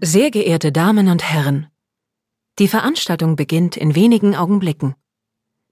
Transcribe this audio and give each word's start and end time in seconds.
Sehr 0.00 0.30
geehrte 0.30 0.70
Damen 0.70 1.08
und 1.08 1.24
Herren, 1.24 1.66
die 2.60 2.68
Veranstaltung 2.68 3.34
beginnt 3.34 3.76
in 3.76 3.96
wenigen 3.96 4.36
Augenblicken. 4.36 4.94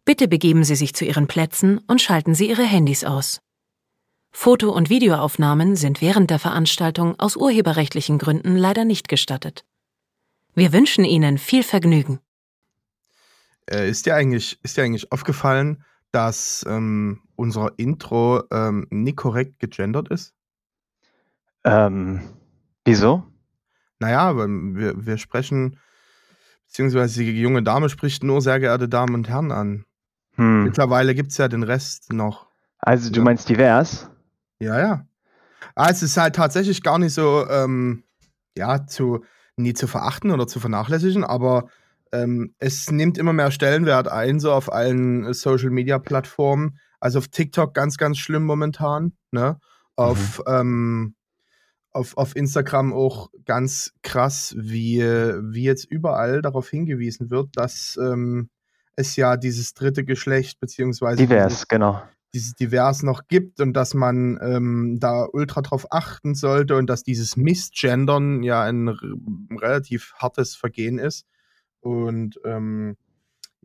Bitte 0.05 0.27
begeben 0.27 0.65
Sie 0.65 0.75
sich 0.75 0.95
zu 0.95 1.05
Ihren 1.05 1.29
Plätzen 1.29 1.79
und 1.87 2.03
schalten 2.03 2.35
Sie 2.35 2.49
Ihre 2.49 2.65
Handys 2.65 3.05
aus. 3.05 3.41
Foto- 4.33 4.73
und 4.73 4.91
Videoaufnahmen 4.91 5.77
sind 5.77 6.03
während 6.03 6.31
der 6.31 6.41
Veranstaltung 6.41 7.19
aus 7.21 7.37
urheberrechtlichen 7.37 8.19
Gründen 8.19 8.57
leider 8.57 8.85
nicht 8.85 9.09
gestattet. 9.09 9.65
Wir 10.55 10.73
wünschen 10.73 11.05
Ihnen 11.05 11.39
viel 11.39 11.63
Vergnügen. 11.63 12.19
Äh, 13.71 13.89
ist, 13.89 14.07
dir 14.07 14.17
eigentlich, 14.17 14.59
ist 14.65 14.77
dir 14.77 14.83
eigentlich 14.83 15.13
aufgefallen, 15.13 15.85
dass 16.11 16.67
ähm, 16.69 17.21
unser 17.37 17.79
Intro 17.79 18.43
ähm, 18.51 18.89
nicht 18.91 19.19
korrekt 19.19 19.61
gegendert 19.61 20.09
ist? 20.09 20.35
Ähm, 21.63 22.23
wieso? 22.85 23.23
Naja, 23.99 24.37
wir, 24.37 25.07
wir 25.07 25.19
sprechen, 25.19 25.79
beziehungsweise 26.67 27.23
die 27.23 27.41
junge 27.41 27.63
Dame 27.63 27.89
spricht 27.89 28.23
nur 28.23 28.41
sehr 28.41 28.61
geehrte 28.61 28.89
Damen 28.89 29.15
und 29.15 29.29
Herren 29.29 29.53
an. 29.53 29.85
Hm. 30.35 30.65
Mittlerweile 30.65 31.15
gibt 31.15 31.33
es 31.33 31.39
ja 31.39 31.49
den 31.49 31.63
Rest 31.63 32.13
noch. 32.13 32.49
Also 32.79 33.11
du 33.11 33.21
ja. 33.21 33.25
meinst 33.25 33.49
divers? 33.49 34.11
Ja, 34.59 34.79
ja. 34.79 35.07
Ah, 35.75 35.91
es 35.91 36.03
ist 36.03 36.17
halt 36.17 36.37
tatsächlich 36.37 36.83
gar 36.83 36.99
nicht 36.99 37.15
so, 37.15 37.47
ähm, 37.49 38.05
ja, 38.57 38.87
zu, 38.87 39.25
nie 39.57 39.75
zu 39.75 39.87
verachten 39.87 40.31
oder 40.31 40.47
zu 40.47 40.61
vernachlässigen, 40.61 41.25
aber 41.25 41.69
ähm, 42.13 42.55
es 42.59 42.91
nimmt 42.91 43.19
immer 43.19 43.33
mehr 43.33 43.51
Stellenwert 43.51 44.09
ein, 44.09 44.41
so 44.41 44.53
auf 44.53 44.73
allen 44.73 45.33
Social 45.35 45.71
Media 45.71 45.99
Plattformen. 45.99 46.79
Also 47.01 47.19
auf 47.19 47.29
TikTok 47.29 47.75
ganz, 47.75 47.99
ganz 47.99 48.19
schlimm 48.19 48.45
momentan, 48.45 49.13
ne? 49.31 49.59
Auf, 49.97 50.39
mhm. 50.39 50.55
ähm, 50.55 51.15
auf, 51.97 52.17
auf 52.17 52.37
Instagram 52.37 52.93
auch 52.93 53.31
ganz 53.45 53.93
krass, 54.03 54.55
wie, 54.57 55.01
wie 55.01 55.65
jetzt 55.65 55.85
überall 55.85 56.43
darauf 56.43 56.69
hingewiesen 56.69 57.31
wird, 57.31 57.49
dass 57.55 57.99
ähm, 58.01 58.51
es 58.97 59.17
ja 59.17 59.37
dieses 59.37 59.75
dritte 59.75 60.05
Geschlecht, 60.05 60.61
beziehungsweise 60.61 61.17
divers, 61.17 61.53
dieses, 61.53 61.69
genau. 61.69 62.03
dieses 62.35 62.55
divers 62.55 63.03
noch 63.03 63.29
gibt 63.29 63.61
und 63.61 63.73
dass 63.75 63.95
man 63.95 64.39
ähm, 64.43 64.99
da 65.01 65.27
ultra 65.33 65.63
drauf 65.63 65.87
achten 65.91 66.35
sollte 66.35 66.77
und 66.77 66.89
dass 66.89 67.03
dieses 67.03 67.37
Missgendern 67.37 68.43
ja 68.43 68.63
ein 68.63 68.89
relativ 68.89 70.15
hartes 70.17 70.55
Vergehen 70.55 70.99
ist. 70.99 71.27
Und 71.81 72.41
ähm, 72.45 72.97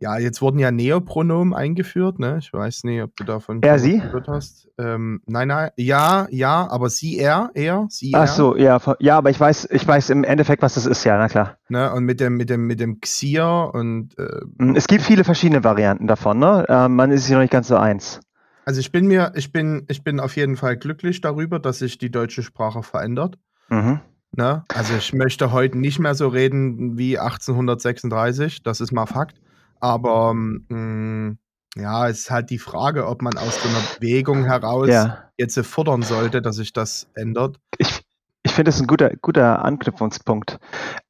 ja, 0.02 0.18
jetzt 0.18 0.42
wurden 0.42 0.58
ja 0.58 0.72
Neopronomen 0.72 1.54
eingeführt, 1.54 2.18
ne? 2.18 2.38
Ich 2.40 2.52
weiß 2.52 2.82
nicht, 2.84 3.00
ob 3.02 3.14
du 3.14 3.22
davon 3.22 3.62
er, 3.62 3.78
sie? 3.78 4.00
gehört 4.00 4.26
hast. 4.26 4.68
Ähm, 4.76 5.22
nein, 5.26 5.46
nein, 5.46 5.70
ja, 5.76 6.26
ja, 6.30 6.68
aber 6.68 6.90
sie, 6.90 7.18
er, 7.18 7.50
er, 7.54 7.86
sie. 7.88 8.10
Ach 8.12 8.26
so, 8.26 8.56
ja, 8.56 8.80
ja, 8.98 9.16
aber 9.16 9.30
ich 9.30 9.38
weiß, 9.38 9.68
ich 9.70 9.86
weiß 9.86 10.10
im 10.10 10.24
Endeffekt, 10.24 10.60
was 10.60 10.74
das 10.74 10.86
ist, 10.86 11.04
ja, 11.04 11.16
na 11.16 11.28
klar. 11.28 11.56
Ne? 11.68 11.92
Und 11.92 12.04
mit 12.04 12.18
dem, 12.18 12.36
mit 12.36 12.50
dem, 12.50 12.66
mit 12.66 12.80
dem 12.80 13.00
Xier 13.00 13.70
und 13.72 14.18
äh, 14.18 14.74
es 14.74 14.88
gibt 14.88 15.02
viele 15.02 15.22
verschiedene 15.22 15.62
Varianten 15.62 16.08
davon, 16.08 16.40
ne? 16.40 16.66
Äh, 16.68 16.88
man 16.88 17.12
ist 17.12 17.24
sich 17.24 17.32
noch 17.32 17.40
nicht 17.40 17.52
ganz 17.52 17.68
so 17.68 17.76
eins. 17.76 18.20
Also 18.64 18.80
ich 18.80 18.90
bin 18.90 19.06
mir, 19.06 19.32
ich 19.36 19.52
bin, 19.52 19.84
ich 19.88 20.02
bin 20.02 20.18
auf 20.18 20.34
jeden 20.34 20.56
Fall 20.56 20.76
glücklich 20.76 21.20
darüber, 21.20 21.60
dass 21.60 21.78
sich 21.78 21.98
die 21.98 22.10
deutsche 22.10 22.42
Sprache 22.42 22.82
verändert. 22.82 23.38
Mhm. 23.68 24.00
Ne? 24.34 24.64
Also 24.74 24.94
ich 24.96 25.12
möchte 25.12 25.52
heute 25.52 25.78
nicht 25.78 25.98
mehr 25.98 26.14
so 26.14 26.26
reden 26.26 26.98
wie 26.98 27.18
1836, 27.18 28.62
das 28.62 28.80
ist 28.80 28.90
mal 28.90 29.06
Fakt. 29.06 29.41
Aber 29.82 30.32
mh, 30.32 30.60
hm, 30.68 31.38
ja, 31.74 32.08
es 32.08 32.20
ist 32.20 32.30
halt 32.30 32.50
die 32.50 32.58
Frage, 32.58 33.06
ob 33.06 33.20
man 33.20 33.36
aus 33.36 33.60
so 33.60 33.68
einer 33.68 33.82
Bewegung 33.98 34.44
heraus 34.44 34.88
ja. 34.88 35.30
jetzt 35.36 35.58
fordern 35.66 36.02
sollte, 36.02 36.40
dass 36.40 36.56
sich 36.56 36.72
das 36.72 37.10
ändert. 37.14 37.58
Ich, 37.78 38.00
ich 38.42 38.52
finde 38.52 38.70
es 38.70 38.80
ein 38.80 38.86
guter, 38.86 39.10
guter 39.16 39.64
Anknüpfungspunkt, 39.64 40.58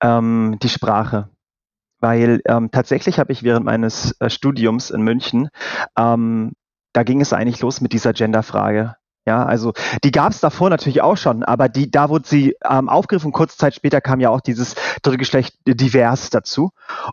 ähm, 0.00 0.56
die 0.62 0.68
Sprache. 0.68 1.28
Weil 2.00 2.40
ähm, 2.46 2.70
tatsächlich 2.72 3.18
habe 3.18 3.32
ich 3.32 3.42
während 3.42 3.64
meines 3.64 4.16
äh, 4.20 4.30
Studiums 4.30 4.90
in 4.90 5.02
München, 5.02 5.50
ähm, 5.96 6.52
da 6.92 7.02
ging 7.02 7.20
es 7.20 7.32
eigentlich 7.32 7.60
los 7.60 7.80
mit 7.80 7.92
dieser 7.92 8.12
Genderfrage. 8.12 8.96
Ja, 9.24 9.44
also 9.44 9.72
die 10.02 10.10
gab 10.10 10.32
es 10.32 10.40
davor 10.40 10.68
natürlich 10.68 11.00
auch 11.00 11.16
schon, 11.16 11.44
aber 11.44 11.68
die, 11.68 11.90
da 11.90 12.08
wurde 12.08 12.26
sie 12.26 12.56
ähm, 12.68 12.88
aufgegriffen. 12.88 13.30
Kurze 13.30 13.56
Zeit 13.56 13.74
später 13.74 14.00
kam 14.00 14.18
ja 14.18 14.30
auch 14.30 14.40
dieses 14.40 14.74
dritte 15.02 15.18
Geschlecht 15.18 15.56
divers 15.64 16.30
dazu. 16.30 16.70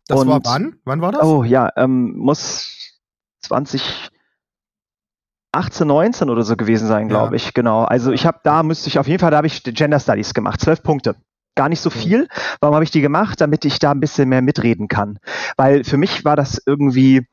Das 0.07 0.21
Und, 0.21 0.27
war 0.27 0.39
wann? 0.43 0.77
Wann 0.85 1.01
war 1.01 1.11
das? 1.11 1.21
Oh 1.21 1.43
ja, 1.43 1.71
ähm, 1.75 2.17
muss 2.17 2.97
2018, 3.41 5.87
19 5.87 6.29
oder 6.31 6.43
so 6.43 6.55
gewesen 6.55 6.87
sein, 6.87 7.09
glaube 7.09 7.37
ja. 7.37 7.43
ich. 7.43 7.53
Genau. 7.53 7.83
Also 7.83 8.11
ich 8.11 8.25
habe 8.25 8.39
da 8.43 8.63
müsste 8.63 8.87
ich 8.87 8.97
auf 8.97 9.07
jeden 9.07 9.19
Fall, 9.19 9.29
da 9.29 9.37
habe 9.37 9.47
ich 9.47 9.63
Gender 9.63 9.99
Studies 9.99 10.33
gemacht, 10.33 10.61
zwölf 10.61 10.81
Punkte. 10.81 11.15
Gar 11.55 11.69
nicht 11.69 11.81
so 11.81 11.91
viel. 11.91 12.27
Warum 12.59 12.73
habe 12.73 12.85
ich 12.85 12.91
die 12.91 13.01
gemacht? 13.01 13.41
Damit 13.41 13.65
ich 13.65 13.77
da 13.77 13.91
ein 13.91 13.99
bisschen 13.99 14.29
mehr 14.29 14.41
mitreden 14.41 14.87
kann. 14.87 15.19
Weil 15.57 15.83
für 15.83 15.97
mich 15.97 16.25
war 16.25 16.35
das 16.35 16.59
irgendwie 16.65 17.27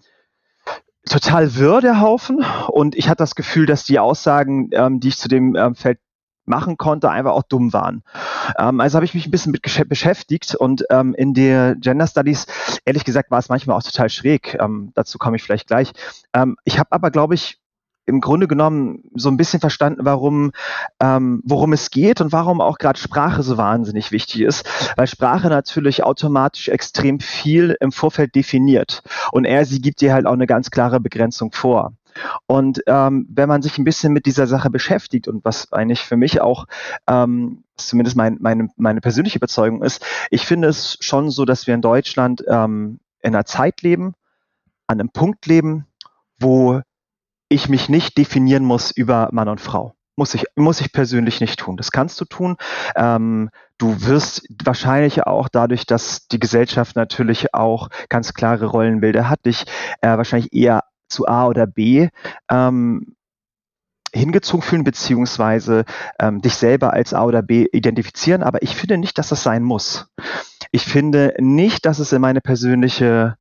total 1.08 1.54
wirr, 1.56 1.80
der 1.80 2.00
Haufen. 2.00 2.44
Und 2.68 2.94
ich 2.94 3.08
hatte 3.08 3.22
das 3.22 3.34
Gefühl, 3.34 3.66
dass 3.66 3.84
die 3.84 3.98
Aussagen, 3.98 4.70
ähm, 4.72 5.00
die 5.00 5.08
ich 5.08 5.18
zu 5.18 5.28
dem 5.28 5.56
ähm, 5.56 5.74
Feld 5.74 5.98
machen 6.46 6.76
konnte, 6.76 7.10
einfach 7.10 7.32
auch 7.32 7.42
dumm 7.42 7.72
waren. 7.72 8.02
Ähm, 8.58 8.80
also 8.80 8.96
habe 8.96 9.04
ich 9.04 9.14
mich 9.14 9.26
ein 9.26 9.30
bisschen 9.30 9.52
mit 9.52 9.62
beschäftigt 9.88 10.54
und 10.54 10.84
ähm, 10.90 11.14
in 11.14 11.34
der 11.34 11.74
Gender 11.76 12.06
Studies, 12.06 12.46
ehrlich 12.84 13.04
gesagt, 13.04 13.30
war 13.30 13.38
es 13.38 13.48
manchmal 13.48 13.76
auch 13.76 13.82
total 13.82 14.08
schräg. 14.08 14.56
Ähm, 14.60 14.92
dazu 14.94 15.18
komme 15.18 15.36
ich 15.36 15.42
vielleicht 15.42 15.66
gleich. 15.66 15.92
Ähm, 16.32 16.56
ich 16.64 16.78
habe 16.78 16.92
aber, 16.92 17.10
glaube 17.10 17.34
ich, 17.34 17.58
im 18.06 18.20
Grunde 18.20 18.48
genommen 18.48 19.02
so 19.14 19.28
ein 19.28 19.36
bisschen 19.36 19.60
verstanden, 19.60 20.04
warum, 20.04 20.52
ähm, 21.00 21.42
worum 21.44 21.72
es 21.72 21.90
geht 21.90 22.20
und 22.20 22.32
warum 22.32 22.60
auch 22.60 22.78
gerade 22.78 22.98
Sprache 22.98 23.42
so 23.42 23.58
wahnsinnig 23.58 24.12
wichtig 24.12 24.42
ist, 24.42 24.66
weil 24.96 25.06
Sprache 25.06 25.48
natürlich 25.48 26.04
automatisch 26.04 26.68
extrem 26.68 27.20
viel 27.20 27.76
im 27.80 27.92
Vorfeld 27.92 28.34
definiert 28.34 29.02
und 29.32 29.44
er, 29.44 29.64
sie 29.64 29.80
gibt 29.80 30.00
dir 30.00 30.14
halt 30.14 30.26
auch 30.26 30.32
eine 30.32 30.46
ganz 30.46 30.70
klare 30.70 31.00
Begrenzung 31.00 31.52
vor. 31.52 31.92
Und 32.46 32.82
ähm, 32.86 33.26
wenn 33.28 33.48
man 33.48 33.60
sich 33.60 33.76
ein 33.76 33.84
bisschen 33.84 34.12
mit 34.12 34.24
dieser 34.24 34.46
Sache 34.46 34.70
beschäftigt 34.70 35.28
und 35.28 35.44
was 35.44 35.72
eigentlich 35.72 36.00
für 36.00 36.16
mich 36.16 36.40
auch 36.40 36.66
ähm, 37.06 37.64
zumindest 37.76 38.16
mein, 38.16 38.38
meine, 38.40 38.68
meine 38.76 39.00
persönliche 39.00 39.38
Überzeugung 39.38 39.82
ist, 39.82 40.04
ich 40.30 40.46
finde 40.46 40.68
es 40.68 40.96
schon 41.00 41.30
so, 41.30 41.44
dass 41.44 41.66
wir 41.66 41.74
in 41.74 41.82
Deutschland 41.82 42.42
ähm, 42.48 43.00
in 43.20 43.34
einer 43.34 43.44
Zeit 43.44 43.82
leben, 43.82 44.14
an 44.86 45.00
einem 45.00 45.10
Punkt 45.10 45.46
leben, 45.46 45.86
wo 46.38 46.80
ich 47.48 47.68
mich 47.68 47.88
nicht 47.88 48.18
definieren 48.18 48.64
muss 48.64 48.90
über 48.90 49.28
Mann 49.32 49.48
und 49.48 49.60
Frau. 49.60 49.94
Muss 50.18 50.34
ich, 50.34 50.44
muss 50.56 50.80
ich 50.80 50.92
persönlich 50.92 51.40
nicht 51.40 51.58
tun. 51.58 51.76
Das 51.76 51.90
kannst 51.90 52.18
du 52.20 52.24
tun. 52.24 52.56
Ähm, 52.96 53.50
du 53.76 54.02
wirst 54.02 54.46
wahrscheinlich 54.64 55.24
auch 55.24 55.48
dadurch, 55.48 55.84
dass 55.84 56.26
die 56.28 56.40
Gesellschaft 56.40 56.96
natürlich 56.96 57.52
auch 57.52 57.90
ganz 58.08 58.32
klare 58.32 58.66
Rollenbilder 58.66 59.28
hat, 59.28 59.44
dich 59.44 59.66
äh, 60.00 60.16
wahrscheinlich 60.16 60.54
eher 60.54 60.84
zu 61.08 61.26
A 61.28 61.46
oder 61.46 61.66
B 61.66 62.08
ähm, 62.50 63.16
hingezogen 64.14 64.62
fühlen, 64.62 64.84
beziehungsweise 64.84 65.84
ähm, 66.18 66.40
dich 66.40 66.54
selber 66.54 66.94
als 66.94 67.12
A 67.12 67.24
oder 67.24 67.42
B 67.42 67.66
identifizieren. 67.72 68.42
Aber 68.42 68.62
ich 68.62 68.74
finde 68.74 68.96
nicht, 68.96 69.18
dass 69.18 69.28
das 69.28 69.42
sein 69.42 69.62
muss. 69.62 70.06
Ich 70.72 70.84
finde 70.84 71.34
nicht, 71.38 71.84
dass 71.84 71.98
es 71.98 72.12
in 72.12 72.22
meine 72.22 72.40
persönliche 72.40 73.36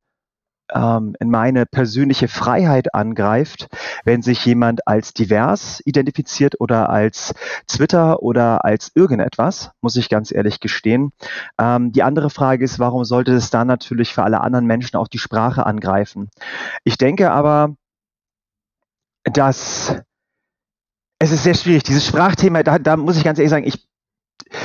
ähm, 0.74 1.14
in 1.20 1.30
meine 1.30 1.66
persönliche 1.66 2.28
Freiheit 2.28 2.94
angreift, 2.94 3.68
wenn 4.04 4.22
sich 4.22 4.44
jemand 4.44 4.86
als 4.86 5.14
divers 5.14 5.80
identifiziert 5.84 6.60
oder 6.60 6.90
als 6.90 7.34
Twitter 7.66 8.22
oder 8.22 8.64
als 8.64 8.92
irgendetwas, 8.94 9.70
muss 9.80 9.96
ich 9.96 10.08
ganz 10.08 10.32
ehrlich 10.32 10.60
gestehen. 10.60 11.12
Ähm, 11.60 11.92
die 11.92 12.02
andere 12.02 12.30
Frage 12.30 12.64
ist, 12.64 12.78
warum 12.78 13.04
sollte 13.04 13.32
es 13.32 13.50
dann 13.50 13.66
natürlich 13.66 14.14
für 14.14 14.22
alle 14.22 14.40
anderen 14.40 14.66
Menschen 14.66 14.96
auch 14.96 15.08
die 15.08 15.18
Sprache 15.18 15.66
angreifen? 15.66 16.28
Ich 16.84 16.98
denke 16.98 17.30
aber, 17.30 17.74
dass 19.24 19.96
es 21.18 21.32
ist 21.32 21.44
sehr 21.44 21.54
schwierig. 21.54 21.82
Dieses 21.82 22.06
Sprachthema, 22.06 22.62
da, 22.62 22.78
da 22.78 22.96
muss 22.96 23.16
ich 23.16 23.24
ganz 23.24 23.38
ehrlich 23.38 23.50
sagen, 23.50 23.66
ich 23.66 23.86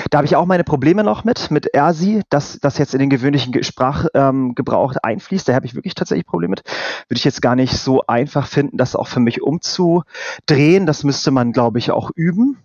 da 0.09 0.19
habe 0.19 0.25
ich 0.25 0.35
auch 0.35 0.45
meine 0.45 0.63
Probleme 0.63 1.03
noch 1.03 1.23
mit, 1.23 1.51
mit 1.51 1.67
ERSI, 1.73 2.21
dass 2.29 2.59
das 2.59 2.77
jetzt 2.77 2.93
in 2.93 2.99
den 2.99 3.09
gewöhnlichen 3.09 3.63
Sprachgebrauch 3.63 4.91
ähm, 4.93 4.99
einfließt. 5.01 5.47
Da 5.47 5.53
habe 5.53 5.65
ich 5.65 5.75
wirklich 5.75 5.95
tatsächlich 5.95 6.25
Probleme 6.25 6.51
mit. 6.51 6.63
Würde 7.07 7.17
ich 7.17 7.23
jetzt 7.23 7.41
gar 7.41 7.55
nicht 7.55 7.73
so 7.77 8.05
einfach 8.07 8.47
finden, 8.47 8.77
das 8.77 8.95
auch 8.95 9.07
für 9.07 9.19
mich 9.19 9.41
umzudrehen. 9.41 10.85
Das 10.85 11.03
müsste 11.03 11.31
man, 11.31 11.51
glaube 11.51 11.79
ich, 11.79 11.91
auch 11.91 12.11
üben. 12.15 12.57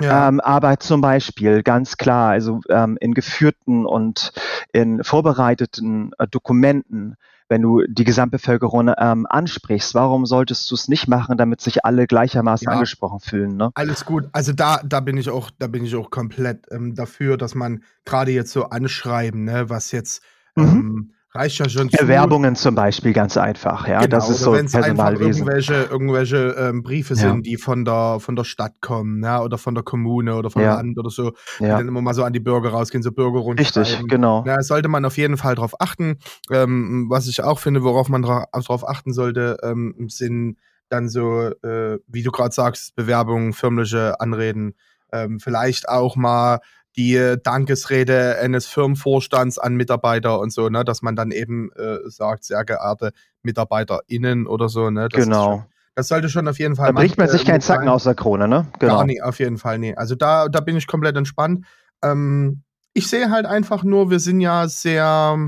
Ja. 0.00 0.28
Ähm, 0.28 0.40
aber 0.40 0.80
zum 0.80 1.00
Beispiel 1.00 1.62
ganz 1.62 1.96
klar, 1.96 2.30
also 2.30 2.60
ähm, 2.68 2.98
in 3.00 3.14
geführten 3.14 3.86
und 3.86 4.32
in 4.72 5.04
vorbereiteten 5.04 6.12
äh, 6.18 6.26
Dokumenten 6.26 7.16
wenn 7.52 7.60
du 7.60 7.82
die 7.86 8.04
Gesamtbevölkerung 8.04 8.92
ähm, 8.96 9.26
ansprichst. 9.28 9.94
Warum 9.94 10.24
solltest 10.24 10.70
du 10.70 10.74
es 10.74 10.88
nicht 10.88 11.06
machen, 11.06 11.36
damit 11.36 11.60
sich 11.60 11.84
alle 11.84 12.06
gleichermaßen 12.06 12.64
ja, 12.64 12.72
angesprochen 12.72 13.20
fühlen? 13.20 13.58
Ne? 13.58 13.70
Alles 13.74 14.06
gut. 14.06 14.30
Also 14.32 14.54
da, 14.54 14.80
da 14.82 15.00
bin 15.00 15.18
ich 15.18 15.28
auch, 15.28 15.50
da 15.58 15.66
bin 15.66 15.84
ich 15.84 15.94
auch 15.94 16.10
komplett 16.10 16.64
ähm, 16.70 16.94
dafür, 16.94 17.36
dass 17.36 17.54
man 17.54 17.82
gerade 18.06 18.30
jetzt 18.30 18.52
so 18.52 18.70
anschreiben, 18.70 19.44
ne, 19.44 19.68
was 19.68 19.92
jetzt 19.92 20.22
mhm. 20.56 21.12
Reicht 21.34 21.58
ja 21.58 21.68
schon 21.68 21.88
Bewerbungen 21.88 22.54
zu. 22.54 22.64
zum 22.64 22.74
Beispiel 22.74 23.12
ganz 23.12 23.36
einfach, 23.36 23.88
ja. 23.88 24.00
Genau, 24.00 24.16
das 24.16 24.28
ist 24.28 24.40
so 24.40 24.52
Personalwesen. 24.52 25.42
irgendwelche, 25.42 25.74
irgendwelche 25.84 26.36
ähm, 26.58 26.82
Briefe 26.82 27.14
ja. 27.14 27.20
sind, 27.20 27.46
die 27.46 27.56
von 27.56 27.84
der, 27.84 28.18
von 28.20 28.36
der 28.36 28.44
Stadt 28.44 28.80
kommen, 28.80 29.22
ja, 29.22 29.42
oder 29.42 29.58
von 29.58 29.74
der 29.74 29.84
Kommune 29.84 30.34
oder 30.34 30.50
vom 30.50 30.62
ja. 30.62 30.74
Land 30.74 30.98
oder 30.98 31.10
so, 31.10 31.32
die 31.58 31.64
dann 31.64 31.88
immer 31.88 32.02
mal 32.02 32.14
so 32.14 32.24
an 32.24 32.32
die 32.32 32.40
Bürger 32.40 32.70
rausgehen, 32.70 33.02
so 33.02 33.12
Bürgerrundschreiben. 33.12 33.82
Richtig, 33.82 34.08
genau. 34.08 34.44
Ja, 34.46 34.62
sollte 34.62 34.88
man 34.88 35.04
auf 35.04 35.16
jeden 35.16 35.36
Fall 35.36 35.54
darauf 35.54 35.80
achten. 35.80 36.18
Ähm, 36.50 37.06
was 37.08 37.26
ich 37.28 37.42
auch 37.42 37.58
finde, 37.58 37.82
worauf 37.82 38.08
man 38.08 38.22
darauf 38.22 38.88
achten 38.88 39.12
sollte, 39.12 39.56
ähm, 39.62 39.94
sind 40.08 40.58
dann 40.88 41.08
so, 41.08 41.48
äh, 41.62 41.98
wie 42.06 42.22
du 42.22 42.30
gerade 42.30 42.52
sagst, 42.52 42.94
Bewerbungen, 42.94 43.54
firmliche 43.54 44.20
Anreden, 44.20 44.74
ähm, 45.12 45.40
vielleicht 45.40 45.88
auch 45.88 46.16
mal 46.16 46.60
die 46.96 47.36
Dankesrede 47.42 48.38
eines 48.38 48.66
Firmenvorstands 48.66 49.58
an 49.58 49.74
Mitarbeiter 49.74 50.40
und 50.40 50.52
so, 50.52 50.68
ne, 50.68 50.84
dass 50.84 51.02
man 51.02 51.16
dann 51.16 51.30
eben 51.30 51.70
äh, 51.72 51.98
sagt, 52.06 52.44
sehr 52.44 52.64
geehrte 52.64 53.12
MitarbeiterInnen 53.42 54.46
oder 54.46 54.68
so, 54.68 54.90
ne? 54.90 55.08
Das 55.08 55.24
genau. 55.24 55.50
Schon, 55.50 55.64
das 55.94 56.08
sollte 56.08 56.28
schon 56.28 56.48
auf 56.48 56.58
jeden 56.58 56.76
Fall. 56.76 56.88
Da 56.88 56.92
bricht 56.92 57.18
man 57.18 57.28
sich 57.28 57.42
äh, 57.42 57.46
keinen 57.46 57.60
Zacken 57.60 57.88
aus 57.88 58.04
der 58.04 58.14
Krone, 58.14 58.48
ne? 58.48 58.66
Genau. 58.78 58.96
Gar 58.96 59.04
nicht, 59.06 59.22
auf 59.22 59.38
jeden 59.38 59.58
Fall, 59.58 59.78
nee. 59.78 59.94
Also 59.94 60.14
da, 60.14 60.48
da 60.48 60.60
bin 60.60 60.76
ich 60.76 60.86
komplett 60.86 61.16
entspannt. 61.16 61.64
Ähm, 62.02 62.62
ich 62.94 63.08
sehe 63.08 63.30
halt 63.30 63.46
einfach 63.46 63.84
nur, 63.84 64.10
wir 64.10 64.18
sind 64.18 64.40
ja 64.40 64.68
sehr 64.68 65.38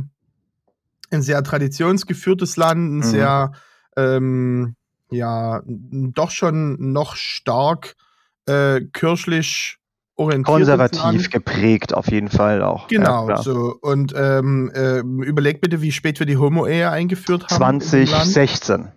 ein 1.11 1.23
sehr 1.23 1.43
traditionsgeführtes 1.43 2.57
Land, 2.57 2.81
ein 2.81 2.97
mhm. 2.97 3.03
sehr 3.03 3.53
ähm, 3.97 4.77
ja 5.11 5.63
doch 5.67 6.31
schon 6.31 6.93
noch 6.93 7.17
stark 7.17 7.95
äh, 8.47 8.81
kirchlich. 8.93 9.79
Konservativ 10.17 11.31
geprägt 11.31 11.93
auf 11.93 12.11
jeden 12.11 12.29
Fall 12.29 12.63
auch. 12.63 12.87
Genau, 12.89 13.29
ja, 13.29 13.43
so. 13.43 13.77
Und 13.81 14.15
ähm, 14.17 14.71
äh, 14.75 15.01
überleg 15.01 15.61
bitte, 15.61 15.83
wie 15.83 15.91
spät 15.91 16.21
wir 16.21 16.27
die 16.27 16.37
Homo-Ehe 16.37 16.91
eingeführt 16.91 17.49
haben. 17.51 17.81
2016. 17.81 18.93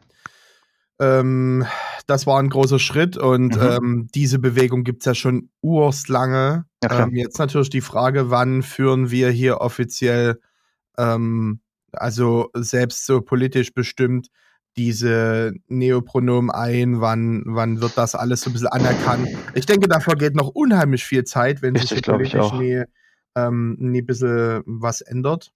Ähm, 0.99 1.65
das 2.07 2.25
war 2.25 2.39
ein 2.39 2.49
großer 2.49 2.79
Schritt 2.79 3.17
und 3.17 3.55
mhm. 3.55 3.61
ähm, 3.61 4.07
diese 4.13 4.39
Bewegung 4.39 4.83
gibt 4.83 5.01
es 5.01 5.05
ja 5.05 5.15
schon 5.15 5.49
urstlange. 5.61 6.65
Ja, 6.83 7.03
ähm, 7.03 7.15
jetzt 7.15 7.39
natürlich 7.39 7.69
die 7.69 7.81
Frage, 7.81 8.29
wann 8.29 8.63
führen 8.63 9.11
wir 9.11 9.29
hier 9.29 9.61
offiziell, 9.61 10.39
ähm, 10.97 11.59
also 11.91 12.49
selbst 12.53 13.05
so 13.05 13.21
politisch 13.21 13.73
bestimmt, 13.73 14.29
diese 14.77 15.53
Neopronomen 15.67 16.51
ein? 16.51 17.01
Wann, 17.01 17.43
wann 17.45 17.81
wird 17.81 17.97
das 17.97 18.15
alles 18.15 18.41
so 18.41 18.49
ein 18.49 18.53
bisschen 18.53 18.67
anerkannt? 18.67 19.27
Ich 19.53 19.65
denke, 19.65 19.87
davor 19.87 20.15
geht 20.15 20.35
noch 20.35 20.49
unheimlich 20.49 21.03
viel 21.03 21.23
Zeit, 21.23 21.61
wenn 21.61 21.75
Richtig, 21.75 21.97
sich 21.97 22.01
politisch 22.03 22.51
nie, 22.53 22.83
ähm, 23.35 23.75
nie 23.79 24.01
ein 24.01 24.05
bisschen 24.05 24.63
was 24.65 25.01
ändert. 25.01 25.51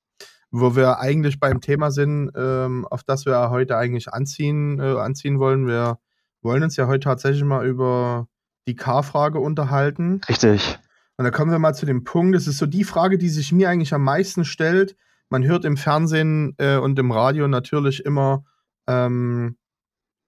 Wo 0.53 0.75
wir 0.75 1.00
eigentlich 1.00 1.39
beim 1.39 1.62
Thema 1.62 1.91
sind, 1.91 2.31
ähm, 2.35 2.85
auf 2.89 3.03
das 3.03 3.25
wir 3.25 3.50
heute 3.51 3.77
eigentlich 3.77 4.09
anziehen, 4.12 4.79
äh, 4.79 4.97
anziehen 5.00 5.39
wollen. 5.39 5.65
Wir 5.65 6.00
wollen 6.41 6.63
uns 6.63 6.75
ja 6.75 6.88
heute 6.88 7.06
tatsächlich 7.06 7.44
mal 7.44 7.65
über 7.65 8.27
die 8.67 8.75
K-Frage 8.75 9.39
unterhalten. 9.39 10.19
Richtig. 10.27 10.79
Und 11.17 11.25
da 11.25 11.31
kommen 11.31 11.51
wir 11.51 11.59
mal 11.59 11.74
zu 11.74 11.85
dem 11.85 12.03
Punkt, 12.03 12.35
das 12.35 12.47
ist 12.47 12.57
so 12.57 12.65
die 12.65 12.83
Frage, 12.83 13.17
die 13.17 13.29
sich 13.29 13.51
mir 13.51 13.69
eigentlich 13.69 13.94
am 13.94 14.03
meisten 14.03 14.44
stellt. 14.44 14.95
Man 15.29 15.44
hört 15.44 15.65
im 15.65 15.77
Fernsehen 15.77 16.56
äh, 16.57 16.77
und 16.77 16.97
im 17.00 17.12
Radio 17.12 17.47
natürlich 17.47 18.03
immer, 18.06 18.44
ähm, 18.87 19.57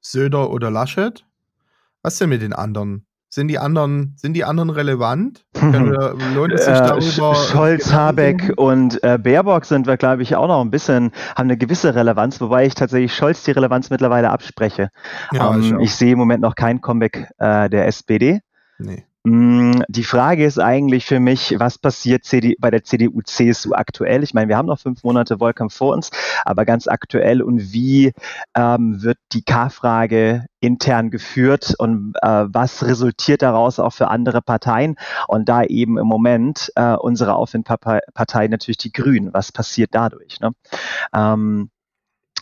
Söder 0.02 0.50
oder 0.52 0.70
Laschet. 0.70 1.26
Was 2.02 2.18
denn 2.18 2.30
mit 2.30 2.42
den 2.42 2.54
anderen? 2.54 3.06
Sind 3.30 3.48
die 3.48 3.58
anderen, 3.58 4.14
sind 4.16 4.34
die 4.34 4.44
anderen 4.44 4.70
relevant? 4.70 5.44
Wir, 5.54 6.16
lohnt 6.36 6.54
es 6.54 6.66
sich 6.66 6.76
äh, 6.76 6.86
darüber? 6.86 7.34
Scholz, 7.34 7.92
Habeck 7.92 8.54
und 8.58 9.04
äh, 9.04 9.18
Baerbock 9.18 9.66
sind 9.66 9.88
wir, 9.88 9.98
glaube 9.98 10.22
ich, 10.22 10.36
auch 10.36 10.48
noch 10.48 10.62
ein 10.62 10.70
bisschen, 10.70 11.12
haben 11.36 11.48
eine 11.48 11.58
gewisse 11.58 11.96
Relevanz, 11.96 12.40
wobei 12.42 12.68
ich 12.68 12.76
tatsächlich 12.76 13.16
Scholz 13.16 13.44
die 13.44 13.50
Relevanz 13.50 13.90
mittlerweile 13.90 14.30
abspreche. 14.30 14.90
Ja, 15.32 15.52
ähm, 15.52 15.80
ich, 15.80 15.86
ich, 15.86 15.96
sehe 15.96 16.12
im 16.12 16.20
Moment 16.20 16.44
noch 16.44 16.54
kein 16.54 16.80
Comeback 16.82 17.32
äh, 17.40 17.72
der 17.72 17.88
SPD. 17.88 18.42
Nee. 18.78 19.04
Die 19.88 20.04
Frage 20.04 20.46
ist 20.46 20.60
eigentlich 20.60 21.06
für 21.06 21.20
mich, 21.20 21.56
was 21.58 21.78
passiert 21.78 22.24
bei 22.60 22.72
der 22.72 22.84
CDU, 22.84 23.22
CSU 23.22 23.74
aktuell? 23.74 24.24
Ich 24.24 24.34
meine, 24.34 24.50
wir 24.50 24.58
haben 24.58 24.68
noch 24.68 24.80
fünf 24.80 25.04
Monate 25.04 25.40
Wahlkampf 25.40 25.76
vor 25.76 25.94
uns, 25.94 26.10
aber 26.46 26.66
ganz 26.66 26.88
aktuell 26.88 27.42
und 27.42 27.74
wie 27.74 28.14
ähm, 28.56 29.02
wird 29.02 29.18
die 29.32 29.44
K-Frage 29.44 30.46
intern 30.60 31.12
geführt 31.12 31.76
und 31.78 32.14
äh, 32.22 32.46
was 32.48 32.84
resultiert 32.86 33.42
daraus 33.42 33.80
auch 33.80 33.94
für 33.94 34.10
andere 34.10 34.42
Parteien? 34.42 34.96
Und 35.28 35.50
da 35.50 35.64
eben 35.64 35.98
im 35.98 36.08
Moment 36.08 36.72
äh, 36.76 36.94
unsere 36.94 37.36
Aufwindpartei 37.36 38.48
natürlich 38.48 38.78
die 38.78 38.92
Grünen. 38.92 39.34
Was 39.34 39.52
passiert 39.52 39.90
dadurch? 39.94 40.40
Ne? 40.40 40.52
Ähm, 41.14 41.70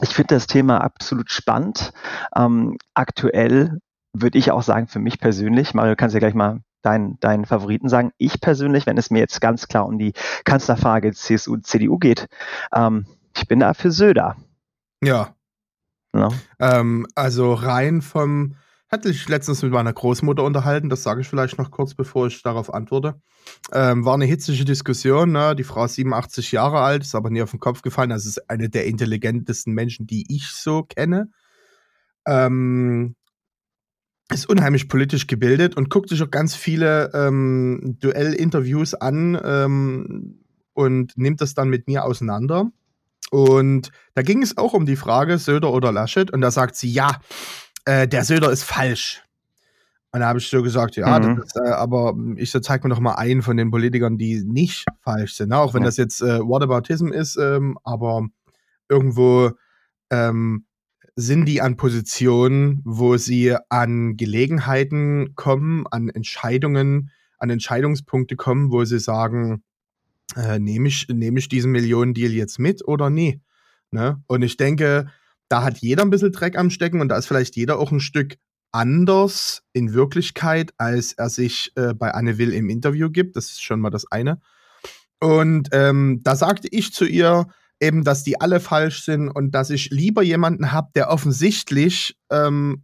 ich 0.02 0.10
finde 0.10 0.36
das 0.36 0.48
Thema 0.48 0.82
absolut 0.82 1.32
spannend. 1.32 1.94
Ähm, 2.36 2.78
aktuell 2.94 3.80
würde 4.14 4.38
ich 4.38 4.52
auch 4.52 4.64
sagen, 4.64 4.88
für 4.88 5.00
mich 5.00 5.20
persönlich, 5.20 5.74
Mario, 5.74 5.96
kannst 5.96 6.14
du 6.14 6.18
ja 6.18 6.20
gleich 6.20 6.34
mal 6.34 6.62
deinen, 6.82 7.20
deinen 7.20 7.46
Favoriten 7.46 7.90
sagen. 7.90 8.12
Ich 8.18 8.42
persönlich, 8.42 8.86
wenn 8.86 8.98
es 8.98 9.12
mir 9.12 9.20
jetzt 9.20 9.42
ganz 9.42 9.68
klar 9.68 9.86
um 9.86 9.98
die 9.98 10.14
Kanzlerfrage 10.44 11.14
CSU, 11.14 11.58
CDU 11.58 11.98
geht, 11.98 12.28
ähm, 12.74 13.06
ich 13.36 13.48
bin 13.48 13.60
da 13.60 13.74
für 13.74 13.92
Söder. 13.92 14.36
Ja. 15.04 15.36
ja. 16.16 16.30
Ähm, 16.60 17.08
also 17.16 17.54
rein 17.54 18.02
vom, 18.02 18.56
hatte 18.92 19.10
ich 19.10 19.28
letztens 19.30 19.64
mit 19.64 19.72
meiner 19.72 19.94
Großmutter 19.94 20.44
unterhalten, 20.44 20.90
das 20.90 21.04
sage 21.04 21.22
ich 21.22 21.30
vielleicht 21.30 21.58
noch 21.58 21.72
kurz, 21.72 21.94
bevor 21.94 22.28
ich 22.28 22.44
darauf 22.44 22.74
antworte. 22.74 23.22
Ähm, 23.72 24.06
war 24.06 24.16
eine 24.16 24.26
hitzige 24.26 24.66
Diskussion, 24.66 25.32
ne? 25.32 25.56
die 25.56 25.64
Frau 25.64 25.86
ist 25.86 25.96
87 25.96 26.52
Jahre 26.52 26.82
alt, 26.82 27.04
ist 27.04 27.16
aber 27.16 27.30
nie 27.30 27.42
auf 27.42 27.52
den 27.52 27.60
Kopf 27.60 27.82
gefallen, 27.82 28.10
das 28.10 28.26
ist 28.26 28.50
eine 28.50 28.70
der 28.70 28.86
intelligentesten 28.86 29.74
Menschen, 29.74 30.08
die 30.08 30.26
ich 30.34 30.50
so 30.52 30.84
kenne. 30.84 31.30
Ähm, 32.28 33.16
ist 34.34 34.50
unheimlich 34.50 34.90
politisch 34.90 35.28
gebildet 35.28 35.76
und 35.76 35.90
guckt 35.90 36.10
sich 36.10 36.22
auch 36.22 36.32
ganz 36.32 36.56
viele 36.56 37.12
ähm, 37.14 37.98
Duellinterviews 38.00 38.94
an 38.94 39.40
ähm, 39.44 40.40
und 40.74 41.18
nimmt 41.18 41.42
das 41.42 41.54
dann 41.54 41.70
mit 41.70 41.88
mir 41.88 42.06
auseinander. 42.06 42.72
Und 43.32 43.92
da 44.14 44.22
ging 44.22 44.42
es 44.42 44.58
auch 44.58 44.74
um 44.74 44.86
die 44.86 44.96
Frage, 44.96 45.38
Söder 45.38 45.72
oder 45.72 45.92
Laschet. 45.92 46.32
Und 46.32 46.42
da 46.42 46.52
sagt 46.52 46.76
sie, 46.76 46.92
ja, 46.92 47.20
äh, 47.86 48.08
der 48.08 48.26
Söder 48.26 48.52
ist 48.52 48.64
falsch. 48.64 49.24
Und 50.12 50.20
da 50.20 50.28
habe 50.28 50.40
ich 50.40 50.50
so 50.50 50.62
gesagt, 50.62 50.98
ja, 50.98 51.20
mhm. 51.20 51.42
ist, 51.42 51.56
äh, 51.56 51.70
aber 51.70 52.14
ich 52.36 52.52
so, 52.52 52.60
zeig 52.60 52.84
mir 52.84 52.90
doch 52.90 53.00
mal 53.00 53.16
einen 53.16 53.42
von 53.42 53.56
den 53.56 53.72
Politikern, 53.72 54.18
die 54.18 54.44
nicht 54.44 54.86
falsch 55.00 55.36
sind. 55.36 55.50
Ne? 55.50 55.58
Auch 55.58 55.74
wenn 55.74 55.84
das 55.84 55.96
jetzt 55.96 56.22
äh, 56.22 56.40
Whataboutism 56.40 57.14
ist, 57.14 57.38
ähm, 57.38 57.78
aber 57.84 58.28
irgendwo 58.90 59.52
ähm, 60.10 60.66
sind 61.16 61.46
die 61.46 61.62
an 61.62 61.78
Positionen, 61.78 62.82
wo 62.86 63.18
sie 63.18 63.56
an 63.70 64.18
Gelegenheiten 64.18 65.36
kommen, 65.36 65.86
an 65.92 66.10
Entscheidungen, 66.10 67.12
an 67.38 67.50
Entscheidungspunkte 67.50 68.36
kommen, 68.36 68.72
wo 68.72 68.86
sie 68.86 69.00
sagen, 69.00 69.64
äh, 70.36 70.60
nehme 70.60 70.88
ich, 70.88 71.08
nehm 71.10 71.38
ich 71.38 71.50
diesen 71.50 71.72
Millionendeal 71.72 72.32
jetzt 72.32 72.60
mit 72.60 72.88
oder 72.88 73.10
nie? 73.10 73.42
Ne? 73.92 74.24
Und 74.28 74.42
ich 74.42 74.58
denke, 74.58 75.10
da 75.50 75.64
hat 75.64 75.80
jeder 75.80 76.04
ein 76.04 76.10
bisschen 76.10 76.32
Dreck 76.32 76.58
am 76.58 76.70
Stecken 76.70 77.02
und 77.02 77.10
da 77.10 77.18
ist 77.18 77.28
vielleicht 77.28 77.56
jeder 77.58 77.78
auch 77.78 77.92
ein 77.92 78.00
Stück 78.00 78.38
anders 78.72 79.64
in 79.74 79.94
Wirklichkeit, 79.94 80.74
als 80.78 81.12
er 81.14 81.30
sich 81.30 81.74
äh, 81.76 81.94
bei 81.94 82.12
Anne 82.14 82.38
Will 82.38 82.54
im 82.54 82.70
Interview 82.70 83.10
gibt. 83.10 83.36
Das 83.36 83.48
ist 83.48 83.62
schon 83.62 83.82
mal 83.82 83.90
das 83.90 84.10
eine. 84.12 84.40
Und 85.20 85.70
ähm, 85.74 86.22
da 86.24 86.36
sagte 86.36 86.70
ich 86.72 86.94
zu 86.94 87.06
ihr, 87.06 87.48
eben, 87.82 88.04
dass 88.04 88.24
die 88.24 88.40
alle 88.40 88.60
falsch 88.60 89.04
sind 89.04 89.30
und 89.30 89.52
dass 89.52 89.70
ich 89.70 89.90
lieber 89.90 90.22
jemanden 90.22 90.72
habe, 90.72 90.90
der 90.96 91.10
offensichtlich 91.10 92.16
ähm, 92.30 92.84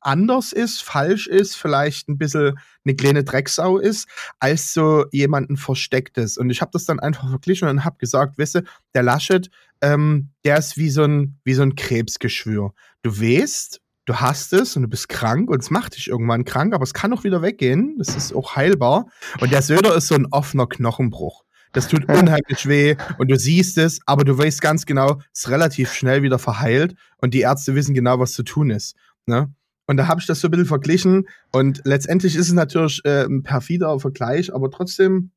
anders 0.00 0.52
ist, 0.52 0.82
falsch 0.82 1.26
ist, 1.26 1.56
vielleicht 1.56 2.08
ein 2.08 2.18
bisschen 2.18 2.58
eine 2.84 2.96
kleine 2.96 3.22
Drecksau 3.22 3.78
ist, 3.78 4.08
als 4.38 4.72
so 4.72 5.04
jemanden 5.12 5.56
Verstecktes. 5.56 6.38
Und 6.38 6.50
ich 6.50 6.60
habe 6.62 6.70
das 6.72 6.86
dann 6.86 7.00
einfach 7.00 7.28
verglichen 7.28 7.68
und 7.68 7.84
habe 7.84 7.98
gesagt, 7.98 8.38
weißt 8.38 8.62
der 8.94 9.02
Laschet, 9.02 9.50
ähm, 9.82 10.30
der 10.44 10.58
ist 10.58 10.76
wie 10.76 10.90
so, 10.90 11.04
ein, 11.04 11.38
wie 11.44 11.54
so 11.54 11.62
ein 11.62 11.74
Krebsgeschwür. 11.74 12.72
Du 13.02 13.20
weißt, 13.20 13.80
du 14.06 14.14
hast 14.16 14.52
es 14.52 14.76
und 14.76 14.82
du 14.82 14.88
bist 14.88 15.08
krank 15.08 15.50
und 15.50 15.62
es 15.62 15.70
macht 15.70 15.96
dich 15.96 16.08
irgendwann 16.08 16.44
krank, 16.44 16.74
aber 16.74 16.84
es 16.84 16.94
kann 16.94 17.12
auch 17.12 17.24
wieder 17.24 17.42
weggehen. 17.42 17.96
Das 17.98 18.16
ist 18.16 18.34
auch 18.34 18.56
heilbar. 18.56 19.06
Und 19.40 19.52
der 19.52 19.62
Söder 19.62 19.94
ist 19.94 20.08
so 20.08 20.14
ein 20.14 20.26
offener 20.30 20.66
Knochenbruch. 20.66 21.44
Das 21.72 21.88
tut 21.88 22.08
unheimlich 22.08 22.66
weh 22.66 22.96
und 23.18 23.30
du 23.30 23.36
siehst 23.36 23.78
es, 23.78 24.00
aber 24.06 24.24
du 24.24 24.36
weißt 24.36 24.60
ganz 24.60 24.86
genau, 24.86 25.20
es 25.32 25.42
ist 25.42 25.48
relativ 25.50 25.92
schnell 25.92 26.22
wieder 26.22 26.38
verheilt 26.38 26.96
und 27.18 27.32
die 27.32 27.40
Ärzte 27.40 27.74
wissen 27.74 27.94
genau, 27.94 28.18
was 28.18 28.32
zu 28.32 28.42
tun 28.42 28.70
ist. 28.70 28.96
Ne? 29.26 29.52
Und 29.86 29.96
da 29.96 30.08
habe 30.08 30.20
ich 30.20 30.26
das 30.26 30.40
so 30.40 30.48
ein 30.48 30.50
bisschen 30.50 30.66
verglichen 30.66 31.28
und 31.52 31.82
letztendlich 31.84 32.34
ist 32.34 32.48
es 32.48 32.52
natürlich 32.52 33.04
äh, 33.04 33.24
ein 33.24 33.42
perfider 33.42 33.98
Vergleich, 34.00 34.52
aber 34.52 34.70
trotzdem 34.70 35.30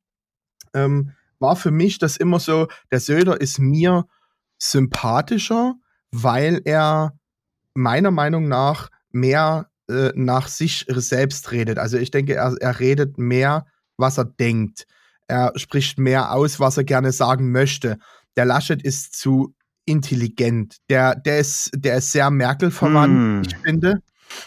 ähm, 0.74 1.12
war 1.38 1.56
für 1.56 1.70
mich 1.70 1.98
das 1.98 2.16
immer 2.16 2.40
so, 2.40 2.68
der 2.90 3.00
Söder 3.00 3.40
ist 3.40 3.58
mir 3.58 4.06
sympathischer, 4.58 5.74
weil 6.10 6.60
er 6.64 7.18
meiner 7.74 8.10
Meinung 8.10 8.48
nach 8.48 8.90
mehr 9.10 9.68
äh, 9.88 10.12
nach 10.14 10.48
sich 10.48 10.86
selbst 10.88 11.52
redet. 11.52 11.78
Also 11.78 11.98
ich 11.98 12.10
denke, 12.10 12.34
er, 12.34 12.54
er 12.60 12.80
redet 12.80 13.18
mehr, 13.18 13.66
was 13.96 14.18
er 14.18 14.24
denkt. 14.24 14.86
Er 15.34 15.52
spricht 15.56 15.98
mehr 15.98 16.30
aus, 16.32 16.60
was 16.60 16.76
er 16.76 16.84
gerne 16.84 17.10
sagen 17.10 17.50
möchte. 17.50 17.98
Der 18.36 18.44
Laschet 18.44 18.80
ist 18.82 19.16
zu 19.18 19.52
intelligent. 19.84 20.76
Der, 20.88 21.14
der, 21.16 21.38
ist, 21.40 21.70
der 21.74 21.96
ist 21.98 22.12
sehr 22.12 22.30
Merkel 22.30 22.70
verwandt, 22.70 23.14
Hm. 23.16 23.42
ich 23.46 23.56
finde. 23.66 23.94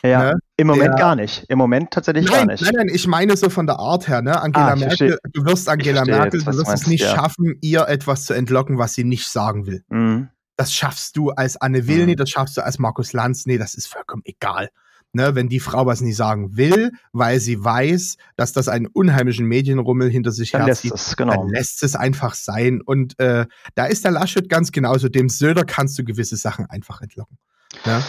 Ja, 0.04 0.32
Ne? 0.32 0.40
im 0.58 0.68
Moment 0.68 0.90
Der- 0.90 0.96
gar 0.96 1.16
nicht. 1.16 1.46
Im 1.50 1.58
Moment 1.58 1.92
tatsächlich 1.92 2.26
gar 2.28 2.38
Nein, 2.40 2.48
nicht. 2.48 2.64
nein, 2.64 2.74
nein, 2.76 2.88
ich 2.92 3.06
meine 3.08 3.36
so 3.38 3.50
von 3.50 3.68
der 3.68 3.80
Art 3.80 4.08
her, 4.08 4.22
ne? 4.22 4.42
Angela 4.42 4.72
Ah, 4.72 4.76
Merkel, 4.76 5.10
verstehe. 5.10 5.18
du 5.34 5.46
wirst 5.46 5.70
Angela 5.70 5.98
verstehe 6.06 6.16
Merkel, 6.20 6.40
du 6.42 6.46
wirst 6.58 6.74
es 6.74 6.88
nicht 6.88 7.02
ja. 7.04 7.16
schaffen, 7.16 7.56
ihr 7.62 7.88
etwas 7.88 8.26
zu 8.26 8.34
entlocken, 8.34 8.78
was 8.78 8.94
sie 8.96 9.04
nicht 9.04 9.28
sagen 9.28 9.66
will. 9.66 9.84
Mhm. 9.90 10.30
Das 10.58 10.74
schaffst 10.74 11.16
du 11.18 11.30
als 11.32 11.56
Anne 11.58 11.88
Will 11.88 12.00
Mhm. 12.02 12.06
nicht, 12.08 12.20
das 12.20 12.30
schaffst 12.30 12.58
du 12.58 12.62
als 12.64 12.80
Markus 12.80 13.14
Lanz, 13.14 13.46
nee, 13.46 13.58
das 13.58 13.76
ist 13.76 13.88
vollkommen 13.88 14.24
egal. 14.26 14.70
Ne, 15.14 15.36
wenn 15.36 15.48
die 15.48 15.62
Frau 15.62 15.86
was 15.86 16.02
nicht 16.02 16.18
sagen 16.18 16.58
will, 16.58 16.92
weil 17.12 17.40
sie 17.40 17.64
weiß, 17.64 18.18
dass 18.36 18.52
das 18.52 18.68
einen 18.68 18.88
unheimlichen 18.88 19.48
Medienrummel 19.48 20.10
hinter 20.10 20.32
sich 20.32 20.52
Dann 20.52 20.66
lässt 20.66 20.84
herzieht, 20.84 21.00
es, 21.00 21.16
genau. 21.16 21.34
dann 21.34 21.48
lässt 21.48 21.82
es 21.82 21.96
einfach 21.96 22.36
sein. 22.36 22.82
Und 22.82 23.18
äh, 23.20 23.46
da 23.74 23.86
ist 23.86 24.04
der 24.04 24.12
Laschet 24.12 24.50
ganz 24.50 24.72
genauso. 24.72 25.08
Dem 25.08 25.30
Söder 25.30 25.64
kannst 25.64 25.98
du 25.98 26.04
gewisse 26.04 26.36
Sachen 26.36 26.66
einfach 26.70 27.02
entlocken. 27.02 27.38
Ne? 27.86 28.04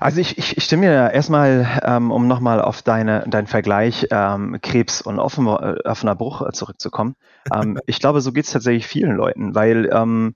Also 0.00 0.20
ich, 0.20 0.38
ich, 0.38 0.56
ich 0.56 0.64
stimme 0.64 0.86
dir 0.86 1.10
erstmal, 1.12 1.80
ähm, 1.82 2.10
um 2.10 2.26
nochmal 2.26 2.60
auf 2.60 2.82
deine, 2.82 3.24
deinen 3.28 3.46
Vergleich 3.46 4.06
ähm, 4.10 4.58
Krebs 4.62 5.00
und 5.00 5.18
offen, 5.18 5.46
äh, 5.46 5.76
offener 5.84 6.14
Bruch 6.14 6.42
äh, 6.42 6.52
zurückzukommen. 6.52 7.16
Ähm, 7.52 7.78
ich 7.86 8.00
glaube, 8.00 8.20
so 8.20 8.32
geht 8.32 8.46
es 8.46 8.52
tatsächlich 8.52 8.86
vielen 8.86 9.16
Leuten, 9.16 9.54
weil 9.54 9.88
ähm, 9.92 10.34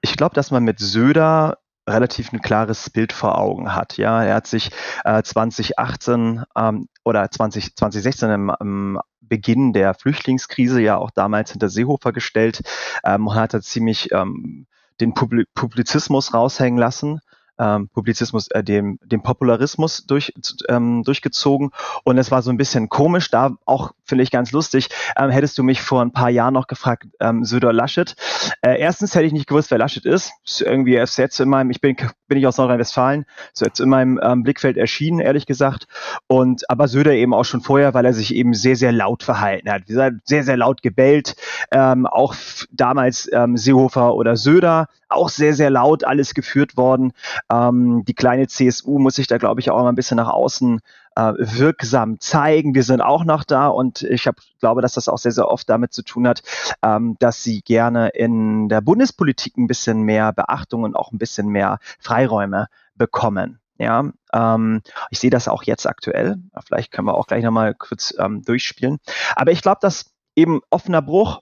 ich 0.00 0.16
glaube, 0.16 0.34
dass 0.34 0.50
man 0.50 0.64
mit 0.64 0.78
Söder 0.78 1.58
relativ 1.88 2.32
ein 2.32 2.42
klares 2.42 2.90
Bild 2.90 3.12
vor 3.12 3.38
Augen 3.38 3.74
hat. 3.74 3.96
Ja, 3.96 4.22
er 4.22 4.36
hat 4.36 4.46
sich 4.46 4.70
äh, 5.04 5.22
2018 5.22 6.44
ähm, 6.56 6.88
oder 7.04 7.30
20, 7.30 7.74
2016 7.76 8.30
im, 8.30 8.52
im 8.60 9.00
Beginn 9.20 9.72
der 9.72 9.94
Flüchtlingskrise 9.94 10.80
ja 10.80 10.96
auch 10.96 11.10
damals 11.10 11.52
hinter 11.52 11.68
Seehofer 11.68 12.12
gestellt 12.12 12.62
ähm, 13.04 13.26
und 13.26 13.34
hat 13.34 13.54
da 13.54 13.60
ziemlich 13.60 14.10
ähm, 14.12 14.66
den 15.00 15.14
Publi 15.14 15.44
Publizismus 15.54 16.34
raushängen 16.34 16.78
lassen. 16.78 17.20
Ähm, 17.60 17.88
Publizismus, 17.88 18.48
äh, 18.52 18.62
dem, 18.62 19.00
dem 19.04 19.22
Popularismus 19.22 20.06
durch, 20.06 20.32
ähm, 20.68 21.02
durchgezogen. 21.02 21.70
Und 22.04 22.16
es 22.16 22.30
war 22.30 22.42
so 22.42 22.50
ein 22.50 22.56
bisschen 22.56 22.88
komisch, 22.88 23.32
da 23.32 23.56
auch, 23.64 23.92
finde 24.08 24.24
ich, 24.24 24.30
ganz 24.30 24.52
lustig. 24.52 24.88
Ähm, 25.16 25.30
hättest 25.30 25.58
du 25.58 25.62
mich 25.62 25.82
vor 25.82 26.02
ein 26.02 26.12
paar 26.12 26.30
Jahren 26.30 26.54
noch 26.54 26.66
gefragt, 26.66 27.04
ähm, 27.20 27.44
Söder 27.44 27.72
Laschet. 27.72 28.14
Äh, 28.62 28.80
erstens 28.80 29.14
hätte 29.14 29.26
ich 29.26 29.32
nicht 29.32 29.46
gewusst, 29.46 29.70
wer 29.70 29.78
Laschet 29.78 30.04
ist. 30.04 30.32
Ist 30.44 30.62
irgendwie 30.62 30.96
ist 30.96 31.16
jetzt 31.18 31.38
in 31.40 31.48
meinem, 31.48 31.70
ich 31.70 31.80
bin, 31.80 31.96
bin 32.26 32.38
ich 32.38 32.46
aus 32.46 32.56
Nordrhein-Westfalen, 32.58 33.24
ist 33.52 33.60
jetzt 33.60 33.80
in 33.80 33.88
meinem 33.88 34.18
ähm, 34.22 34.42
Blickfeld 34.42 34.76
erschienen, 34.76 35.20
ehrlich 35.20 35.46
gesagt. 35.46 35.86
Und 36.26 36.68
aber 36.70 36.88
Söder 36.88 37.12
eben 37.12 37.34
auch 37.34 37.44
schon 37.44 37.60
vorher, 37.60 37.94
weil 37.94 38.04
er 38.04 38.12
sich 38.12 38.34
eben 38.34 38.54
sehr, 38.54 38.76
sehr 38.76 38.92
laut 38.92 39.22
verhalten 39.22 39.70
hat. 39.70 39.82
Sehr, 39.86 40.44
sehr 40.44 40.56
laut 40.56 40.82
gebellt. 40.82 41.36
Ähm, 41.70 42.06
auch 42.06 42.34
damals 42.70 43.28
ähm, 43.32 43.56
Seehofer 43.56 44.14
oder 44.14 44.36
Söder, 44.36 44.88
auch 45.08 45.28
sehr, 45.28 45.54
sehr 45.54 45.70
laut 45.70 46.04
alles 46.04 46.34
geführt 46.34 46.76
worden. 46.76 47.12
Ähm, 47.50 48.04
die 48.06 48.14
kleine 48.14 48.46
CSU 48.46 48.98
muss 48.98 49.14
sich 49.14 49.26
da, 49.26 49.38
glaube 49.38 49.60
ich, 49.60 49.70
auch 49.70 49.82
mal 49.82 49.88
ein 49.88 49.94
bisschen 49.94 50.16
nach 50.16 50.28
außen 50.28 50.80
äh, 51.18 51.34
wirksam 51.36 52.20
zeigen. 52.20 52.74
Wir 52.76 52.84
sind 52.84 53.00
auch 53.00 53.24
noch 53.24 53.42
da 53.42 53.66
und 53.66 54.02
ich 54.02 54.28
hab, 54.28 54.36
glaube, 54.60 54.82
dass 54.82 54.92
das 54.94 55.08
auch 55.08 55.18
sehr, 55.18 55.32
sehr 55.32 55.48
oft 55.48 55.68
damit 55.68 55.92
zu 55.92 56.02
tun 56.02 56.28
hat, 56.28 56.42
ähm, 56.82 57.16
dass 57.18 57.42
sie 57.42 57.60
gerne 57.62 58.10
in 58.10 58.68
der 58.68 58.80
Bundespolitik 58.80 59.56
ein 59.56 59.66
bisschen 59.66 60.02
mehr 60.02 60.32
Beachtung 60.32 60.84
und 60.84 60.94
auch 60.94 61.10
ein 61.10 61.18
bisschen 61.18 61.48
mehr 61.48 61.80
Freiräume 61.98 62.68
bekommen. 62.94 63.58
Ja, 63.78 64.04
ähm, 64.32 64.82
ich 65.10 65.18
sehe 65.18 65.30
das 65.30 65.48
auch 65.48 65.64
jetzt 65.64 65.86
aktuell. 65.86 66.36
Vielleicht 66.66 66.92
können 66.92 67.08
wir 67.08 67.14
auch 67.14 67.26
gleich 67.26 67.44
nochmal 67.44 67.74
kurz 67.74 68.14
ähm, 68.18 68.42
durchspielen. 68.42 68.98
Aber 69.34 69.50
ich 69.50 69.62
glaube, 69.62 69.78
dass 69.80 70.12
eben 70.34 70.60
offener 70.70 71.02
Bruch 71.02 71.40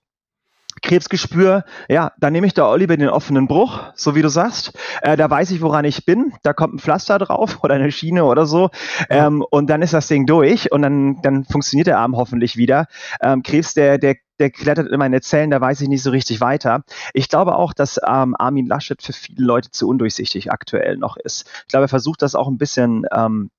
Krebsgespür, 0.86 1.64
ja, 1.88 2.12
dann 2.18 2.32
nehme 2.32 2.46
ich 2.46 2.54
da 2.54 2.72
lieber 2.76 2.96
den 2.96 3.08
offenen 3.08 3.48
Bruch, 3.48 3.80
so 3.96 4.14
wie 4.14 4.22
du 4.22 4.28
sagst. 4.28 4.72
Äh, 5.02 5.16
da 5.16 5.28
weiß 5.28 5.50
ich, 5.50 5.60
woran 5.60 5.84
ich 5.84 6.04
bin. 6.04 6.32
Da 6.44 6.52
kommt 6.52 6.74
ein 6.74 6.78
Pflaster 6.78 7.18
drauf 7.18 7.58
oder 7.64 7.74
eine 7.74 7.90
Schiene 7.90 8.24
oder 8.24 8.46
so. 8.46 8.70
Ähm, 9.10 9.44
und 9.50 9.68
dann 9.68 9.82
ist 9.82 9.94
das 9.94 10.06
Ding 10.06 10.26
durch 10.26 10.70
und 10.70 10.82
dann, 10.82 11.20
dann 11.22 11.44
funktioniert 11.44 11.88
der 11.88 11.98
Arm 11.98 12.16
hoffentlich 12.16 12.56
wieder. 12.56 12.86
Ähm, 13.20 13.42
Krebs, 13.42 13.74
der, 13.74 13.98
der, 13.98 14.14
der 14.38 14.50
klettert 14.50 14.88
in 14.88 14.98
meine 14.98 15.20
Zellen, 15.20 15.50
da 15.50 15.60
weiß 15.60 15.80
ich 15.80 15.88
nicht 15.88 16.04
so 16.04 16.10
richtig 16.10 16.40
weiter. 16.40 16.84
Ich 17.14 17.28
glaube 17.28 17.56
auch, 17.56 17.72
dass 17.72 17.98
ähm, 18.06 18.36
Armin 18.38 18.66
Laschet 18.66 19.02
für 19.02 19.12
viele 19.12 19.44
Leute 19.44 19.72
zu 19.72 19.88
undurchsichtig 19.88 20.52
aktuell 20.52 20.98
noch 20.98 21.16
ist. 21.16 21.50
Ich 21.62 21.68
glaube, 21.68 21.86
er 21.86 21.88
versucht 21.88 22.22
das 22.22 22.36
auch 22.36 22.46
ein 22.46 22.58
bisschen 22.58 23.06
ähm, 23.12 23.50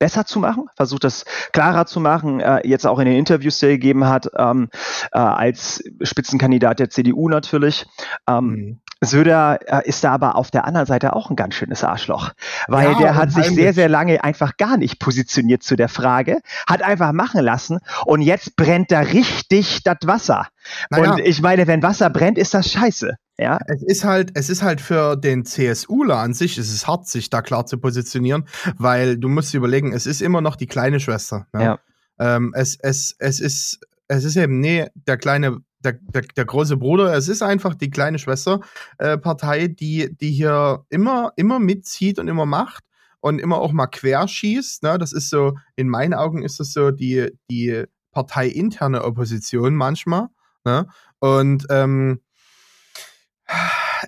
besser 0.00 0.26
zu 0.26 0.40
machen, 0.40 0.64
versucht 0.74 1.04
das 1.04 1.24
klarer 1.52 1.86
zu 1.86 2.00
machen, 2.00 2.40
äh, 2.40 2.66
jetzt 2.66 2.86
auch 2.86 2.98
in 2.98 3.04
den 3.04 3.16
Interviews, 3.16 3.58
die 3.58 3.66
er 3.66 3.72
gegeben 3.72 4.08
hat, 4.08 4.28
ähm, 4.36 4.68
äh, 5.12 5.18
als 5.18 5.84
Spitzenkandidat 6.02 6.80
der 6.80 6.90
CDU 6.90 7.28
natürlich. 7.28 7.86
Ähm, 8.28 8.50
Mhm. 8.50 8.80
Söder 9.02 9.58
äh, 9.66 9.88
ist 9.88 10.04
da 10.04 10.12
aber 10.12 10.36
auf 10.36 10.50
der 10.50 10.66
anderen 10.66 10.86
Seite 10.86 11.14
auch 11.14 11.30
ein 11.30 11.36
ganz 11.36 11.54
schönes 11.54 11.82
Arschloch, 11.84 12.32
weil 12.68 12.92
Ja, 12.92 12.98
der 12.98 13.14
hat 13.14 13.32
sich 13.32 13.46
sehr, 13.46 13.72
sehr 13.72 13.88
lange 13.88 14.22
einfach 14.22 14.58
gar 14.58 14.76
nicht 14.76 14.98
positioniert 14.98 15.62
zu 15.62 15.74
der 15.74 15.88
Frage, 15.88 16.40
hat 16.66 16.82
einfach 16.82 17.12
machen 17.12 17.42
lassen 17.42 17.78
und 18.04 18.20
jetzt 18.20 18.56
brennt 18.56 18.92
da 18.92 19.00
richtig 19.00 19.82
das 19.84 19.96
Wasser. 20.04 20.48
Naja. 20.90 21.12
Und 21.12 21.20
ich 21.20 21.40
meine, 21.40 21.66
wenn 21.66 21.82
Wasser 21.82 22.10
brennt, 22.10 22.36
ist 22.36 22.52
das 22.52 22.70
scheiße. 22.70 23.16
Ja, 23.40 23.58
Es 23.68 23.82
ist 23.82 24.04
halt, 24.04 24.32
es 24.34 24.50
ist 24.50 24.62
halt 24.62 24.82
für 24.82 25.16
den 25.16 25.46
CSUler 25.46 26.18
an 26.18 26.34
sich, 26.34 26.58
es 26.58 26.70
ist 26.70 26.86
hart, 26.86 27.08
sich 27.08 27.30
da 27.30 27.40
klar 27.40 27.64
zu 27.64 27.78
positionieren, 27.78 28.46
weil 28.76 29.16
du 29.16 29.30
musst 29.30 29.54
überlegen, 29.54 29.94
es 29.94 30.04
ist 30.04 30.20
immer 30.20 30.42
noch 30.42 30.56
die 30.56 30.66
kleine 30.66 31.00
Schwester. 31.00 31.46
Ne? 31.54 31.64
Ja. 31.64 31.78
Ähm, 32.18 32.52
es, 32.54 32.76
es, 32.80 33.16
es 33.18 33.40
ist, 33.40 33.80
es 34.08 34.24
ist 34.24 34.36
eben, 34.36 34.60
nee, 34.60 34.88
der 34.94 35.16
kleine, 35.16 35.56
der, 35.78 35.94
der, 35.94 36.20
der 36.20 36.44
große 36.44 36.76
Bruder, 36.76 37.14
es 37.16 37.28
ist 37.28 37.42
einfach 37.42 37.74
die 37.74 37.88
kleine 37.88 38.18
Schwesterpartei, 38.18 38.66
äh, 38.98 39.16
Partei, 39.16 39.68
die, 39.68 40.14
die 40.14 40.32
hier 40.32 40.84
immer, 40.90 41.32
immer 41.36 41.58
mitzieht 41.58 42.18
und 42.18 42.28
immer 42.28 42.44
macht 42.44 42.84
und 43.20 43.38
immer 43.38 43.56
auch 43.56 43.72
mal 43.72 43.86
querschießt. 43.86 44.82
Ne? 44.82 44.98
Das 44.98 45.14
ist 45.14 45.30
so, 45.30 45.56
in 45.76 45.88
meinen 45.88 46.12
Augen 46.12 46.42
ist 46.42 46.60
das 46.60 46.74
so 46.74 46.90
die, 46.90 47.30
die 47.50 47.84
parteiinterne 48.12 49.02
Opposition 49.02 49.74
manchmal. 49.76 50.28
Ne? 50.66 50.86
Und 51.20 51.66
ähm, 51.70 52.20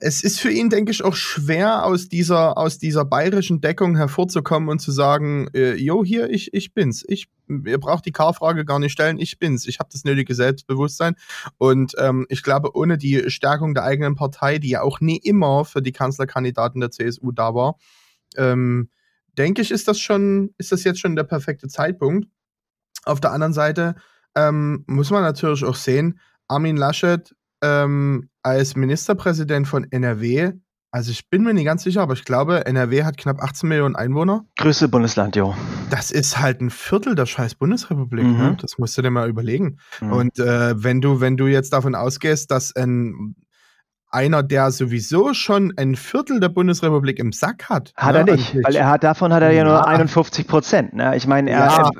es 0.00 0.22
ist 0.22 0.40
für 0.40 0.50
ihn, 0.50 0.70
denke 0.70 0.92
ich, 0.92 1.04
auch 1.04 1.14
schwer, 1.14 1.84
aus 1.84 2.08
dieser, 2.08 2.56
aus 2.56 2.78
dieser 2.78 3.04
bayerischen 3.04 3.60
Deckung 3.60 3.96
hervorzukommen 3.96 4.68
und 4.68 4.80
zu 4.80 4.92
sagen, 4.92 5.48
äh, 5.54 5.74
jo, 5.74 6.04
hier, 6.04 6.30
ich, 6.30 6.54
ich 6.54 6.72
bin's. 6.74 7.04
Ich, 7.08 7.28
ihr 7.48 7.78
braucht 7.78 8.06
die 8.06 8.12
K-Frage 8.12 8.64
gar 8.64 8.78
nicht 8.78 8.92
stellen, 8.92 9.18
ich 9.18 9.38
bin's. 9.38 9.66
Ich 9.66 9.78
habe 9.78 9.90
das 9.92 10.04
nötige 10.04 10.34
Selbstbewusstsein. 10.34 11.14
Und 11.58 11.94
ähm, 11.98 12.26
ich 12.28 12.42
glaube, 12.42 12.74
ohne 12.76 12.98
die 12.98 13.30
Stärkung 13.30 13.74
der 13.74 13.84
eigenen 13.84 14.14
Partei, 14.14 14.58
die 14.58 14.70
ja 14.70 14.82
auch 14.82 15.00
nie 15.00 15.18
immer 15.18 15.64
für 15.64 15.82
die 15.82 15.92
Kanzlerkandidaten 15.92 16.80
der 16.80 16.90
CSU 16.90 17.32
da 17.32 17.54
war, 17.54 17.76
ähm, 18.36 18.88
denke 19.36 19.62
ich, 19.62 19.70
ist 19.70 19.88
das 19.88 19.98
schon, 19.98 20.54
ist 20.58 20.72
das 20.72 20.84
jetzt 20.84 21.00
schon 21.00 21.16
der 21.16 21.24
perfekte 21.24 21.68
Zeitpunkt. 21.68 22.28
Auf 23.04 23.20
der 23.20 23.32
anderen 23.32 23.52
Seite 23.52 23.96
ähm, 24.34 24.84
muss 24.86 25.10
man 25.10 25.22
natürlich 25.22 25.64
auch 25.64 25.76
sehen, 25.76 26.20
Armin 26.48 26.76
Laschet 26.76 27.34
ähm, 27.62 28.28
als 28.42 28.76
Ministerpräsident 28.76 29.66
von 29.68 29.86
NRW, 29.90 30.52
also 30.90 31.10
ich 31.10 31.30
bin 31.30 31.42
mir 31.42 31.54
nicht 31.54 31.64
ganz 31.64 31.82
sicher, 31.84 32.02
aber 32.02 32.12
ich 32.14 32.24
glaube, 32.24 32.66
NRW 32.66 33.04
hat 33.04 33.16
knapp 33.16 33.40
18 33.42 33.68
Millionen 33.68 33.96
Einwohner. 33.96 34.44
größte 34.58 34.88
Bundesland, 34.88 35.36
jo. 35.36 35.54
Das 35.90 36.10
ist 36.10 36.38
halt 36.38 36.60
ein 36.60 36.70
Viertel 36.70 37.14
der 37.14 37.26
scheiß 37.26 37.54
Bundesrepublik, 37.54 38.24
Mhm. 38.26 38.36
ne? 38.36 38.56
Das 38.60 38.78
musst 38.78 38.96
du 38.98 39.02
dir 39.02 39.10
mal 39.10 39.28
überlegen. 39.28 39.78
Mhm. 40.00 40.12
Und 40.12 40.38
äh, 40.38 40.82
wenn 40.82 41.00
du, 41.00 41.20
wenn 41.20 41.36
du 41.36 41.46
jetzt 41.46 41.72
davon 41.72 41.94
ausgehst, 41.94 42.50
dass 42.50 42.74
ein 42.76 43.36
einer, 44.14 44.42
der 44.42 44.70
sowieso 44.72 45.32
schon 45.32 45.72
ein 45.78 45.96
Viertel 45.96 46.38
der 46.38 46.50
Bundesrepublik 46.50 47.18
im 47.18 47.32
Sack 47.32 47.70
hat. 47.70 47.94
Hat 47.96 48.12
ne, 48.12 48.18
er 48.30 48.36
nicht, 48.36 48.54
weil 48.62 48.76
er 48.76 48.90
hat 48.90 49.02
davon 49.04 49.32
hat 49.32 49.42
er 49.42 49.52
ja, 49.52 49.64
nur 49.64 49.72
Ja. 49.72 49.84
51 49.86 50.46
Prozent. 50.46 50.92
Ne? 50.92 51.16
Ich 51.16 51.26
meine, 51.26 51.50
er, 51.50 51.58
Ja. 51.60 51.90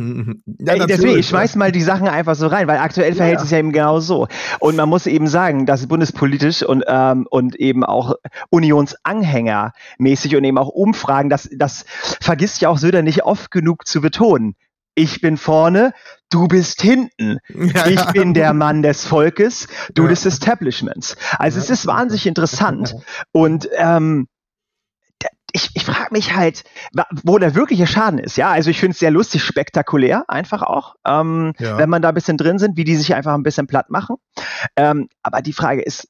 Ja, 0.00 0.72
Ey, 0.74 0.78
deswegen, 0.78 0.80
natürlich, 0.88 1.16
ich 1.18 1.28
schmeiß 1.28 1.56
mal 1.56 1.72
die 1.72 1.82
Sachen 1.82 2.08
einfach 2.08 2.34
so 2.34 2.46
rein, 2.46 2.66
weil 2.68 2.78
aktuell 2.78 3.14
verhält 3.14 3.38
Ja. 3.38 3.44
es 3.44 3.50
ja 3.50 3.58
eben 3.58 3.72
genau 3.72 4.00
so. 4.00 4.26
Und 4.58 4.76
man 4.76 4.88
muss 4.88 5.06
eben 5.06 5.26
sagen, 5.28 5.66
dass 5.66 5.86
bundespolitisch 5.86 6.62
und, 6.62 6.84
ähm, 6.86 7.26
und 7.30 7.56
eben 7.56 7.84
auch 7.84 8.14
Unionsanhängermäßig 8.50 10.36
und 10.36 10.44
eben 10.44 10.58
auch 10.58 10.68
Umfragen, 10.68 11.28
das, 11.30 11.48
das 11.56 11.84
vergisst 12.20 12.60
ja 12.60 12.68
auch 12.68 12.78
Söder 12.78 13.02
nicht 13.02 13.24
oft 13.24 13.50
genug 13.50 13.86
zu 13.86 14.00
betonen. 14.00 14.54
Ich 14.94 15.20
bin 15.20 15.36
vorne, 15.36 15.92
du 16.30 16.48
bist 16.48 16.82
hinten. 16.82 17.38
Ja, 17.74 17.86
Ich 17.86 18.00
ja. 18.00 18.10
bin 18.12 18.34
der 18.34 18.52
Mann 18.54 18.82
des 18.82 19.06
Volkes, 19.06 19.68
du 19.94 20.02
Ja. 20.04 20.08
des 20.08 20.26
Establishments. 20.26 21.16
Also 21.38 21.58
Ja, 21.58 21.64
es 21.64 21.70
ist 21.70 21.86
wahnsinnig 21.86 22.26
interessant. 22.26 22.94
Ja. 22.96 23.00
Und 23.32 23.68
ähm, 23.76 24.26
ich, 25.52 25.70
ich 25.74 25.84
frage 25.84 26.08
mich 26.12 26.34
halt, 26.34 26.64
wo 27.24 27.38
der 27.38 27.54
wirkliche 27.54 27.86
Schaden 27.86 28.18
ist. 28.18 28.36
Ja, 28.36 28.50
also 28.50 28.70
ich 28.70 28.78
finde 28.80 28.92
es 28.92 28.98
sehr 28.98 29.10
lustig, 29.10 29.42
spektakulär 29.44 30.24
einfach 30.28 30.62
auch, 30.62 30.96
ähm, 31.06 31.52
Ja. 31.58 31.78
wenn 31.78 31.90
man 31.90 32.02
da 32.02 32.08
ein 32.08 32.14
bisschen 32.14 32.36
drin 32.36 32.58
sind, 32.58 32.76
wie 32.76 32.84
die 32.84 32.96
sich 32.96 33.14
einfach 33.14 33.34
ein 33.34 33.42
bisschen 33.42 33.66
platt 33.66 33.90
machen. 33.90 34.16
Ähm, 34.76 35.08
aber 35.22 35.42
die 35.42 35.52
Frage 35.52 35.82
ist, 35.82 36.08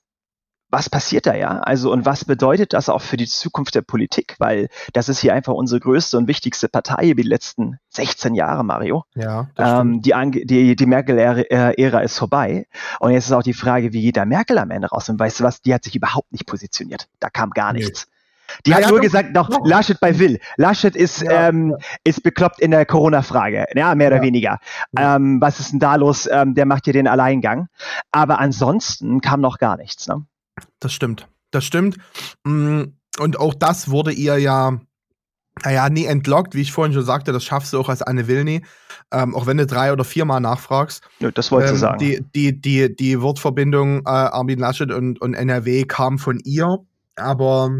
was 0.72 0.88
passiert 0.88 1.26
da 1.26 1.34
ja? 1.34 1.58
Also 1.58 1.92
und 1.92 2.06
was 2.06 2.24
bedeutet 2.24 2.72
das 2.74 2.88
auch 2.88 3.02
für 3.02 3.16
die 3.16 3.26
Zukunft 3.26 3.74
der 3.74 3.82
Politik? 3.82 4.36
Weil 4.38 4.68
das 4.92 5.08
ist 5.08 5.18
hier 5.18 5.34
einfach 5.34 5.52
unsere 5.52 5.80
größte 5.80 6.16
und 6.16 6.28
wichtigste 6.28 6.68
Partei 6.68 7.10
über 7.10 7.22
die 7.22 7.28
letzten 7.28 7.78
16 7.88 8.36
Jahre, 8.36 8.62
Mario. 8.64 9.04
Ja, 9.16 9.48
ähm, 9.58 10.00
die, 10.00 10.14
die, 10.44 10.76
die 10.76 10.86
Merkel-Ära 10.86 12.00
ist 12.02 12.16
vorbei. 12.16 12.66
Und 13.00 13.10
jetzt 13.10 13.26
ist 13.26 13.32
auch 13.32 13.42
die 13.42 13.52
Frage, 13.52 13.92
wie 13.92 14.02
geht 14.02 14.16
da 14.16 14.24
Merkel 14.24 14.58
am 14.58 14.70
Ende 14.70 14.86
raus? 14.88 15.08
Und 15.08 15.18
weißt 15.18 15.40
du 15.40 15.44
was, 15.44 15.60
die 15.60 15.74
hat 15.74 15.82
sich 15.82 15.96
überhaupt 15.96 16.30
nicht 16.30 16.46
positioniert. 16.46 17.08
Da 17.18 17.30
kam 17.30 17.50
gar 17.50 17.72
nichts. 17.72 18.06
Die 18.66 18.70
ja, 18.70 18.76
hat 18.76 18.84
ja, 18.84 18.90
nur 18.90 19.00
gesagt, 19.00 19.36
doch, 19.36 19.48
doch, 19.48 19.60
Laschet 19.64 19.98
bei 20.00 20.18
Will. 20.18 20.38
Laschet 20.56 20.94
ist, 20.96 21.22
ja, 21.22 21.48
ähm, 21.48 21.76
ist 22.04 22.22
bekloppt 22.22 22.60
in 22.60 22.70
der 22.70 22.86
Corona-Frage, 22.86 23.66
ja, 23.74 23.94
mehr 23.94 24.08
oder 24.08 24.22
weniger. 24.22 24.58
Ähm, 24.96 25.40
was 25.40 25.60
ist 25.60 25.72
denn 25.72 25.80
da 25.80 25.96
los? 25.96 26.28
Ähm, 26.30 26.54
der 26.54 26.66
macht 26.66 26.84
hier 26.84 26.92
den 26.92 27.08
Alleingang. 27.08 27.68
Aber 28.12 28.38
ansonsten 28.38 29.20
kam 29.20 29.40
noch 29.40 29.58
gar 29.58 29.76
nichts. 29.76 30.06
Ne? 30.06 30.24
Das 30.80 30.92
stimmt. 30.92 31.28
Das 31.50 31.64
stimmt. 31.64 31.96
Mm, 32.44 32.82
und 33.18 33.38
auch 33.38 33.54
das 33.54 33.90
wurde 33.90 34.12
ihr 34.12 34.38
ja, 34.38 34.78
naja, 35.64 35.88
nie 35.90 36.06
entlockt, 36.06 36.54
wie 36.54 36.62
ich 36.62 36.72
vorhin 36.72 36.94
schon 36.94 37.04
sagte, 37.04 37.32
das 37.32 37.44
schaffst 37.44 37.72
du 37.72 37.80
auch 37.80 37.88
als 37.88 38.02
Anne 38.02 38.28
Wilny, 38.28 38.62
ähm, 39.12 39.34
auch 39.34 39.46
wenn 39.46 39.56
du 39.56 39.66
drei 39.66 39.92
oder 39.92 40.04
viermal 40.04 40.40
nachfragst. 40.40 41.02
Ja, 41.18 41.30
das 41.30 41.50
wollte 41.50 41.70
ähm, 41.70 41.76
sagen. 41.76 41.98
Die, 41.98 42.24
die, 42.34 42.60
die, 42.60 42.94
die 42.94 43.20
Wortverbindung 43.20 44.00
äh, 44.00 44.10
Armin 44.10 44.58
Laschet 44.58 44.90
und, 44.90 45.20
und 45.20 45.34
NRW 45.34 45.84
kam 45.84 46.18
von 46.18 46.38
ihr, 46.44 46.78
aber 47.16 47.70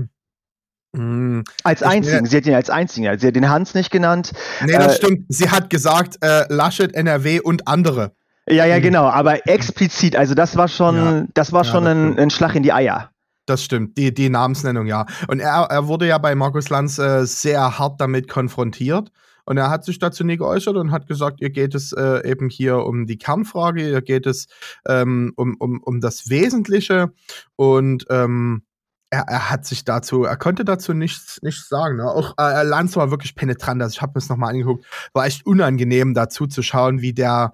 als 0.93 1.83
einzigen, 1.83 2.27
sie 2.27 2.37
hat 2.37 2.47
ihn 2.47 2.55
als 2.55 2.69
einzigen, 2.69 3.19
sie 3.19 3.27
hat 3.27 3.37
den 3.37 3.49
Hans 3.49 3.75
nicht 3.75 3.91
genannt. 3.91 4.33
Nee, 4.65 4.73
das 4.73 4.95
äh, 4.95 4.97
stimmt. 4.97 5.27
Sie 5.29 5.49
hat 5.49 5.71
gesagt, 5.71 6.17
äh, 6.21 6.53
Laschet, 6.53 6.93
NRW 6.95 7.41
und 7.41 7.69
andere. 7.69 8.13
Ja, 8.49 8.65
ja, 8.65 8.79
mhm. 8.79 8.83
genau, 8.83 9.05
aber 9.05 9.47
explizit, 9.47 10.17
also 10.17 10.35
das 10.35 10.57
war 10.57 10.67
schon, 10.67 10.97
ja. 10.97 11.27
das 11.35 11.53
war 11.53 11.65
schon 11.65 11.85
ja, 11.85 11.95
das 11.95 11.97
ein, 11.97 12.19
ein, 12.19 12.31
Schlag 12.31 12.57
in 12.57 12.65
die 12.65 12.73
Eier. 12.73 13.11
Das 13.47 13.63
stimmt, 13.63 13.97
die, 13.99 14.13
die 14.13 14.29
Namensnennung, 14.29 14.87
ja. 14.87 15.07
Und 15.29 15.41
er, 15.41 15.69
er 15.71 15.87
wurde 15.87 16.07
ja 16.07 16.19
bei 16.19 16.35
Markus 16.35 16.69
Lanz 16.69 16.99
äh, 16.99 17.25
sehr 17.25 17.79
hart 17.79 18.01
damit 18.01 18.29
konfrontiert. 18.29 19.11
Und 19.45 19.57
er 19.57 19.71
hat 19.71 19.85
sich 19.85 19.99
dazu 19.99 20.23
nie 20.25 20.37
geäußert 20.37 20.77
und 20.77 20.93
hat 20.93 21.07
gesagt, 21.07 21.41
ihr 21.41 21.51
geht 21.51 21.75
es 21.75 21.93
äh, 21.93 22.29
eben 22.29 22.49
hier 22.49 22.85
um 22.85 23.07
die 23.07 23.19
Kernfrage, 23.19 23.89
ihr 23.89 24.03
geht 24.03 24.27
es 24.27 24.47
ähm, 24.87 25.33
um, 25.37 25.57
um, 25.59 25.81
um 25.83 26.01
das 26.01 26.31
Wesentliche. 26.31 27.13
Und 27.57 28.07
ähm, 28.11 28.63
er, 29.11 29.23
er, 29.23 29.51
hat 29.51 29.67
sich 29.67 29.85
dazu, 29.85 30.25
er 30.25 30.37
konnte 30.37 30.65
dazu 30.65 30.95
nichts, 30.95 31.41
nichts 31.43 31.69
sagen. 31.69 31.97
Ne? 31.97 32.09
Auch 32.09 32.35
äh, 32.39 32.63
Lanz 32.63 32.95
war 32.97 33.11
wirklich 33.11 33.35
penetrant. 33.35 33.83
Also 33.83 33.95
ich 33.95 34.03
habe 34.03 34.11
mir 34.11 34.21
das 34.21 34.29
nochmal 34.29 34.51
angeguckt. 34.51 34.87
War 35.13 35.27
echt 35.27 35.45
unangenehm, 35.45 36.15
dazu 36.15 36.47
zu 36.47 36.63
schauen, 36.63 37.01
wie 37.01 37.13
der, 37.13 37.53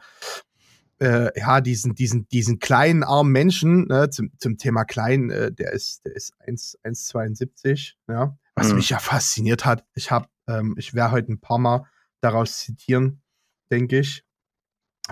äh, 1.00 1.38
ja, 1.38 1.62
diesen, 1.62 1.94
diesen, 1.94 2.28
diesen 2.28 2.58
kleinen 2.58 3.02
armen 3.02 3.32
Menschen, 3.32 3.86
ne, 3.86 4.10
zum, 4.10 4.30
zum 4.38 4.58
Thema 4.58 4.84
klein, 4.84 5.30
äh, 5.30 5.50
der 5.50 5.72
ist, 5.72 6.04
der 6.04 6.14
ist 6.14 6.34
1,72, 6.46 7.94
ja. 8.08 8.36
Was 8.54 8.68
mhm. 8.68 8.76
mich 8.76 8.90
ja 8.90 8.98
fasziniert 8.98 9.64
hat. 9.64 9.84
Ich 9.94 10.10
habe, 10.10 10.28
ähm, 10.48 10.75
ich 10.78 10.94
werde 10.94 11.12
heute 11.12 11.32
ein 11.32 11.40
paar 11.40 11.58
Mal 11.58 11.84
daraus 12.20 12.58
zitieren, 12.58 13.22
denke 13.70 13.98
ich, 13.98 14.25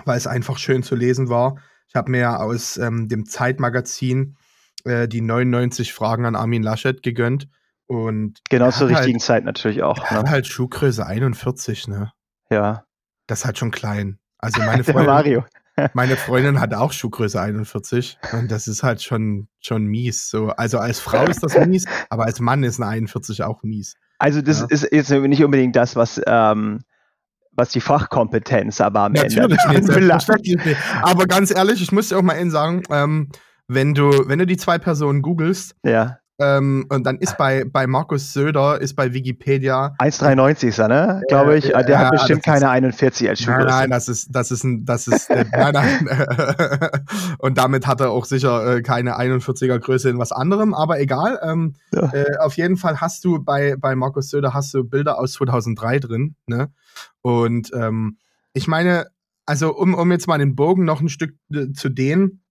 weil 0.03 0.17
es 0.17 0.27
einfach 0.27 0.57
schön 0.57 0.83
zu 0.83 0.95
lesen 0.95 1.29
war. 1.29 1.57
Ich 1.87 1.95
habe 1.95 2.11
mir 2.11 2.39
aus 2.39 2.77
ähm, 2.77 3.07
dem 3.07 3.25
Zeitmagazin 3.25 4.37
äh, 4.85 5.07
die 5.07 5.21
99 5.21 5.93
Fragen 5.93 6.25
an 6.25 6.35
Armin 6.35 6.63
Laschet 6.63 7.03
gegönnt. 7.03 7.47
Und 7.87 8.39
genau 8.49 8.71
zur 8.71 8.89
richtigen 8.89 9.19
halt, 9.19 9.21
Zeit 9.21 9.45
natürlich 9.45 9.83
auch. 9.83 10.09
Ne? 10.09 10.23
halt 10.27 10.47
Schuhgröße 10.47 11.05
41, 11.05 11.87
ne? 11.87 12.11
Ja. 12.49 12.83
Das 13.27 13.39
ist 13.39 13.45
halt 13.45 13.57
schon 13.57 13.71
klein. 13.71 14.17
Also 14.39 14.61
meine 14.65 14.83
Freundin, 14.83 15.05
Mario. 15.05 15.45
Meine 15.93 16.15
Freundin 16.15 16.61
hat 16.61 16.73
auch 16.73 16.93
Schuhgröße 16.93 17.39
41 17.41 18.17
und 18.31 18.49
das 18.49 18.67
ist 18.67 18.81
halt 18.81 19.01
schon, 19.01 19.49
schon 19.59 19.85
mies. 19.85 20.29
So, 20.29 20.47
also 20.51 20.79
als 20.79 21.01
Frau 21.01 21.25
ist 21.25 21.43
das 21.43 21.53
mies, 21.67 21.85
aber 22.09 22.23
als 22.23 22.39
Mann 22.39 22.63
ist 22.63 22.79
eine 22.79 22.89
41 22.89 23.43
auch 23.43 23.61
mies. 23.61 23.95
Also 24.17 24.41
das 24.41 24.61
ja. 24.61 24.67
ist 24.69 24.87
jetzt 24.89 25.09
nicht 25.09 25.43
unbedingt 25.43 25.75
das, 25.75 25.97
was, 25.97 26.21
ähm, 26.25 26.79
was 27.51 27.71
die 27.71 27.81
Fachkompetenz 27.81 28.79
aber 28.79 29.01
am 29.01 29.11
Natürlich 29.11 29.35
Ende. 29.35 29.55
Nicht, 30.45 30.77
aber 31.01 31.25
ganz 31.25 31.53
ehrlich, 31.53 31.81
ich 31.81 31.91
muss 31.91 32.07
dir 32.07 32.19
auch 32.19 32.21
mal 32.21 32.39
eben 32.39 32.51
sagen, 32.51 32.83
ähm, 32.89 33.29
wenn 33.67 33.93
du, 33.93 34.27
wenn 34.27 34.39
du 34.39 34.45
die 34.45 34.57
zwei 34.57 34.77
Personen 34.77 35.21
googelst, 35.21 35.75
ja. 35.83 36.19
Ähm, 36.37 36.85
und 36.89 37.05
dann 37.05 37.17
ist 37.17 37.37
bei, 37.37 37.63
bei 37.63 37.87
Markus 37.87 38.33
Söder, 38.33 38.81
ist 38.81 38.95
bei 38.95 39.13
Wikipedia. 39.13 39.95
1,93 39.99 40.67
ist 40.67 40.79
er, 40.79 40.87
ne? 40.89 41.21
Glaube 41.29 41.57
ich. 41.57 41.67
Der 41.67 41.89
ja, 41.89 41.99
hat 41.99 42.11
bestimmt 42.11 42.43
keine 42.43 42.65
ist, 42.65 42.71
41 42.71 43.29
als 43.29 43.39
Schuhgröße. 43.39 43.67
Nein, 43.67 43.77
nein, 43.77 43.89
das 43.89 44.09
ist, 44.09 44.27
das 44.31 44.51
ist 44.51 44.65
ein, 44.65 44.83
das 44.83 45.07
ist, 45.07 45.29
äh, 45.29 45.45
nein, 45.51 45.73
nein. 45.73 46.09
und 47.39 47.57
damit 47.57 47.87
hat 47.87 48.01
er 48.01 48.11
auch 48.11 48.25
sicher 48.25 48.75
äh, 48.75 48.81
keine 48.81 49.17
41er 49.17 49.79
Größe 49.79 50.09
in 50.09 50.17
was 50.17 50.33
anderem, 50.33 50.73
aber 50.73 50.99
egal. 50.99 51.39
Ähm, 51.41 51.75
ja. 51.93 52.11
äh, 52.13 52.37
auf 52.39 52.57
jeden 52.57 52.75
Fall 52.75 52.99
hast 52.99 53.23
du 53.23 53.41
bei, 53.41 53.77
bei 53.77 53.95
Markus 53.95 54.29
Söder 54.29 54.53
hast 54.53 54.73
du 54.73 54.83
Bilder 54.83 55.17
aus 55.17 55.33
2003 55.33 55.99
drin, 55.99 56.35
ne? 56.47 56.69
Und 57.21 57.71
ähm, 57.73 58.17
ich 58.51 58.67
meine, 58.67 59.07
also 59.45 59.73
um, 59.73 59.93
um 59.93 60.11
jetzt 60.11 60.27
mal 60.27 60.37
den 60.37 60.55
Bogen 60.55 60.83
noch 60.83 60.99
ein 60.99 61.09
Stück 61.09 61.35
äh, 61.53 61.71
zu 61.71 61.87
dehnen, 61.87 62.41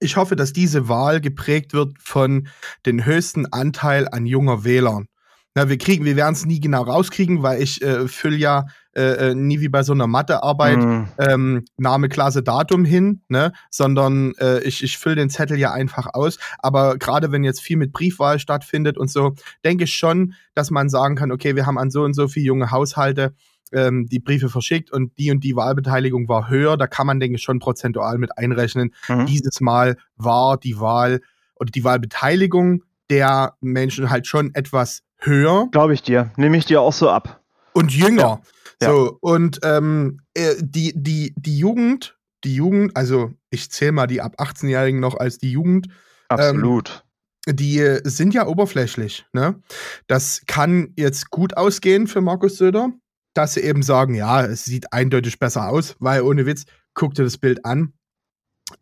ich 0.00 0.16
hoffe, 0.16 0.36
dass 0.36 0.52
diese 0.52 0.88
Wahl 0.88 1.20
geprägt 1.20 1.72
wird 1.74 1.94
von 2.00 2.48
den 2.86 3.04
höchsten 3.04 3.46
Anteil 3.46 4.08
an 4.08 4.26
junger 4.26 4.64
Wählern. 4.64 5.06
Na, 5.54 5.68
wir 5.68 5.78
kriegen, 5.78 6.04
wir 6.04 6.14
werden 6.14 6.34
es 6.34 6.46
nie 6.46 6.60
genau 6.60 6.82
rauskriegen, 6.82 7.42
weil 7.42 7.60
ich 7.60 7.82
äh, 7.82 8.06
fülle 8.06 8.36
ja 8.36 8.66
äh, 8.94 9.30
äh, 9.30 9.34
nie 9.34 9.60
wie 9.60 9.68
bei 9.68 9.82
so 9.82 9.92
einer 9.92 10.06
Mathearbeit 10.06 10.78
mm. 10.78 11.04
ähm, 11.18 11.64
Name, 11.76 12.08
Klasse, 12.08 12.42
Datum 12.42 12.84
hin, 12.84 13.22
ne? 13.28 13.52
sondern 13.70 14.34
äh, 14.38 14.60
ich, 14.60 14.82
ich 14.84 14.98
fülle 14.98 15.16
den 15.16 15.30
Zettel 15.30 15.58
ja 15.58 15.72
einfach 15.72 16.08
aus. 16.14 16.38
Aber 16.58 16.96
gerade 16.96 17.32
wenn 17.32 17.44
jetzt 17.44 17.60
viel 17.60 17.76
mit 17.76 17.92
Briefwahl 17.92 18.38
stattfindet 18.38 18.98
und 18.98 19.10
so, 19.10 19.34
denke 19.64 19.84
ich 19.84 19.94
schon, 19.94 20.34
dass 20.54 20.70
man 20.70 20.88
sagen 20.88 21.16
kann, 21.16 21.32
okay, 21.32 21.56
wir 21.56 21.66
haben 21.66 21.78
an 21.78 21.90
so 21.90 22.02
und 22.02 22.14
so 22.14 22.28
viele 22.28 22.46
junge 22.46 22.70
Haushalte, 22.70 23.34
ähm, 23.72 24.06
die 24.06 24.18
Briefe 24.18 24.48
verschickt 24.48 24.90
und 24.90 25.16
die 25.18 25.30
und 25.30 25.44
die 25.44 25.56
Wahlbeteiligung 25.56 26.28
war 26.28 26.48
höher. 26.48 26.76
Da 26.76 26.86
kann 26.86 27.06
man, 27.06 27.20
denke 27.20 27.36
ich, 27.36 27.42
schon 27.42 27.58
prozentual 27.58 28.18
mit 28.18 28.36
einrechnen. 28.36 28.94
Mhm. 29.08 29.26
Dieses 29.26 29.60
Mal 29.60 29.96
war 30.16 30.56
die 30.58 30.80
Wahl 30.80 31.20
oder 31.56 31.70
die 31.70 31.84
Wahlbeteiligung 31.84 32.82
der 33.10 33.54
Menschen 33.60 34.10
halt 34.10 34.26
schon 34.26 34.54
etwas 34.54 35.02
höher. 35.18 35.68
Glaube 35.72 35.94
ich 35.94 36.02
dir. 36.02 36.30
Nehme 36.36 36.56
ich 36.56 36.66
dir 36.66 36.80
auch 36.80 36.92
so 36.92 37.10
ab. 37.10 37.42
Und 37.72 37.94
jünger. 37.94 38.42
Ja. 38.80 38.90
So, 38.90 39.06
ja. 39.06 39.12
und 39.20 39.58
ähm, 39.64 40.20
äh, 40.34 40.54
die, 40.60 40.92
die, 40.94 41.34
die 41.36 41.58
Jugend, 41.58 42.16
die 42.44 42.54
Jugend, 42.54 42.96
also 42.96 43.32
ich 43.50 43.70
zähle 43.70 43.92
mal 43.92 44.06
die 44.06 44.20
ab 44.20 44.36
18-Jährigen 44.38 45.00
noch 45.00 45.16
als 45.16 45.38
die 45.38 45.50
Jugend. 45.50 45.86
Ähm, 46.30 46.38
Absolut. 46.38 47.04
Ähm, 47.46 47.56
die 47.56 47.98
sind 48.04 48.34
ja 48.34 48.46
oberflächlich. 48.46 49.26
Ne? 49.32 49.60
Das 50.06 50.42
kann 50.46 50.92
jetzt 50.96 51.30
gut 51.30 51.56
ausgehen 51.56 52.06
für 52.06 52.20
Markus 52.20 52.58
Söder 52.58 52.92
dass 53.38 53.54
sie 53.54 53.60
eben 53.60 53.82
sagen, 53.82 54.14
ja, 54.14 54.44
es 54.44 54.64
sieht 54.64 54.92
eindeutig 54.92 55.38
besser 55.38 55.68
aus, 55.68 55.96
weil 56.00 56.22
ohne 56.22 56.44
Witz, 56.44 56.64
guck 56.92 57.14
dir 57.14 57.22
das 57.22 57.38
Bild 57.38 57.64
an. 57.64 57.92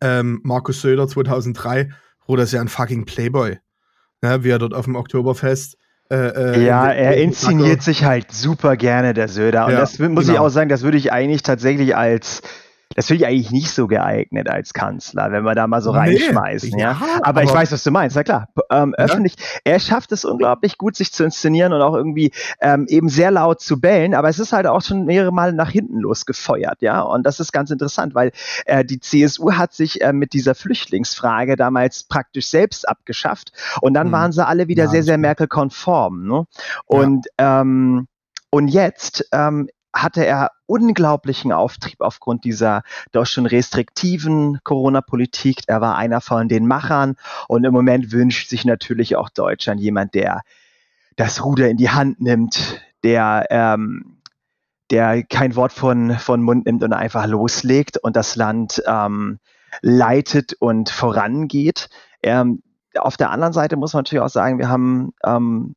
Ähm, 0.01 0.41
Markus 0.43 0.81
Söder 0.81 1.07
2003, 1.07 1.91
Bruder 2.25 2.43
ist 2.43 2.51
ja 2.53 2.61
ein 2.61 2.67
fucking 2.67 3.05
Playboy. 3.05 3.59
Ne, 4.21 4.43
wie 4.43 4.49
er 4.49 4.57
dort 4.57 4.73
auf 4.73 4.85
dem 4.85 4.95
Oktoberfest 4.95 5.77
äh, 6.09 6.55
äh, 6.55 6.65
ja, 6.65 6.87
er 6.87 7.17
inszeniert 7.17 7.83
sich 7.83 8.05
halt 8.05 8.31
super 8.31 8.77
gerne, 8.77 9.13
der 9.13 9.27
Söder. 9.27 9.65
Und 9.65 9.73
ja, 9.73 9.79
das 9.79 9.99
muss 9.99 10.25
genau. 10.25 10.33
ich 10.33 10.39
auch 10.39 10.49
sagen, 10.49 10.69
das 10.69 10.81
würde 10.81 10.97
ich 10.97 11.11
eigentlich 11.11 11.43
tatsächlich 11.43 11.95
als 11.95 12.41
das 12.97 13.05
finde 13.05 13.23
ich 13.23 13.29
eigentlich 13.29 13.51
nicht 13.51 13.69
so 13.69 13.85
geeignet 13.85 14.49
als 14.49 14.73
Kanzler, 14.73 15.31
wenn 15.31 15.43
wir 15.43 15.53
da 15.53 15.67
mal 15.67 15.83
so 15.83 15.91
nee, 15.91 15.99
reinschmeißen. 15.99 16.79
Ja, 16.79 16.93
ja? 16.93 17.01
Aber, 17.17 17.27
aber, 17.27 17.43
ich 17.43 17.53
weiß, 17.53 17.71
was 17.71 17.83
du 17.83 17.91
meinst. 17.91 18.15
Na 18.15 18.23
klar, 18.23 18.49
ähm, 18.71 18.95
ja. 18.97 19.05
öffentlich. 19.05 19.35
Er 19.63 19.79
schafft 19.79 20.11
es 20.13 20.25
unglaublich 20.25 20.79
gut, 20.79 20.95
sich 20.95 21.13
zu 21.13 21.23
inszenieren 21.23 21.73
und 21.73 21.81
auch 21.83 21.93
irgendwie 21.93 22.31
ähm, 22.59 22.87
eben 22.89 23.07
sehr 23.07 23.29
laut 23.29 23.61
zu 23.61 23.79
bellen. 23.79 24.15
Aber 24.15 24.29
es 24.29 24.39
ist 24.39 24.51
halt 24.51 24.65
auch 24.65 24.81
schon 24.81 25.05
mehrere 25.05 25.31
Mal 25.31 25.53
nach 25.53 25.69
hinten 25.69 25.99
losgefeuert. 25.99 26.81
Ja, 26.81 27.01
und 27.01 27.23
das 27.23 27.39
ist 27.39 27.53
ganz 27.53 27.69
interessant, 27.69 28.15
weil 28.15 28.31
äh, 28.65 28.83
die 28.83 28.99
CSU 28.99 29.53
hat 29.53 29.75
sich 29.75 30.01
äh, 30.01 30.11
mit 30.11 30.33
dieser 30.33 30.55
Flüchtlingsfrage 30.55 31.55
damals 31.55 32.05
praktisch 32.05 32.47
selbst 32.47 32.89
abgeschafft. 32.89 33.51
Und 33.79 33.93
dann 33.93 34.07
hm. 34.07 34.13
waren 34.13 34.31
sie 34.31 34.43
alle 34.43 34.67
wieder 34.69 34.85
ja, 34.85 34.89
sehr, 34.89 35.03
sehr 35.03 35.19
Merkel-konform. 35.19 36.27
Ne? 36.27 36.45
Und 36.87 37.27
ähm, 37.37 38.07
und 38.49 38.69
jetzt 38.69 39.27
ähm, 39.33 39.69
hatte 39.93 40.25
er 40.25 40.49
unglaublichen 40.67 41.51
Auftrieb 41.51 42.01
aufgrund 42.01 42.43
dieser 42.43 42.83
doch 43.11 43.25
schon 43.25 43.47
restriktiven 43.47 44.59
Corona-Politik. 44.63 45.63
Er 45.67 45.81
war 45.81 45.95
einer 45.95 46.21
von 46.21 46.47
den 46.47 46.67
Machern 46.67 47.15
und 47.47 47.63
im 47.63 47.73
Moment 47.73 48.11
wünscht 48.11 48.49
sich 48.49 48.65
natürlich 48.65 49.15
auch 49.15 49.29
Deutschland 49.29 49.81
jemand, 49.81 50.13
der 50.13 50.41
das 51.15 51.43
Ruder 51.43 51.67
in 51.69 51.77
die 51.77 51.89
Hand 51.89 52.21
nimmt, 52.21 52.81
der, 53.03 53.47
ähm, 53.49 54.21
der 54.91 55.23
kein 55.23 55.55
Wort 55.55 55.73
von, 55.73 56.11
von 56.19 56.43
Mund 56.43 56.65
nimmt 56.65 56.83
und 56.83 56.93
einfach 56.93 57.25
loslegt 57.25 57.97
und 57.97 58.15
das 58.15 58.35
Land 58.35 58.83
ähm, 58.85 59.39
leitet 59.81 60.53
und 60.59 60.89
vorangeht. 60.89 61.89
Ähm, 62.21 62.61
auf 62.95 63.17
der 63.17 63.31
anderen 63.31 63.53
Seite 63.53 63.75
muss 63.75 63.93
man 63.93 64.01
natürlich 64.01 64.23
auch 64.23 64.29
sagen, 64.29 64.59
wir 64.59 64.69
haben 64.69 65.13
ähm, 65.25 65.75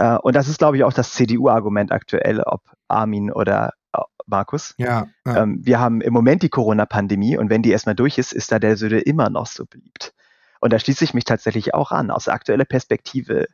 äh, 0.00 0.16
und 0.16 0.34
das 0.34 0.48
ist, 0.48 0.58
glaube 0.58 0.78
ich, 0.78 0.84
auch 0.84 0.92
das 0.92 1.12
CDU-Argument 1.12 1.92
aktuell, 1.92 2.40
ob 2.40 2.62
Armin 2.88 3.30
oder 3.30 3.74
Markus. 4.26 4.74
Ja, 4.78 5.08
ja. 5.26 5.42
Ähm, 5.42 5.60
wir 5.62 5.80
haben 5.80 6.00
im 6.00 6.12
Moment 6.12 6.42
die 6.42 6.48
Corona-Pandemie 6.48 7.36
und 7.36 7.50
wenn 7.50 7.62
die 7.62 7.70
erstmal 7.70 7.96
durch 7.96 8.16
ist, 8.16 8.32
ist 8.32 8.50
da 8.52 8.58
der 8.58 8.76
Söder 8.76 9.06
immer 9.06 9.28
noch 9.28 9.46
so 9.46 9.66
beliebt. 9.66 10.14
Und 10.60 10.72
da 10.72 10.78
schließe 10.78 11.04
ich 11.04 11.14
mich 11.14 11.24
tatsächlich 11.24 11.74
auch 11.74 11.90
an. 11.90 12.10
Aus 12.10 12.28
aktueller 12.28 12.64
Perspektive 12.64 13.46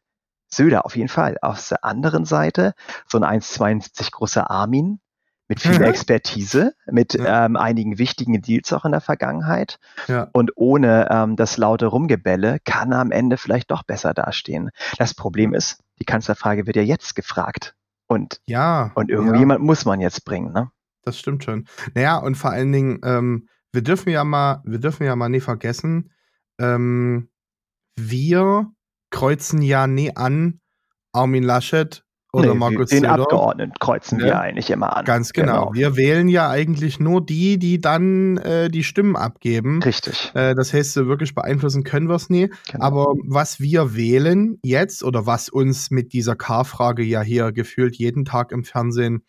Söder 0.48 0.84
auf 0.84 0.96
jeden 0.96 1.08
Fall. 1.08 1.36
Auf 1.40 1.68
der 1.68 1.84
anderen 1.84 2.24
Seite 2.24 2.74
so 3.08 3.18
ein 3.18 3.40
1,72 3.40 4.12
großer 4.12 4.50
Armin 4.50 5.00
mit 5.48 5.60
viel 5.60 5.78
mhm. 5.78 5.84
Expertise, 5.84 6.74
mit 6.90 7.14
ja. 7.14 7.46
ähm, 7.46 7.56
einigen 7.56 7.98
wichtigen 7.98 8.40
Deals 8.42 8.72
auch 8.72 8.84
in 8.84 8.90
der 8.90 9.00
Vergangenheit. 9.00 9.78
Ja. 10.08 10.28
Und 10.32 10.52
ohne 10.56 11.08
ähm, 11.10 11.36
das 11.36 11.56
laute 11.56 11.86
Rumgebälle 11.86 12.58
kann 12.64 12.90
er 12.90 12.98
am 12.98 13.12
Ende 13.12 13.36
vielleicht 13.36 13.70
doch 13.70 13.84
besser 13.84 14.12
dastehen. 14.12 14.70
Das 14.98 15.14
Problem 15.14 15.54
ist, 15.54 15.78
die 16.00 16.04
Kanzlerfrage 16.04 16.66
wird 16.66 16.74
ja 16.74 16.82
jetzt 16.82 17.14
gefragt. 17.14 17.75
Und, 18.08 18.40
ja, 18.46 18.92
und 18.94 19.10
irgendjemand 19.10 19.60
ja. 19.60 19.64
muss 19.64 19.84
man 19.84 20.00
jetzt 20.00 20.24
bringen, 20.24 20.52
ne? 20.52 20.70
Das 21.02 21.18
stimmt 21.18 21.44
schon. 21.44 21.66
Naja, 21.94 22.18
und 22.18 22.36
vor 22.36 22.50
allen 22.50 22.72
Dingen, 22.72 23.00
ähm, 23.04 23.48
wir 23.72 23.82
dürfen 23.82 24.10
ja 24.10 24.24
mal, 24.24 24.62
wir 24.64 24.78
dürfen 24.78 25.04
ja 25.04 25.14
mal 25.16 25.28
nie 25.28 25.40
vergessen, 25.40 26.12
ähm, 26.58 27.28
wir 27.98 28.70
kreuzen 29.10 29.62
ja 29.62 29.86
nie 29.86 30.14
an 30.16 30.60
Armin 31.12 31.42
Laschet 31.42 32.05
oder 32.36 32.52
nee, 32.52 32.58
Markus 32.58 32.90
Den 32.90 33.00
Söder. 33.00 33.12
Abgeordneten 33.14 33.74
kreuzen 33.80 34.20
ja. 34.20 34.26
wir 34.26 34.40
eigentlich 34.40 34.70
immer 34.70 34.96
an. 34.96 35.04
Ganz 35.04 35.32
genau. 35.32 35.70
genau. 35.70 35.74
Wir 35.74 35.96
wählen 35.96 36.28
ja 36.28 36.48
eigentlich 36.48 37.00
nur 37.00 37.24
die, 37.24 37.58
die 37.58 37.80
dann 37.80 38.36
äh, 38.38 38.68
die 38.70 38.84
Stimmen 38.84 39.16
abgeben. 39.16 39.82
Richtig. 39.82 40.32
Äh, 40.34 40.54
das 40.54 40.72
heißt, 40.72 40.92
so 40.92 41.06
wirklich 41.06 41.34
beeinflussen 41.34 41.84
können 41.84 42.08
wir 42.08 42.16
es 42.16 42.30
nie. 42.30 42.50
Genau. 42.70 42.84
Aber 42.84 43.14
was 43.24 43.60
wir 43.60 43.96
wählen 43.96 44.58
jetzt 44.62 45.02
oder 45.02 45.26
was 45.26 45.48
uns 45.48 45.90
mit 45.90 46.12
dieser 46.12 46.36
K-Frage 46.36 47.02
ja 47.02 47.22
hier 47.22 47.52
gefühlt 47.52 47.96
jeden 47.96 48.24
Tag 48.24 48.52
im 48.52 48.64
Fernsehen 48.64 49.24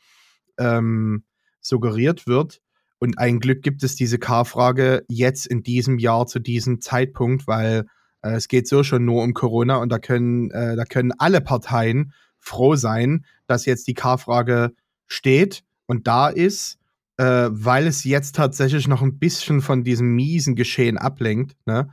ähm, 0.58 1.24
suggeriert 1.62 2.28
wird, 2.28 2.62
und 3.00 3.20
ein 3.20 3.39
Glück 3.39 3.62
gibt 3.62 3.84
es 3.84 3.96
diese 3.96 4.17
K-Frage 4.17 5.04
jetzt 5.08 5.46
in 5.46 5.62
diesem 5.62 6.00
Jahr 6.00 6.26
zu 6.26 6.39
diesem 6.39 6.82
Zeitpunkt, 6.82 7.48
weil 7.48 7.86
äh, 8.22 8.32
es 8.32 8.48
geht 8.48 8.67
so 8.67 8.84
schon 8.84 9.06
nur 9.06 9.24
um 9.24 9.34
Corona 9.34 9.78
und 9.78 9.91
da 9.91 10.00
können, 10.00 10.52
äh, 10.52 10.76
da 10.76 10.86
können 10.86 11.12
alle 11.17 11.41
Parteien 11.41 12.13
froh 12.39 12.76
sein, 12.76 13.26
dass 13.47 13.65
jetzt 13.65 13.88
die 13.88 13.93
K-Frage 13.93 14.71
steht 15.08 15.63
und 15.86 16.08
da 16.08 16.30
ist, 16.30 16.78
äh, 17.17 17.50
weil 17.50 17.88
es 17.88 18.04
jetzt 18.04 18.36
tatsächlich 18.36 18.88
noch 18.88 19.02
ein 19.02 19.19
bisschen 19.19 19.62
von 19.62 19.84
diesem 19.84 20.15
miesen 20.15 20.56
Geschehen 20.56 20.97
ablenkt. 20.97 21.56
Ne? 21.65 21.89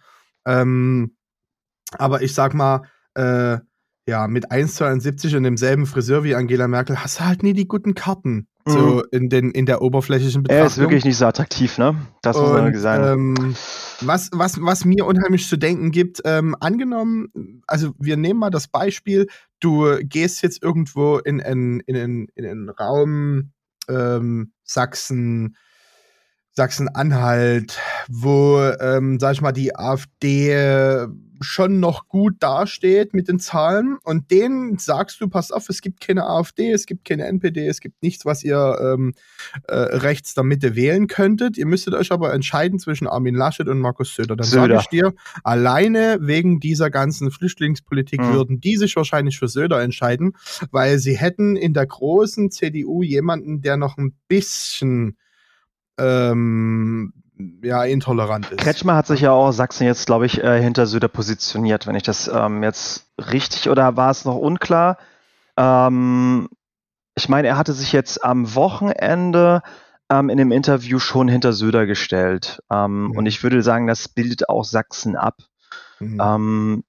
Ähm, 0.47 1.17
aber 1.97 2.23
ich 2.23 2.35
sag 2.35 2.55
mal, 2.55 2.83
äh, 3.15 3.59
ja, 4.07 4.29
mit 4.29 4.51
1,72 4.51 5.37
und 5.37 5.45
demselben 5.45 5.87
Friseur 5.87 6.25
wie 6.25 6.35
Angela 6.35 6.69
Merkel 6.69 7.03
hast 7.03 7.21
du 7.21 7.25
halt 7.25 7.43
nie 7.43 7.55
die 7.55 7.67
guten 7.67 7.95
Karten. 7.95 8.49
Mhm. 8.67 8.71
So 8.71 9.03
in, 9.05 9.29
den, 9.31 9.51
in 9.51 9.67
der 9.67 9.81
oberflächlichen 9.81 10.43
Betrachtung. 10.43 10.63
Er 10.63 10.67
ist 10.67 10.79
wirklich 10.79 11.05
nicht 11.05 11.17
so 11.17 11.27
attraktiv, 11.27 11.79
ne? 11.79 11.97
Das 12.23 12.37
muss 12.37 12.51
man 12.51 12.75
sagen. 12.75 13.37
Ähm, 13.39 13.55
was, 14.01 14.31
was, 14.33 14.61
was 14.61 14.85
mir 14.85 15.07
unheimlich 15.07 15.49
zu 15.49 15.57
denken 15.57 15.91
gibt, 15.91 16.21
ähm, 16.25 16.55
angenommen, 16.61 17.63
also 17.67 17.93
wir 17.99 18.17
nehmen 18.17 18.41
mal 18.41 18.51
das 18.51 18.69
Beispiel, 18.69 19.27
du 19.65 19.99
gehst 20.03 20.43
jetzt 20.43 20.63
irgendwo 20.63 21.19
in 21.19 21.41
einen 21.41 21.81
in 21.81 21.95
in, 21.97 22.29
in 22.35 22.45
in 22.45 22.69
Raum 22.69 23.53
ähm, 23.89 24.53
Sachsen, 24.65 25.57
Sachsen-Anhalt, 26.53 27.79
wo, 28.09 28.61
ähm, 28.81 29.19
sag 29.19 29.33
ich 29.33 29.41
mal, 29.41 29.53
die 29.53 29.75
AfD 29.75 31.07
schon 31.41 31.81
noch 31.81 32.09
gut 32.09 32.37
dasteht 32.41 33.15
mit 33.15 33.29
den 33.29 33.39
Zahlen 33.39 33.99
und 34.03 34.31
denen 34.31 34.79
sagst 34.79 35.21
du, 35.21 35.29
pass 35.29 35.51
auf, 35.51 35.69
es 35.69 35.81
gibt 35.81 36.01
keine 36.01 36.25
AfD, 36.25 36.71
es 36.71 36.87
gibt 36.87 37.05
keine 37.05 37.27
NPD, 37.27 37.67
es 37.67 37.81
gibt 37.81 38.03
nichts, 38.03 38.25
was 38.25 38.45
ihr 38.45 38.79
ähm, 38.81 39.15
äh, 39.69 39.75
rechts 39.75 40.35
der 40.35 40.45
Mitte 40.45 40.77
wählen 40.77 41.07
könntet. 41.07 41.57
Ihr 41.57 41.67
müsstet 41.67 41.95
euch 41.95 42.13
aber 42.13 42.33
entscheiden 42.33 42.79
zwischen 42.79 43.07
Armin 43.07 43.35
Laschet 43.35 43.69
und 43.69 43.81
Markus 43.81 44.15
Söder. 44.15 44.37
Dann 44.37 44.47
sage 44.47 44.77
ich 44.77 44.87
dir, 44.87 45.15
alleine 45.43 46.19
wegen 46.21 46.61
dieser 46.61 46.91
ganzen 46.91 47.31
Flüchtlingspolitik 47.31 48.21
mhm. 48.21 48.33
würden 48.33 48.61
die 48.61 48.77
sich 48.77 48.95
wahrscheinlich 48.97 49.39
für 49.39 49.49
Söder 49.49 49.83
entscheiden, 49.83 50.33
weil 50.71 50.99
sie 50.99 51.17
hätten 51.17 51.57
in 51.57 51.75
der 51.75 51.87
großen 51.87 52.51
CDU 52.51 53.03
jemanden, 53.03 53.61
der 53.61 53.77
noch 53.77 53.99
ein 53.99 54.15
bisschen 54.29 55.17
ähm, 55.99 57.13
ja, 57.63 57.85
intolerant 57.85 58.51
ist. 58.51 58.61
Kretschmer 58.61 58.95
hat 58.95 59.07
sich 59.07 59.21
ja 59.21 59.33
auch 59.33 59.53
Sachsen 59.53 59.85
jetzt, 59.85 60.07
glaube 60.07 60.27
ich, 60.27 60.43
äh, 60.43 60.63
hinter 60.63 60.87
Söder 60.87 61.09
positioniert, 61.09 61.87
wenn 61.87 61.97
ich 61.97 62.03
das 62.03 62.29
ähm, 62.29 62.63
jetzt 62.63 63.07
richtig 63.19 63.69
oder 63.69 63.97
war 63.97 64.11
es 64.11 64.25
noch 64.25 64.37
unklar? 64.37 64.99
Ähm, 65.57 66.49
ich 67.17 67.29
meine, 67.29 67.49
er 67.49 67.57
hatte 67.57 67.73
sich 67.73 67.93
jetzt 67.93 68.25
am 68.25 68.55
Wochenende 68.55 69.63
ähm, 70.11 70.29
in 70.29 70.39
dem 70.39 70.53
Interview 70.53 70.99
schon 70.99 71.29
hinter 71.29 71.53
Söder 71.53 71.87
gestellt. 71.87 72.63
Ähm, 72.71 73.07
mhm. 73.07 73.17
Und 73.17 73.27
ich 73.27 73.43
würde 73.43 73.63
sagen, 73.63 73.87
das 73.87 74.09
bildet 74.09 74.49
auch 74.49 74.65
Sachsen 74.65 75.17
ab. 75.17 75.39
Mhm. 76.01 76.21
Ähm, 76.21 76.85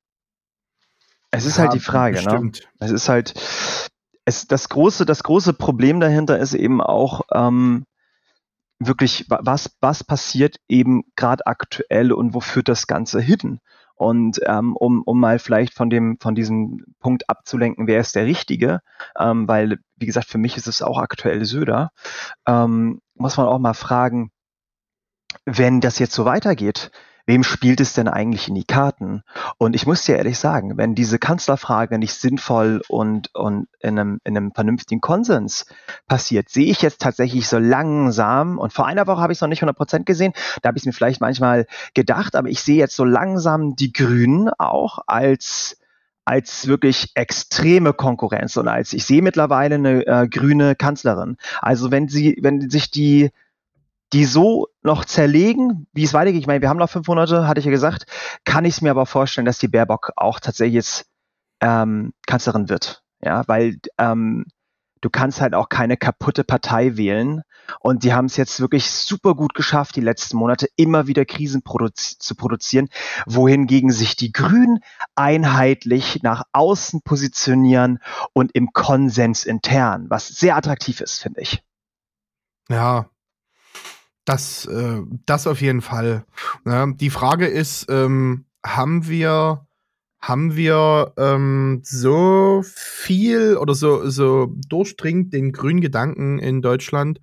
es 1.32 1.46
ist 1.46 1.58
ja, 1.58 1.64
halt 1.64 1.74
die 1.74 1.80
Frage, 1.80 2.24
ne? 2.24 2.52
Es 2.80 2.92
ist 2.92 3.10
halt, 3.10 3.34
es, 4.26 4.48
das, 4.48 4.70
große, 4.70 5.06
das 5.06 5.24
große 5.24 5.54
Problem 5.54 6.00
dahinter 6.00 6.40
ist 6.40 6.54
eben 6.54 6.82
auch, 6.82 7.22
ähm, 7.34 7.86
wirklich, 8.80 9.26
was, 9.30 9.76
was 9.80 10.04
passiert 10.04 10.58
eben 10.68 11.04
gerade 11.16 11.48
aktuell 11.48 12.12
und 12.12 12.34
wo 12.34 12.40
führt 12.40 12.68
das 12.68 12.88
Ganze 12.88 13.22
hin? 13.22 13.60
Und 13.96 14.42
ähm, 14.46 14.76
um, 14.76 15.04
um 15.06 15.20
mal 15.20 15.40
vielleicht 15.40 15.74
von 15.74 15.90
dem, 15.90 16.18
von 16.20 16.36
diesem 16.36 16.84
Punkt 17.00 17.30
abzulenken, 17.30 17.88
wer 17.88 18.02
ist 18.02 18.16
der 18.16 18.26
Richtige, 18.26 18.82
ähm, 19.18 19.48
weil, 19.48 19.80
wie 19.96 20.06
gesagt, 20.06 20.28
für 20.28 20.38
mich 20.38 20.58
ist 20.58 20.68
es 20.68 20.82
auch 20.82 20.98
aktuell 20.98 21.46
Söder, 21.46 21.92
ähm, 22.46 23.00
muss 23.14 23.38
man 23.38 23.48
auch 23.48 23.60
mal 23.60 23.74
fragen, 23.74 24.32
wenn 25.46 25.80
das 25.80 26.00
jetzt 26.00 26.14
so 26.14 26.26
weitergeht, 26.26 26.92
wem 27.26 27.44
spielt 27.44 27.80
es 27.82 27.94
denn 27.94 28.08
eigentlich 28.08 28.48
in 28.48 28.56
die 28.56 28.64
Karten? 28.64 29.24
Und 29.58 29.76
ich 29.76 29.86
muss 29.86 30.04
dir 30.04 30.18
ehrlich 30.18 30.38
sagen, 30.40 30.78
wenn 30.78 30.96
diese 30.96 31.20
Kanzlerfrage 31.20 31.98
nicht 31.98 32.14
sinnvoll 32.14 32.82
und, 32.88 33.34
und 33.34 33.68
in, 33.80 34.00
einem, 34.00 34.20
in 34.24 34.38
einem 34.38 34.52
vernünftigen 34.54 35.02
Konsens 35.02 35.66
passiert, 36.08 36.50
sehe 36.50 36.68
ich 36.68 36.82
jetzt 36.82 37.02
tatsächlich 37.02 37.48
so 37.48 37.58
langsam, 37.58 38.58
und 38.58 38.74
vor 38.74 38.86
einer 38.86 39.08
Woche 39.08 39.22
habe 39.22 39.34
ich 39.34 39.38
es 39.38 39.42
noch 39.42 39.50
nicht 39.50 39.64
100% 39.64 40.04
gesehen, 40.04 40.34
da 40.62 40.68
habe 40.70 40.78
ich 40.78 40.84
es 40.84 40.86
mir 40.86 40.94
vielleicht 40.94 41.22
manchmal 41.22 41.66
gedacht, 41.94 42.36
aber 42.36 42.50
ich 42.50 42.62
sehe 42.62 42.78
jetzt 42.78 42.96
so 42.96 43.06
langsam 43.06 43.76
die 43.76 43.94
Grünen 43.94 44.50
auch 44.50 45.00
als 45.08 45.78
als 46.26 46.68
wirklich 46.68 47.12
extreme 47.14 47.94
Konkurrenz 47.94 48.58
und 48.58 48.68
als 48.68 48.94
ich 48.94 49.06
sehe 49.06 49.22
mittlerweile 49.22 49.76
eine 49.76 50.08
äh, 50.08 50.28
grüne 50.28 50.76
Kanzlerin. 50.76 51.38
Also 51.62 51.92
wenn 51.92 52.08
sie, 52.08 52.40
wenn 52.42 52.68
sich 52.70 52.90
die 52.90 53.30
die 54.15 54.23
so 54.23 54.69
noch 54.82 55.04
zerlegen, 55.04 55.88
wie 55.91 56.06
es 56.06 56.13
weitergeht. 56.13 56.39
Ich 56.39 56.47
meine, 56.47 56.62
wir 56.62 56.69
haben 56.69 56.78
noch 56.78 56.89
fünf 56.89 57.06
Monate, 57.10 57.49
hatte 57.49 57.60
ich 57.60 57.65
ja 57.65 57.71
gesagt. 57.71 58.06
Kann 58.45 58.63
ich 58.63 58.75
es 58.75 58.82
mir 58.82 58.91
aber 58.91 59.06
vorstellen, 59.06 59.43
dass 59.43 59.60
die 59.60 59.67
Baerbock 59.67 60.13
auch 60.15 60.39
tatsächlich 60.39 60.75
jetzt 60.75 61.06
ähm, 61.60 62.13
Kanzlerin 62.25 62.69
wird. 62.69 63.04
Ja, 63.21 63.45
weil 63.47 63.75
ähm, 63.97 64.45
du 65.01 65.10
kannst 65.10 65.41
halt 65.41 65.54
auch 65.54 65.67
keine 65.67 65.97
kaputte 65.97 66.45
Partei 66.45 66.95
wählen. 66.95 67.41
Und 67.82 68.06
die 68.06 68.13
haben 68.13 68.28
es 68.28 68.38
jetzt 68.38 68.62
wirklich 68.62 68.89
super 68.89 69.36
gut 69.36 69.54
geschafft, 69.54 69.97
die 69.97 70.01
letzten 70.01 70.38
Monate 70.38 70.69
immer 70.78 71.08
wieder 71.08 71.25
Krisen 71.25 71.62
produzi 71.62 72.17
zu 72.17 72.36
produzieren, 72.36 72.88
wohingegen 73.25 73.91
sich 73.91 74.15
die 74.15 74.32
Grünen 74.32 74.80
einheitlich 75.15 76.23
nach 76.23 76.43
außen 76.54 77.01
positionieren 77.01 77.99
und 78.32 78.56
im 78.56 78.71
Konsens 78.71 79.43
intern, 79.43 80.06
was 80.10 80.30
sehr 80.30 80.56
attraktiv 80.56 81.01
ist, 81.01 81.19
finde 81.19 81.41
ich. 81.41 81.63
Ja, 82.69 83.10
das, 84.26 84.66
äh, 84.66 85.02
das 85.26 85.48
auf 85.48 85.62
jeden 85.62 85.82
Fall. 85.82 86.26
Ja, 86.66 86.88
die 86.88 87.10
Frage 87.10 87.46
ist, 87.46 87.86
ähm, 87.90 88.46
haben 88.66 89.08
wir, 89.08 89.66
haben 90.20 90.56
wir 90.56 91.14
ähm, 91.18 91.82
so 91.84 92.64
viel 92.66 93.58
oder 93.58 93.76
so, 93.76 94.10
so 94.10 94.52
durchdringend 94.68 95.34
den 95.34 95.52
grünen 95.52 95.82
Gedanken 95.82 96.40
in 96.40 96.62
Deutschland, 96.62 97.22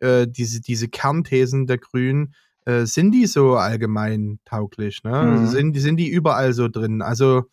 äh, 0.00 0.26
diese, 0.26 0.60
diese 0.62 0.88
Kernthesen 0.88 1.66
der 1.66 1.78
Grünen, 1.78 2.34
äh, 2.64 2.86
sind 2.86 3.12
die 3.12 3.26
so 3.26 3.56
allgemein 3.56 4.38
tauglich? 4.44 5.04
Ne? 5.04 5.22
Mhm. 5.22 5.46
Sind, 5.46 5.76
sind 5.78 5.96
die 5.96 6.08
überall 6.08 6.54
so 6.54 6.68
drin? 6.68 7.02
Also, 7.02 7.44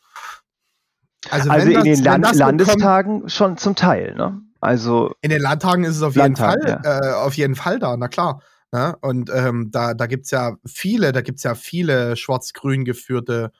also, 1.29 1.49
also 1.49 1.67
in 1.67 1.73
das, 1.73 1.83
den 1.83 2.03
Land 2.03 2.35
Landestagen 2.35 3.19
kommt, 3.19 3.31
schon 3.31 3.57
zum 3.57 3.75
Teil, 3.75 4.15
ne? 4.15 4.41
Also 4.61 5.13
in 5.21 5.29
den 5.29 5.41
Landtagen 5.41 5.83
ist 5.83 5.95
es 5.95 6.01
auf 6.01 6.15
jeden 6.15 6.35
Fall, 6.35 6.59
ja. 6.65 6.99
äh, 6.99 7.13
auf 7.13 7.33
jeden 7.35 7.55
Fall 7.55 7.79
da, 7.79 7.95
na 7.97 8.07
klar. 8.07 8.41
Ne? 8.71 8.95
Und 9.01 9.31
ähm, 9.33 9.71
da, 9.71 9.93
da 9.93 10.05
gibt 10.05 10.25
es 10.25 10.31
ja 10.31 10.57
viele, 10.65 11.11
da 11.11 11.21
gibt 11.21 11.37
es 11.37 11.43
ja 11.43 11.55
viele 11.55 12.15
schwarz-grün 12.15 12.85
geführte 12.85 13.51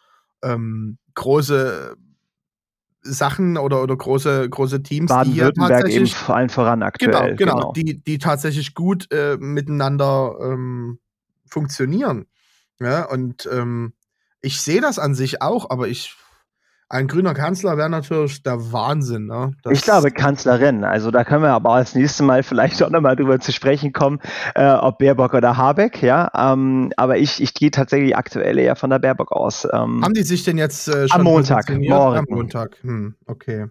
ähm, 0.43 0.97
große 1.15 1.95
Sachen 3.01 3.57
oder, 3.57 3.81
oder 3.81 3.95
große, 3.95 4.49
große 4.49 4.83
Teams, 4.83 5.11
die 5.25 5.31
hier 5.31 5.53
tatsächlich 5.53 6.15
vor 6.15 6.35
allem 6.35 6.49
voran 6.49 6.83
aktuell. 6.83 7.35
Genau, 7.35 7.35
genau, 7.35 7.55
genau. 7.55 7.71
Die, 7.73 7.99
die 8.03 8.17
tatsächlich 8.17 8.75
gut 8.75 9.11
äh, 9.11 9.37
miteinander 9.37 10.35
ähm, 10.41 10.99
funktionieren. 11.45 12.27
Ja, 12.79 13.05
und 13.05 13.47
ähm, 13.51 13.93
ich 14.41 14.61
sehe 14.61 14.81
das 14.81 14.99
an 14.99 15.15
sich 15.15 15.41
auch, 15.41 15.69
aber 15.69 15.87
ich, 15.87 16.15
ein 16.91 17.08
grüner 17.08 17.36
Kanzler 17.36 17.78
wäre 17.78 17.89
natürlich 17.89 18.41
der 18.41 18.71
Wahnsinn. 18.71 19.28
Ne? 19.28 19.52
Das 19.62 19.73
ich 19.73 19.84
glaube 19.84 20.10
Kanzlerin. 20.10 20.84
Also 20.84 21.12
da 21.12 21.23
können 21.23 21.43
wir 21.43 21.52
aber 21.52 21.71
als 21.71 21.93
nächstes 21.93 22.25
Mal 22.25 22.41
vielleicht 22.41 22.82
auch 22.82 22.89
nochmal 22.89 23.15
drüber 23.15 23.39
zu 23.39 23.52
sprechen 23.52 23.93
kommen, 23.93 24.19
äh, 24.56 24.71
ob 24.71 24.97
Baerbock 24.97 25.36
oder 25.36 25.56
Habeck. 25.56 26.02
Ja, 26.02 26.32
ähm, 26.36 26.91
aber 26.97 27.19
ich, 27.19 27.41
ich 27.41 27.54
gehe 27.54 27.69
tatsächlich 27.69 28.17
aktuell 28.17 28.58
eher 28.58 28.75
von 28.75 28.89
der 28.89 28.97
Baerbock 28.97 29.32
aus. 29.32 29.65
Ähm, 29.65 30.04
Haben 30.04 30.15
die 30.15 30.23
sich 30.23 30.43
denn 30.43 30.58
jetzt 30.58 30.88
äh, 30.88 31.08
schon 31.08 31.19
am 31.19 31.23
Montag? 31.23 31.69
Morgen. 31.69 32.17
Am 32.17 32.25
Montag. 32.28 32.78
Hm, 32.82 33.15
okay. 33.28 33.67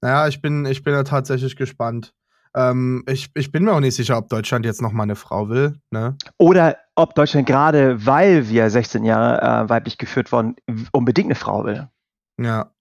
Naja, 0.00 0.28
ich 0.28 0.40
bin, 0.40 0.66
ich 0.66 0.84
bin 0.84 0.94
ja 0.94 1.02
tatsächlich 1.02 1.56
gespannt. 1.56 2.14
Ähm, 2.54 3.02
ich, 3.08 3.30
ich 3.34 3.50
bin 3.50 3.64
mir 3.64 3.72
auch 3.72 3.80
nicht 3.80 3.96
sicher, 3.96 4.16
ob 4.16 4.28
Deutschland 4.28 4.64
jetzt 4.64 4.80
noch 4.80 4.92
mal 4.92 5.02
eine 5.02 5.16
Frau 5.16 5.48
will. 5.48 5.80
Ne? 5.90 6.16
Oder 6.38 6.76
ob 6.94 7.16
Deutschland 7.16 7.46
gerade, 7.46 8.06
weil 8.06 8.48
wir 8.48 8.70
16 8.70 9.04
Jahre 9.04 9.42
äh, 9.42 9.68
weiblich 9.68 9.98
geführt 9.98 10.30
wurden, 10.30 10.54
unbedingt 10.92 11.26
eine 11.26 11.34
Frau 11.34 11.64
will. 11.64 11.88
Ja. 12.40 12.72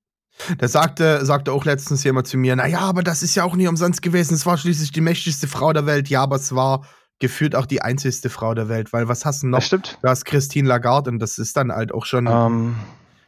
Der 0.60 0.68
sagte, 0.68 1.26
sagte 1.26 1.54
auch 1.54 1.64
letztens 1.64 2.04
jemand 2.04 2.28
zu 2.28 2.38
mir, 2.38 2.56
naja, 2.56 2.80
aber 2.80 3.04
das 3.04 3.24
ist 3.24 3.36
ja 3.36 3.46
auch 3.46 3.56
nie 3.56 3.68
umsonst 3.68 4.02
gewesen. 4.02 4.34
Es 4.34 4.46
war 4.46 4.58
schließlich 4.58 4.92
die 4.92 5.02
mächtigste 5.02 5.48
Frau 5.48 5.72
der 5.72 5.86
Welt. 5.86 6.10
Ja, 6.10 6.24
aber 6.24 6.36
es 6.36 6.54
war 6.54 6.86
gefühlt 7.20 7.56
auch 7.56 7.66
die 7.66 7.82
einzigste 7.82 8.30
Frau 8.30 8.54
der 8.54 8.68
Welt, 8.68 8.92
weil 8.92 9.08
was 9.08 9.26
hast 9.26 9.44
du 9.44 9.48
noch? 9.48 9.60
Das 9.60 9.68
stimmt. 9.68 9.98
Du 10.02 10.10
hast 10.10 10.26
Christine 10.26 10.68
Lagarde 10.68 11.10
und 11.10 11.20
das 11.20 11.38
ist 11.38 11.56
dann 11.56 11.72
halt 11.72 11.94
auch 11.94 12.06
schon. 12.06 12.28
Um. 12.28 12.34
Ähm. 12.34 12.76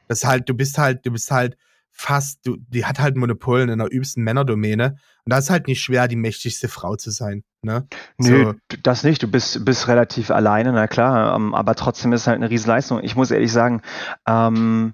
Das 0.10 0.24
halt, 0.24 0.48
du 0.48 0.54
bist 0.54 0.78
halt, 0.78 1.06
du 1.06 1.12
bist 1.12 1.32
halt 1.32 1.58
fast, 1.92 2.46
du, 2.46 2.58
die 2.60 2.86
hat 2.86 3.00
halt 3.00 3.18
Monopol 3.18 3.62
in 3.62 3.72
einer 3.72 3.92
übsten 3.92 4.24
Männerdomäne. 4.24 4.98
Und 5.26 5.34
da 5.34 5.40
ist 5.40 5.50
halt 5.50 5.68
nicht 5.68 5.82
schwer, 5.82 6.08
die 6.08 6.16
mächtigste 6.16 6.68
Frau 6.68 6.96
zu 6.96 7.12
sein. 7.12 7.44
Ne? 7.62 7.88
Nö, 8.18 8.54
so. 8.72 8.78
das 8.84 9.04
nicht. 9.04 9.24
Du 9.24 9.28
bist, 9.28 9.66
bist 9.66 9.88
relativ 9.88 10.30
alleine, 10.32 10.72
na 10.72 10.88
klar. 10.88 11.36
Ähm, 11.36 11.54
aber 11.54 11.76
trotzdem 11.76 12.14
ist 12.14 12.22
es 12.22 12.28
halt 12.28 12.38
eine 12.38 12.50
Riesenleistung. 12.50 13.04
Ich 13.04 13.16
muss 13.16 13.32
ehrlich 13.32 13.52
sagen, 13.52 13.82
ähm, 14.28 14.94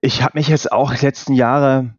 ich 0.00 0.22
habe 0.22 0.38
mich 0.38 0.48
jetzt 0.48 0.72
auch 0.72 0.94
die 0.94 1.04
letzten 1.04 1.34
Jahre 1.34 1.94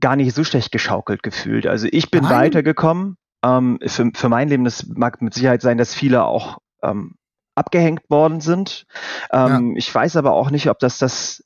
gar 0.00 0.16
nicht 0.16 0.34
so 0.34 0.44
schlecht 0.44 0.72
geschaukelt 0.72 1.22
gefühlt. 1.22 1.66
Also 1.66 1.86
ich 1.90 2.10
bin 2.10 2.24
Nein. 2.24 2.32
weitergekommen. 2.32 3.16
Ähm, 3.44 3.78
für, 3.84 4.10
für 4.14 4.28
mein 4.28 4.48
Leben, 4.48 4.64
das 4.64 4.86
mag 4.86 5.20
mit 5.20 5.34
Sicherheit 5.34 5.62
sein, 5.62 5.78
dass 5.78 5.94
viele 5.94 6.24
auch 6.24 6.58
ähm, 6.82 7.16
abgehängt 7.54 8.08
worden 8.08 8.40
sind. 8.40 8.86
Ähm, 9.32 9.72
ja. 9.72 9.76
Ich 9.76 9.92
weiß 9.92 10.16
aber 10.16 10.32
auch 10.32 10.50
nicht, 10.50 10.68
ob 10.70 10.78
das 10.78 10.98
das 10.98 11.44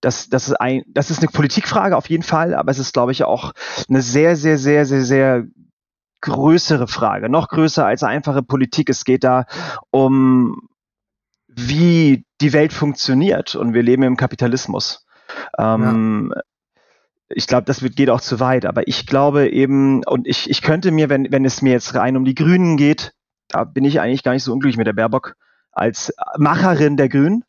das, 0.00 0.28
das, 0.28 0.48
ist 0.48 0.60
ein, 0.60 0.82
das 0.88 1.10
ist 1.10 1.20
eine 1.20 1.28
Politikfrage 1.28 1.96
auf 1.96 2.10
jeden 2.10 2.24
Fall, 2.24 2.54
aber 2.54 2.72
es 2.72 2.80
ist, 2.80 2.92
glaube 2.92 3.12
ich, 3.12 3.22
auch 3.22 3.52
eine 3.88 4.02
sehr, 4.02 4.34
sehr, 4.34 4.58
sehr, 4.58 4.84
sehr, 4.84 5.04
sehr 5.04 5.44
größere 6.20 6.88
Frage, 6.88 7.28
noch 7.28 7.48
größer 7.48 7.86
als 7.86 8.02
einfache 8.02 8.42
Politik. 8.42 8.90
Es 8.90 9.04
geht 9.04 9.22
da 9.22 9.46
um, 9.90 10.68
wie 11.46 12.24
die 12.40 12.52
Welt 12.52 12.72
funktioniert 12.72 13.54
und 13.54 13.74
wir 13.74 13.82
leben 13.84 14.02
im 14.02 14.16
Kapitalismus. 14.16 15.06
Ähm, 15.58 16.32
ja. 16.34 16.42
Ich 17.34 17.46
glaube, 17.46 17.64
das 17.64 17.82
wird, 17.82 17.96
geht 17.96 18.10
auch 18.10 18.20
zu 18.20 18.40
weit, 18.40 18.66
aber 18.66 18.86
ich 18.86 19.06
glaube 19.06 19.48
eben, 19.48 20.04
und 20.04 20.26
ich, 20.26 20.50
ich 20.50 20.60
könnte 20.60 20.90
mir, 20.90 21.08
wenn, 21.08 21.32
wenn 21.32 21.44
es 21.44 21.62
mir 21.62 21.72
jetzt 21.72 21.94
rein 21.94 22.16
um 22.16 22.24
die 22.24 22.34
Grünen 22.34 22.76
geht, 22.76 23.14
da 23.48 23.64
bin 23.64 23.84
ich 23.84 24.00
eigentlich 24.00 24.22
gar 24.22 24.32
nicht 24.32 24.44
so 24.44 24.52
unglücklich 24.52 24.76
mit 24.76 24.86
der 24.86 24.92
Baerbock 24.92 25.34
als 25.72 26.12
Macherin 26.36 26.96
der 26.96 27.08
Grünen, 27.08 27.44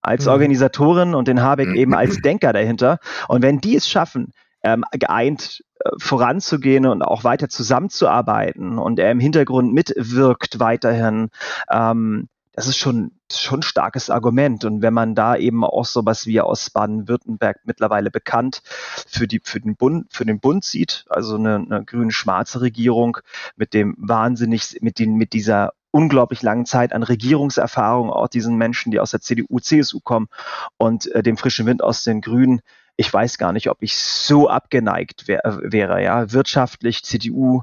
als 0.00 0.24
mhm. 0.24 0.32
Organisatorin 0.32 1.14
und 1.14 1.28
den 1.28 1.42
Habeck 1.42 1.74
eben 1.74 1.94
als 1.94 2.20
Denker 2.22 2.52
dahinter. 2.52 2.98
Und 3.28 3.42
wenn 3.42 3.60
die 3.60 3.76
es 3.76 3.88
schaffen, 3.88 4.32
ähm, 4.62 4.84
geeint 4.92 5.62
äh, 5.84 5.90
voranzugehen 5.98 6.86
und 6.86 7.02
auch 7.02 7.24
weiter 7.24 7.48
zusammenzuarbeiten 7.48 8.78
und 8.78 8.98
er 8.98 9.10
im 9.10 9.20
Hintergrund 9.20 9.72
mitwirkt 9.72 10.58
weiterhin, 10.58 11.28
ähm, 11.70 12.28
das 12.52 12.66
ist 12.66 12.78
schon, 12.78 13.12
schon 13.32 13.62
starkes 13.62 14.10
Argument. 14.10 14.64
Und 14.64 14.82
wenn 14.82 14.94
man 14.94 15.14
da 15.14 15.36
eben 15.36 15.64
auch 15.64 15.84
sowas 15.84 16.26
wie 16.26 16.40
aus 16.40 16.70
Baden-Württemberg 16.70 17.60
mittlerweile 17.64 18.10
bekannt 18.10 18.62
für, 18.64 19.26
die, 19.26 19.40
für, 19.42 19.60
den 19.60 19.76
Bund, 19.76 20.06
für 20.10 20.24
den 20.24 20.40
Bund 20.40 20.64
sieht, 20.64 21.04
also 21.08 21.36
eine, 21.36 21.56
eine 21.56 21.84
grün-schwarze 21.84 22.60
Regierung 22.60 23.18
mit 23.56 23.74
dem 23.74 23.94
wahnsinnig, 23.98 24.78
mit, 24.80 24.98
den, 24.98 25.14
mit 25.16 25.32
dieser 25.32 25.72
unglaublich 25.90 26.42
langen 26.42 26.66
Zeit 26.66 26.92
an 26.92 27.02
Regierungserfahrung, 27.02 28.10
auch 28.10 28.28
diesen 28.28 28.56
Menschen, 28.56 28.92
die 28.92 29.00
aus 29.00 29.12
der 29.12 29.20
CDU, 29.20 29.58
CSU 29.60 30.00
kommen 30.00 30.28
und 30.76 31.06
äh, 31.12 31.22
dem 31.22 31.36
frischen 31.36 31.66
Wind 31.66 31.82
aus 31.82 32.04
den 32.04 32.20
Grünen. 32.20 32.60
Ich 32.96 33.12
weiß 33.12 33.38
gar 33.38 33.52
nicht, 33.52 33.70
ob 33.70 33.78
ich 33.80 33.96
so 33.96 34.48
abgeneigt 34.48 35.26
wär, 35.26 35.40
wäre, 35.62 36.02
ja, 36.02 36.32
wirtschaftlich, 36.32 37.02
CDU, 37.02 37.62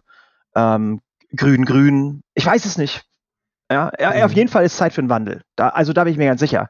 ähm, 0.55 1.01
Grün, 1.35 1.65
Grün. 1.65 2.23
Ich 2.33 2.45
weiß 2.45 2.65
es 2.65 2.77
nicht. 2.77 3.05
Ja, 3.71 3.91
ja, 3.99 4.25
auf 4.25 4.31
mhm. 4.31 4.37
jeden 4.37 4.49
Fall 4.49 4.65
ist 4.65 4.77
Zeit 4.77 4.93
für 4.93 5.01
einen 5.01 5.09
Wandel. 5.09 5.41
Da, 5.55 5.69
also 5.69 5.93
da 5.93 6.03
bin 6.03 6.11
ich 6.11 6.19
mir 6.19 6.27
ganz 6.27 6.41
sicher. 6.41 6.69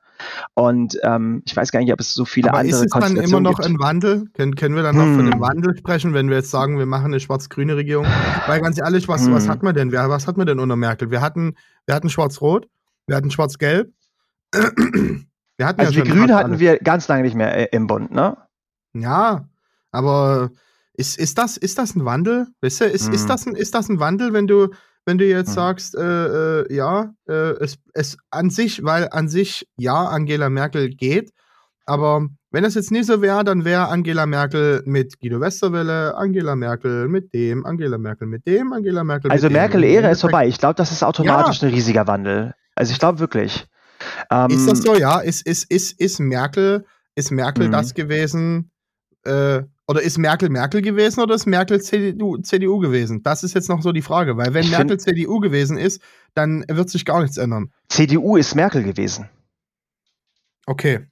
Und 0.54 0.98
ähm, 1.04 1.42
ich 1.46 1.56
weiß 1.56 1.72
gar 1.72 1.80
nicht, 1.80 1.92
ob 1.92 2.00
es 2.00 2.14
so 2.14 2.24
viele 2.24 2.50
Aber 2.50 2.60
andere 2.60 2.78
ist 2.78 2.86
es 2.86 3.00
dann 3.00 3.18
immer 3.18 3.42
noch 3.42 3.56
gibt. 3.56 3.68
ein 3.68 3.80
Wandel? 3.80 4.26
Können, 4.34 4.56
können 4.56 4.76
wir 4.76 4.84
dann 4.84 4.96
hm. 4.96 5.10
noch 5.10 5.18
von 5.18 5.32
einem 5.32 5.42
Wandel 5.42 5.76
sprechen, 5.76 6.14
wenn 6.14 6.30
wir 6.30 6.38
jetzt 6.38 6.52
sagen, 6.52 6.78
wir 6.78 6.86
machen 6.86 7.08
eine 7.08 7.20
schwarz-grüne 7.20 7.76
Regierung? 7.76 8.06
Weil 8.48 8.62
ganz 8.62 8.80
ehrlich, 8.80 9.08
was, 9.08 9.26
hm. 9.26 9.34
was 9.34 9.50
hat 9.50 9.64
man 9.64 9.74
denn? 9.74 9.92
Was 9.92 10.28
hat 10.28 10.38
man 10.38 10.48
denn 10.48 10.60
unter 10.60 10.76
Merkel? 10.76 11.12
Wir 11.12 11.20
hatten, 11.20 11.56
wir 11.86 11.96
hatten 11.96 12.10
schwarz-rot, 12.10 12.70
wir 13.08 13.16
hatten 13.16 13.32
schwarz-gelb. 13.32 13.92
Wir 15.58 15.68
hatten 15.68 15.82
also 15.82 15.94
ja 15.94 16.04
die 16.04 16.10
Grünen 16.10 16.34
hatten 16.34 16.58
wir 16.58 16.80
ganz 16.80 17.08
lange 17.08 17.22
nicht 17.22 17.36
mehr 17.36 17.56
äh, 17.56 17.68
im 17.76 17.86
Bund, 17.86 18.12
ne? 18.12 18.36
Ja, 18.94 19.48
aber 19.92 20.50
ist, 20.96 21.18
ist, 21.18 21.38
das, 21.38 21.58
ist 21.58 21.78
das 21.78 21.96
ein 21.96 22.06
Wandel? 22.06 22.48
Weißt 22.62 22.82
du, 22.82 22.86
ist, 22.86 23.08
hm. 23.08 23.14
ist, 23.14 23.30
das 23.30 23.46
ein, 23.46 23.56
ist 23.56 23.76
das 23.76 23.88
ein 23.88 24.00
Wandel, 24.00 24.34
wenn 24.34 24.48
du, 24.48 24.70
wenn 25.06 25.18
du 25.18 25.26
jetzt 25.26 25.50
mhm. 25.50 25.54
sagst, 25.54 25.96
äh, 25.96 26.62
äh, 26.62 26.74
ja, 26.74 27.14
äh, 27.28 27.52
es, 27.60 27.78
es 27.94 28.18
an 28.32 28.50
sich, 28.50 28.84
weil 28.84 29.10
an 29.12 29.28
sich, 29.28 29.68
ja, 29.78 30.06
Angela 30.06 30.50
Merkel 30.50 30.90
geht, 30.90 31.32
aber 31.86 32.28
wenn 32.52 32.64
das 32.64 32.76
jetzt 32.76 32.92
nicht 32.92 33.08
so 33.08 33.22
wäre, 33.22 33.44
dann 33.44 33.66
wäre 33.66 33.90
Angela 33.90 34.26
Merkel 34.26 34.84
mit 34.86 35.20
Guido 35.20 35.42
Westerwelle, 35.42 36.16
Angela 36.16 36.56
Merkel 36.56 37.08
mit 37.08 37.34
dem, 37.34 37.66
Angela 37.66 37.98
Merkel 37.98 38.28
mit 38.28 38.46
dem, 38.46 38.72
Angela 38.72 39.04
Merkel 39.04 39.32
also 39.32 39.48
mit 39.48 39.54
Merkel 39.54 39.82
dem. 39.82 39.90
Also 39.90 39.94
Merkel-Ära 39.94 40.12
ist 40.12 40.22
vorbei. 40.22 40.48
Ich 40.48 40.60
glaube, 40.60 40.76
das 40.76 40.92
ist 40.92 41.04
automatisch 41.04 41.62
ja. 41.62 41.68
ein 41.68 41.74
riesiger 41.74 42.08
Wandel. 42.08 42.54
Also 42.76 42.94
ich 42.94 43.00
glaube 43.00 43.20
wirklich. 43.20 43.68
Ähm, 44.30 44.52
ist 44.52 44.70
das 44.70 44.82
so, 44.82 44.96
ja? 44.96 45.20
Ist, 45.20 45.46
ist, 45.46 45.70
ist, 45.70 46.00
ist 46.00 46.20
Merkel, 46.20 46.86
ist 47.16 47.32
Merkel 47.32 47.68
mhm. 47.68 47.72
das 47.72 47.94
gewesen, 47.94 48.72
äh, 49.24 49.64
oder 49.88 50.02
ist 50.02 50.18
Merkel 50.18 50.50
Merkel 50.50 50.82
gewesen 50.82 51.22
oder 51.22 51.36
ist 51.36 51.46
Merkel 51.46 51.82
CDU, 51.82 52.38
CDU 52.38 52.80
gewesen? 52.80 53.22
Das 53.24 53.44
ist 53.44 53.54
jetzt 53.54 53.70
noch 53.70 53.82
so 53.82 53.92
die 53.92 54.02
Frage, 54.02 54.38
weil 54.38 54.54
wenn 54.54 54.64
ich 54.64 54.72
Merkel 54.72 55.00
CDU 55.00 55.40
gewesen 55.40 55.78
ist, 55.78 56.02
dann 56.34 56.64
wird 56.70 56.90
sich 56.90 57.06
gar 57.06 57.22
nichts 57.22 57.38
ändern. 57.38 57.72
CDU 57.90 58.38
ist 58.38 58.56
Merkel 58.56 58.84
gewesen. 58.84 59.30
Okay. 60.66 61.08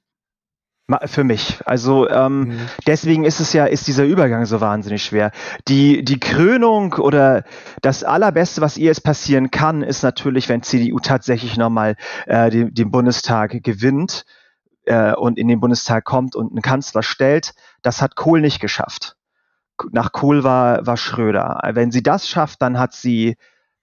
Für 1.06 1.24
mich. 1.24 1.60
Also 1.64 2.08
ähm, 2.08 2.40
mhm. 2.40 2.60
deswegen 2.86 3.24
ist 3.24 3.40
es 3.40 3.52
ja, 3.52 3.66
ist 3.66 3.86
dieser 3.86 4.04
Übergang 4.04 4.44
so 4.46 4.60
wahnsinnig 4.60 5.04
schwer. 5.04 5.30
Die, 5.68 6.04
die 6.04 6.20
Krönung 6.20 6.94
oder 6.94 7.44
das 7.80 8.04
Allerbeste, 8.04 8.60
was 8.60 8.76
ihr 8.76 8.86
jetzt 8.86 9.04
passieren 9.04 9.50
kann, 9.50 9.82
ist 9.82 10.02
natürlich, 10.02 10.48
wenn 10.48 10.62
CDU 10.62 10.98
tatsächlich 10.98 11.56
nochmal 11.56 11.96
äh, 12.26 12.50
den, 12.50 12.74
den 12.74 12.90
Bundestag 12.90 13.62
gewinnt 13.62 14.24
äh, 14.84 15.14
und 15.14 15.38
in 15.38 15.48
den 15.48 15.60
Bundestag 15.60 16.04
kommt 16.04 16.36
und 16.36 16.52
einen 16.52 16.62
Kanzler 16.62 17.02
stellt. 17.02 17.54
Das 17.82 18.02
hat 18.02 18.16
Kohl 18.16 18.40
nicht 18.40 18.60
geschafft. 18.60 19.16
Nach 19.90 20.12
Kohl 20.12 20.44
war, 20.44 20.86
war 20.86 20.96
Schröder. 20.96 21.60
Wenn 21.72 21.90
sie 21.90 22.02
das 22.02 22.28
schafft, 22.28 22.62
dann 22.62 22.78
hat 22.78 22.92
sie, 22.92 23.36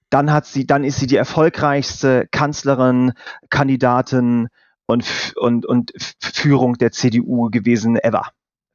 dann 0.10 0.32
hat 0.32 0.46
sie, 0.46 0.66
dann 0.66 0.84
ist 0.84 1.00
sie 1.00 1.08
die 1.08 1.18
erfolgreichste 1.18 2.28
Kanzlerin, 2.32 3.14
Kandidatin 3.50 4.48
und, 4.86 5.34
und, 5.36 5.66
und 5.66 5.92
Führung 6.22 6.78
der 6.78 6.92
CDU 6.92 7.50
gewesen 7.50 7.98
ever. 7.98 8.24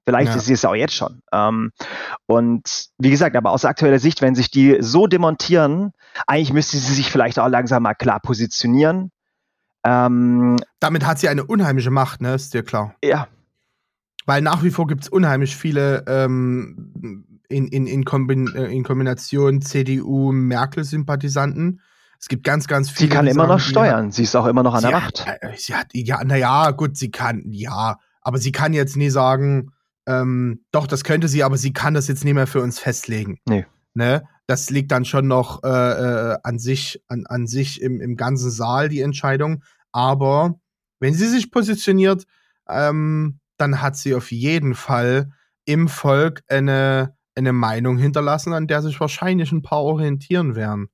Vielleicht 0.07 0.33
ja. 0.33 0.37
ist 0.37 0.47
sie 0.47 0.53
es 0.53 0.65
auch 0.65 0.75
jetzt 0.75 0.95
schon. 0.95 1.23
Ähm, 1.33 1.73
und 2.27 2.89
wie 2.99 3.11
gesagt, 3.11 3.37
aber 3.37 3.53
aus 3.53 3.65
aktueller 3.65 3.99
Sicht, 3.99 4.21
wenn 4.21 4.35
sich 4.35 4.51
die 4.51 4.77
so 4.81 5.07
demontieren, 5.07 5.93
eigentlich 6.27 6.53
müsste 6.53 6.77
sie 6.77 6.95
sich 6.95 7.11
vielleicht 7.11 7.39
auch 7.39 7.49
langsam 7.49 7.83
mal 7.85 7.95
klar 7.95 8.21
positionieren. 8.21 9.11
Ähm, 9.85 10.57
Damit 10.81 11.07
hat 11.07 11.19
sie 11.19 11.29
eine 11.29 11.45
unheimliche 11.45 11.91
Macht, 11.91 12.23
ne? 12.23 12.35
Ist 12.35 12.55
dir 12.55 12.63
klar. 12.63 12.95
Ja. 13.05 13.29
Weil 14.27 14.43
nach 14.43 14.63
wie 14.63 14.71
vor 14.71 14.87
gibt 14.87 15.03
es 15.05 15.11
unheimlich 15.11 15.57
viele 15.57 16.05
ähm, 16.07 17.41
in, 17.49 17.69
in, 17.69 17.87
in, 17.87 18.05
Kombin 18.05 18.53
äh, 18.55 18.67
in 18.67 18.83
Kombination 18.83 19.61
CDU-Merkel-Sympathisanten. 19.61 21.81
Es 22.19 22.29
gibt 22.29 22.45
ganz, 22.45 22.67
ganz 22.67 22.91
viele. 22.91 23.11
Sie 23.11 23.15
kann 23.15 23.27
immer 23.27 23.47
noch 23.47 23.61
steuern. 23.61 24.11
sie 24.11 24.23
ist 24.23 24.35
auch 24.35 24.47
immer 24.47 24.63
noch 24.63 24.73
an 24.75 24.81
der 24.83 24.93
Macht. 24.93 25.27
Äh, 25.27 25.51
sie 25.57 25.75
hat, 25.75 25.89
ja, 25.93 26.25
naja, 26.25 26.71
gut, 26.71 26.97
sie 26.97 27.11
kann, 27.11 27.43
ja. 27.51 27.99
Aber 28.23 28.39
sie 28.39 28.53
kann 28.53 28.73
jetzt 28.73 28.97
nie 28.97 29.11
sagen, 29.11 29.73
ähm, 30.07 30.65
doch, 30.73 30.87
das 30.87 31.05
könnte 31.05 31.29
sie, 31.29 31.43
aber 31.43 31.59
sie 31.59 31.75
kann 31.75 31.93
das 31.93 32.09
jetzt 32.09 32.25
nicht 32.25 32.33
mehr 32.35 32.47
für 32.47 32.63
uns 32.63 32.79
festlegen. 32.79 33.39
Nee. 33.47 33.67
Ne? 33.93 34.27
Das 34.47 34.71
liegt 34.71 34.91
dann 34.93 35.05
schon 35.05 35.29
noch 35.29 35.63
äh, 35.65 35.69
äh, 35.69 36.39
an 36.43 36.59
sich, 36.59 37.03
an, 37.09 37.25
an 37.27 37.47
sich 37.47 37.81
im, 37.81 38.01
im 38.01 38.17
ganzen 38.17 38.51
Saal, 38.51 38.89
die 38.89 39.01
Entscheidung. 39.01 39.63
Aber 39.95 40.59
wenn 40.99 41.15
sie 41.15 41.29
sich 41.29 41.53
positioniert, 41.53 42.25
ähm, 42.69 43.39
dann 43.57 43.81
hat 43.81 43.97
sie 43.97 44.17
auf 44.17 44.33
jeden 44.33 44.75
Fall 44.75 45.33
im 45.67 45.87
Volk 45.87 46.43
eine, 46.49 47.17
eine 47.37 47.53
Meinung 47.53 47.97
hinterlassen, 47.97 48.53
an 48.55 48.67
der 48.67 48.83
sich 48.83 48.99
wahrscheinlich 48.99 49.53
ein 49.53 49.63
paar 49.63 49.83
orientieren 49.85 50.57
werden. 50.57 50.89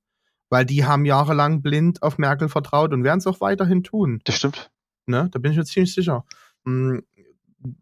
Weil 0.51 0.65
die 0.65 0.85
haben 0.85 1.05
jahrelang 1.05 1.63
blind 1.63 2.03
auf 2.03 2.19
Merkel 2.19 2.47
vertraut 2.47 2.93
und 2.93 3.03
werden 3.03 3.17
es 3.17 3.25
auch 3.25 3.41
weiterhin 3.41 3.83
tun. 3.83 4.21
Das 4.23 4.35
stimmt. 4.35 4.69
Ne? 5.07 5.29
Da 5.31 5.39
bin 5.39 5.51
ich 5.51 5.57
mir 5.57 5.65
ziemlich 5.65 5.95
sicher. 5.95 6.23
Hm, 6.65 7.01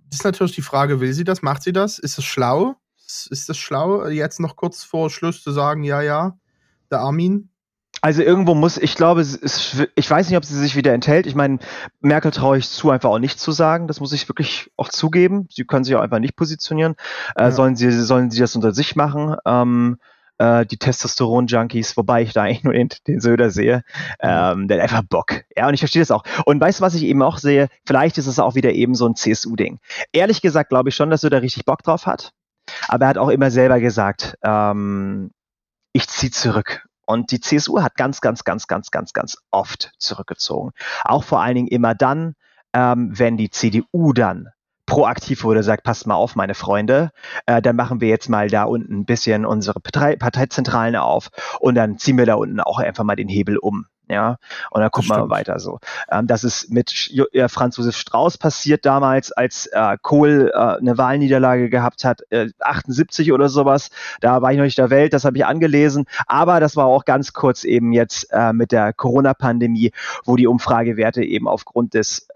ist 0.09 0.23
natürlich 0.23 0.55
die 0.55 0.61
Frage, 0.61 1.01
will 1.01 1.11
sie 1.11 1.25
das? 1.25 1.41
Macht 1.41 1.63
sie 1.63 1.73
das? 1.73 1.99
Ist 1.99 2.17
es 2.17 2.23
schlau? 2.23 2.75
Ist 3.05 3.49
es 3.49 3.57
schlau, 3.57 4.07
jetzt 4.07 4.39
noch 4.39 4.55
kurz 4.55 4.83
vor 4.83 5.09
Schluss 5.09 5.43
zu 5.43 5.51
sagen, 5.51 5.83
ja, 5.83 6.01
ja, 6.01 6.39
der 6.91 6.99
Armin? 6.99 7.48
Also 8.01 8.21
irgendwo 8.21 8.55
muss, 8.55 8.77
ich 8.77 8.95
glaube, 8.95 9.21
ist, 9.21 9.87
ich 9.95 10.09
weiß 10.09 10.29
nicht, 10.29 10.37
ob 10.37 10.45
sie 10.45 10.57
sich 10.57 10.75
wieder 10.75 10.93
enthält. 10.93 11.27
Ich 11.27 11.35
meine, 11.35 11.59
Merkel 11.99 12.31
traue 12.31 12.57
ich 12.57 12.69
zu, 12.69 12.89
einfach 12.91 13.09
auch 13.09 13.19
nicht 13.19 13.39
zu 13.39 13.51
sagen. 13.51 13.87
Das 13.87 13.99
muss 13.99 14.13
ich 14.13 14.29
wirklich 14.29 14.71
auch 14.77 14.89
zugeben. 14.89 15.47
Sie 15.51 15.65
können 15.65 15.83
sich 15.83 15.95
auch 15.95 16.01
einfach 16.01 16.19
nicht 16.19 16.35
positionieren. 16.35 16.95
Äh, 17.35 17.43
ja. 17.43 17.51
sollen, 17.51 17.75
sie, 17.75 17.91
sollen 17.91 18.31
sie 18.31 18.39
das 18.39 18.55
unter 18.55 18.73
sich 18.73 18.95
machen? 18.95 19.35
Ähm, 19.45 19.97
äh, 20.37 20.65
die 20.65 20.77
Testosteron-Junkies, 20.77 21.97
wobei 21.97 22.23
ich 22.23 22.33
da 22.33 22.43
eigentlich 22.43 22.63
nur 22.63 22.73
den, 22.73 22.89
den 23.07 23.19
Söder 23.19 23.49
sehe. 23.49 23.83
Ähm, 24.19 24.67
der 24.67 24.77
hat 24.77 24.83
einfach 24.83 25.03
Bock. 25.07 25.43
Ja, 25.55 25.67
und 25.67 25.73
ich 25.73 25.81
verstehe 25.81 26.01
das 26.01 26.11
auch. 26.11 26.23
Und 26.45 26.59
weißt 26.59 26.79
du, 26.79 26.83
was 26.83 26.95
ich 26.95 27.03
eben 27.03 27.21
auch 27.21 27.37
sehe? 27.37 27.67
Vielleicht 27.85 28.17
ist 28.17 28.27
es 28.27 28.39
auch 28.39 28.55
wieder 28.55 28.71
eben 28.71 28.95
so 28.95 29.07
ein 29.07 29.15
CSU-Ding. 29.15 29.79
Ehrlich 30.13 30.41
gesagt 30.41 30.69
glaube 30.69 30.89
ich 30.89 30.95
schon, 30.95 31.09
dass 31.09 31.21
Söder 31.21 31.41
richtig 31.41 31.65
Bock 31.65 31.83
drauf 31.83 32.05
hat. 32.05 32.31
Aber 32.87 33.05
er 33.05 33.09
hat 33.09 33.17
auch 33.17 33.29
immer 33.29 33.51
selber 33.51 33.79
gesagt, 33.79 34.35
ähm, 34.43 35.31
ich 35.91 36.07
ziehe 36.07 36.31
zurück. 36.31 36.83
Und 37.09 37.31
die 37.31 37.39
CSU 37.39 37.81
hat 37.81 37.95
ganz, 37.95 38.21
ganz, 38.21 38.43
ganz, 38.43 38.67
ganz, 38.67 38.91
ganz, 38.91 39.13
ganz 39.13 39.37
oft 39.49 39.93
zurückgezogen. 39.97 40.73
Auch 41.03 41.23
vor 41.23 41.41
allen 41.41 41.55
Dingen 41.55 41.67
immer 41.67 41.95
dann, 41.95 42.35
ähm, 42.71 43.17
wenn 43.17 43.35
die 43.35 43.49
CDU 43.49 44.13
dann 44.13 44.49
proaktiv 44.85 45.43
wurde, 45.43 45.63
sagt, 45.63 45.83
passt 45.83 46.05
mal 46.05 46.13
auf, 46.13 46.35
meine 46.35 46.53
Freunde, 46.53 47.09
äh, 47.47 47.63
dann 47.63 47.75
machen 47.75 47.99
wir 47.99 48.09
jetzt 48.09 48.29
mal 48.29 48.47
da 48.47 48.63
unten 48.65 48.99
ein 48.99 49.05
bisschen 49.05 49.43
unsere 49.47 49.79
Partei 49.79 50.17
Parteizentralen 50.17 50.95
auf 50.95 51.29
und 51.59 51.73
dann 51.73 51.97
ziehen 51.97 52.19
wir 52.19 52.27
da 52.27 52.35
unten 52.35 52.59
auch 52.59 52.77
einfach 52.77 53.03
mal 53.03 53.15
den 53.15 53.27
Hebel 53.27 53.57
um. 53.57 53.87
Ja, 54.09 54.37
und 54.71 54.81
dann 54.81 54.89
gucken 54.89 55.11
wir 55.11 55.19
mal 55.19 55.29
weiter 55.29 55.59
so. 55.59 55.79
Ähm, 56.09 56.25
das 56.25 56.43
ist 56.43 56.71
mit 56.71 57.13
äh, 57.31 57.47
Franz 57.47 57.77
Josef 57.77 57.95
Strauß 57.95 58.39
passiert 58.39 58.83
damals, 58.83 59.31
als 59.31 59.67
äh, 59.67 59.97
Kohl 60.01 60.51
äh, 60.51 60.57
eine 60.57 60.97
Wahlniederlage 60.97 61.69
gehabt 61.69 62.03
hat, 62.03 62.23
äh, 62.31 62.47
78 62.59 63.31
oder 63.31 63.49
sowas. 63.49 63.91
Da 64.19 64.41
war 64.41 64.51
ich 64.51 64.57
noch 64.57 64.63
nicht 64.63 64.79
der 64.79 64.89
Welt, 64.89 65.13
das 65.13 65.25
habe 65.25 65.37
ich 65.37 65.45
angelesen. 65.45 66.05
Aber 66.25 66.59
das 66.59 66.75
war 66.75 66.87
auch 66.87 67.05
ganz 67.05 67.33
kurz 67.33 67.63
eben 67.63 67.91
jetzt 67.91 68.27
äh, 68.31 68.51
mit 68.51 68.71
der 68.71 68.93
Corona-Pandemie, 68.93 69.91
wo 70.25 70.35
die 70.35 70.47
Umfragewerte 70.47 71.23
eben 71.23 71.47
aufgrund 71.47 71.93
des 71.93 72.28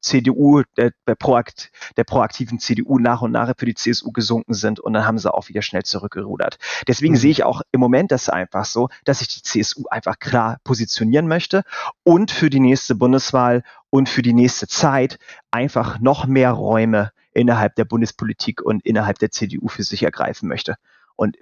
CDU, 0.00 0.62
der, 0.76 0.92
der, 1.06 1.14
proakt, 1.14 1.70
der 1.96 2.04
proaktiven 2.04 2.58
CDU 2.58 2.98
nach 2.98 3.22
und 3.22 3.32
nach 3.32 3.52
für 3.56 3.66
die 3.66 3.74
CSU 3.74 4.12
gesunken 4.12 4.54
sind 4.54 4.80
und 4.80 4.92
dann 4.92 5.06
haben 5.06 5.18
sie 5.18 5.32
auch 5.32 5.48
wieder 5.48 5.62
schnell 5.62 5.82
zurückgerudert. 5.82 6.58
Deswegen 6.86 7.14
mhm. 7.14 7.18
sehe 7.18 7.30
ich 7.30 7.44
auch 7.44 7.62
im 7.72 7.80
Moment 7.80 8.12
das 8.12 8.28
einfach 8.28 8.64
so, 8.64 8.88
dass 9.04 9.20
sich 9.20 9.28
die 9.28 9.42
CSU 9.42 9.84
einfach 9.90 10.18
klar 10.18 10.58
positionieren 10.64 11.26
möchte 11.26 11.62
und 12.04 12.30
für 12.30 12.50
die 12.50 12.60
nächste 12.60 12.94
Bundeswahl 12.94 13.62
und 13.90 14.08
für 14.08 14.22
die 14.22 14.34
nächste 14.34 14.68
Zeit 14.68 15.18
einfach 15.50 15.98
noch 15.98 16.26
mehr 16.26 16.52
Räume 16.52 17.12
innerhalb 17.32 17.74
der 17.76 17.84
Bundespolitik 17.84 18.62
und 18.62 18.84
innerhalb 18.84 19.18
der 19.18 19.30
CDU 19.30 19.68
für 19.68 19.82
sich 19.82 20.02
ergreifen 20.02 20.48
möchte. 20.48 20.76
Und 21.16 21.36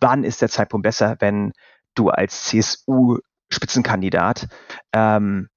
wann 0.00 0.24
ist 0.24 0.42
der 0.42 0.48
Zeitpunkt 0.48 0.82
besser, 0.82 1.16
wenn 1.20 1.52
du 1.94 2.08
als 2.08 2.46
CSU-Spitzenkandidat 2.46 4.48
ähm, 4.92 5.48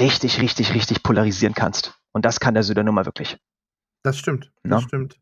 richtig, 0.00 0.40
richtig, 0.40 0.74
richtig 0.74 1.02
polarisieren 1.02 1.54
kannst. 1.54 1.94
Und 2.12 2.24
das 2.24 2.40
kann 2.40 2.54
der 2.54 2.62
Söder 2.62 2.82
nun 2.82 2.94
mal 2.94 3.06
wirklich. 3.06 3.38
Das 4.02 4.18
stimmt. 4.18 4.50
Das 4.62 4.82
ja? 4.82 4.88
stimmt. 4.88 5.16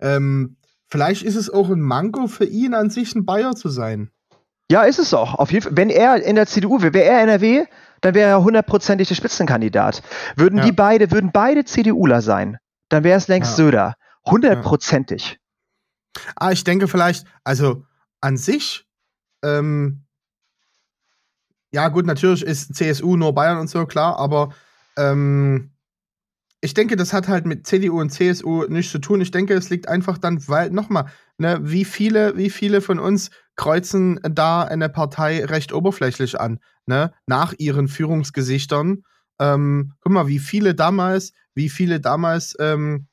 Ähm, 0.00 0.56
vielleicht 0.88 1.22
ist 1.22 1.36
es 1.36 1.50
auch 1.50 1.70
ein 1.70 1.80
Manko 1.80 2.26
für 2.26 2.44
ihn 2.44 2.74
an 2.74 2.90
sich, 2.90 3.14
ein 3.14 3.24
Bayer 3.24 3.54
zu 3.54 3.68
sein. 3.68 4.10
Ja, 4.70 4.82
ist 4.82 4.98
es 4.98 5.14
auch. 5.14 5.34
Auf 5.34 5.50
jeden 5.50 5.62
Fall. 5.62 5.76
Wenn 5.76 5.90
er 5.90 6.22
in 6.22 6.36
der 6.36 6.46
CDU 6.46 6.82
wäre, 6.82 6.92
wäre 6.92 7.08
er 7.08 7.22
NRW, 7.22 7.64
dann 8.02 8.14
wäre 8.14 8.30
er 8.30 8.44
hundertprozentig 8.44 9.08
der 9.08 9.14
Spitzenkandidat. 9.14 10.02
Würden 10.36 10.58
ja. 10.58 10.64
die 10.66 10.72
beide, 10.72 11.10
würden 11.10 11.32
beide 11.32 11.64
CDUler 11.64 12.20
sein, 12.20 12.58
dann 12.90 13.02
wäre 13.02 13.16
es 13.16 13.28
längst 13.28 13.52
ja. 13.52 13.56
Söder. 13.56 13.94
Hundertprozentig. 14.26 15.38
Ah, 16.36 16.52
ich 16.52 16.64
denke 16.64 16.86
vielleicht, 16.86 17.26
also 17.44 17.84
an 18.20 18.36
sich 18.36 18.86
ähm, 19.42 20.04
ja, 21.72 21.88
gut, 21.88 22.06
natürlich 22.06 22.42
ist 22.42 22.74
CSU 22.74 23.16
nur 23.16 23.34
Bayern 23.34 23.58
und 23.58 23.68
so, 23.68 23.86
klar, 23.86 24.18
aber 24.18 24.50
ähm, 24.96 25.70
ich 26.60 26.74
denke, 26.74 26.96
das 26.96 27.12
hat 27.12 27.28
halt 27.28 27.46
mit 27.46 27.66
CDU 27.66 28.00
und 28.00 28.10
CSU 28.10 28.64
nichts 28.68 28.90
zu 28.90 28.98
tun. 28.98 29.20
Ich 29.20 29.30
denke, 29.30 29.54
es 29.54 29.70
liegt 29.70 29.88
einfach 29.88 30.18
dann, 30.18 30.46
weil, 30.48 30.70
nochmal, 30.70 31.06
ne, 31.36 31.60
wie 31.62 31.84
viele, 31.84 32.36
wie 32.36 32.50
viele 32.50 32.80
von 32.80 32.98
uns 32.98 33.30
kreuzen 33.54 34.18
da 34.22 34.62
eine 34.64 34.88
Partei 34.88 35.44
recht 35.44 35.72
oberflächlich 35.72 36.40
an, 36.40 36.58
ne, 36.86 37.12
nach 37.26 37.54
ihren 37.58 37.86
Führungsgesichtern. 37.86 39.04
Ähm, 39.38 39.92
guck 40.00 40.12
mal, 40.12 40.26
wie 40.26 40.40
viele 40.40 40.74
damals, 40.74 41.32
wie 41.54 41.68
viele 41.68 42.00
damals 42.00 42.56
ähm, 42.58 43.06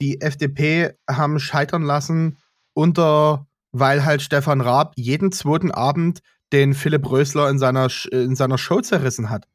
die 0.00 0.20
FDP 0.20 0.92
haben 1.08 1.38
scheitern 1.38 1.82
lassen 1.82 2.36
unter, 2.74 3.46
weil 3.72 4.04
halt 4.04 4.20
Stefan 4.20 4.60
Raab 4.60 4.92
jeden 4.96 5.32
zweiten 5.32 5.70
Abend 5.70 6.20
den 6.52 6.74
Philipp 6.74 7.10
Rösler 7.10 7.48
in 7.50 7.58
seiner, 7.58 7.88
in 8.10 8.36
seiner 8.36 8.58
Show 8.58 8.80
zerrissen 8.80 9.30
hat. 9.30 9.46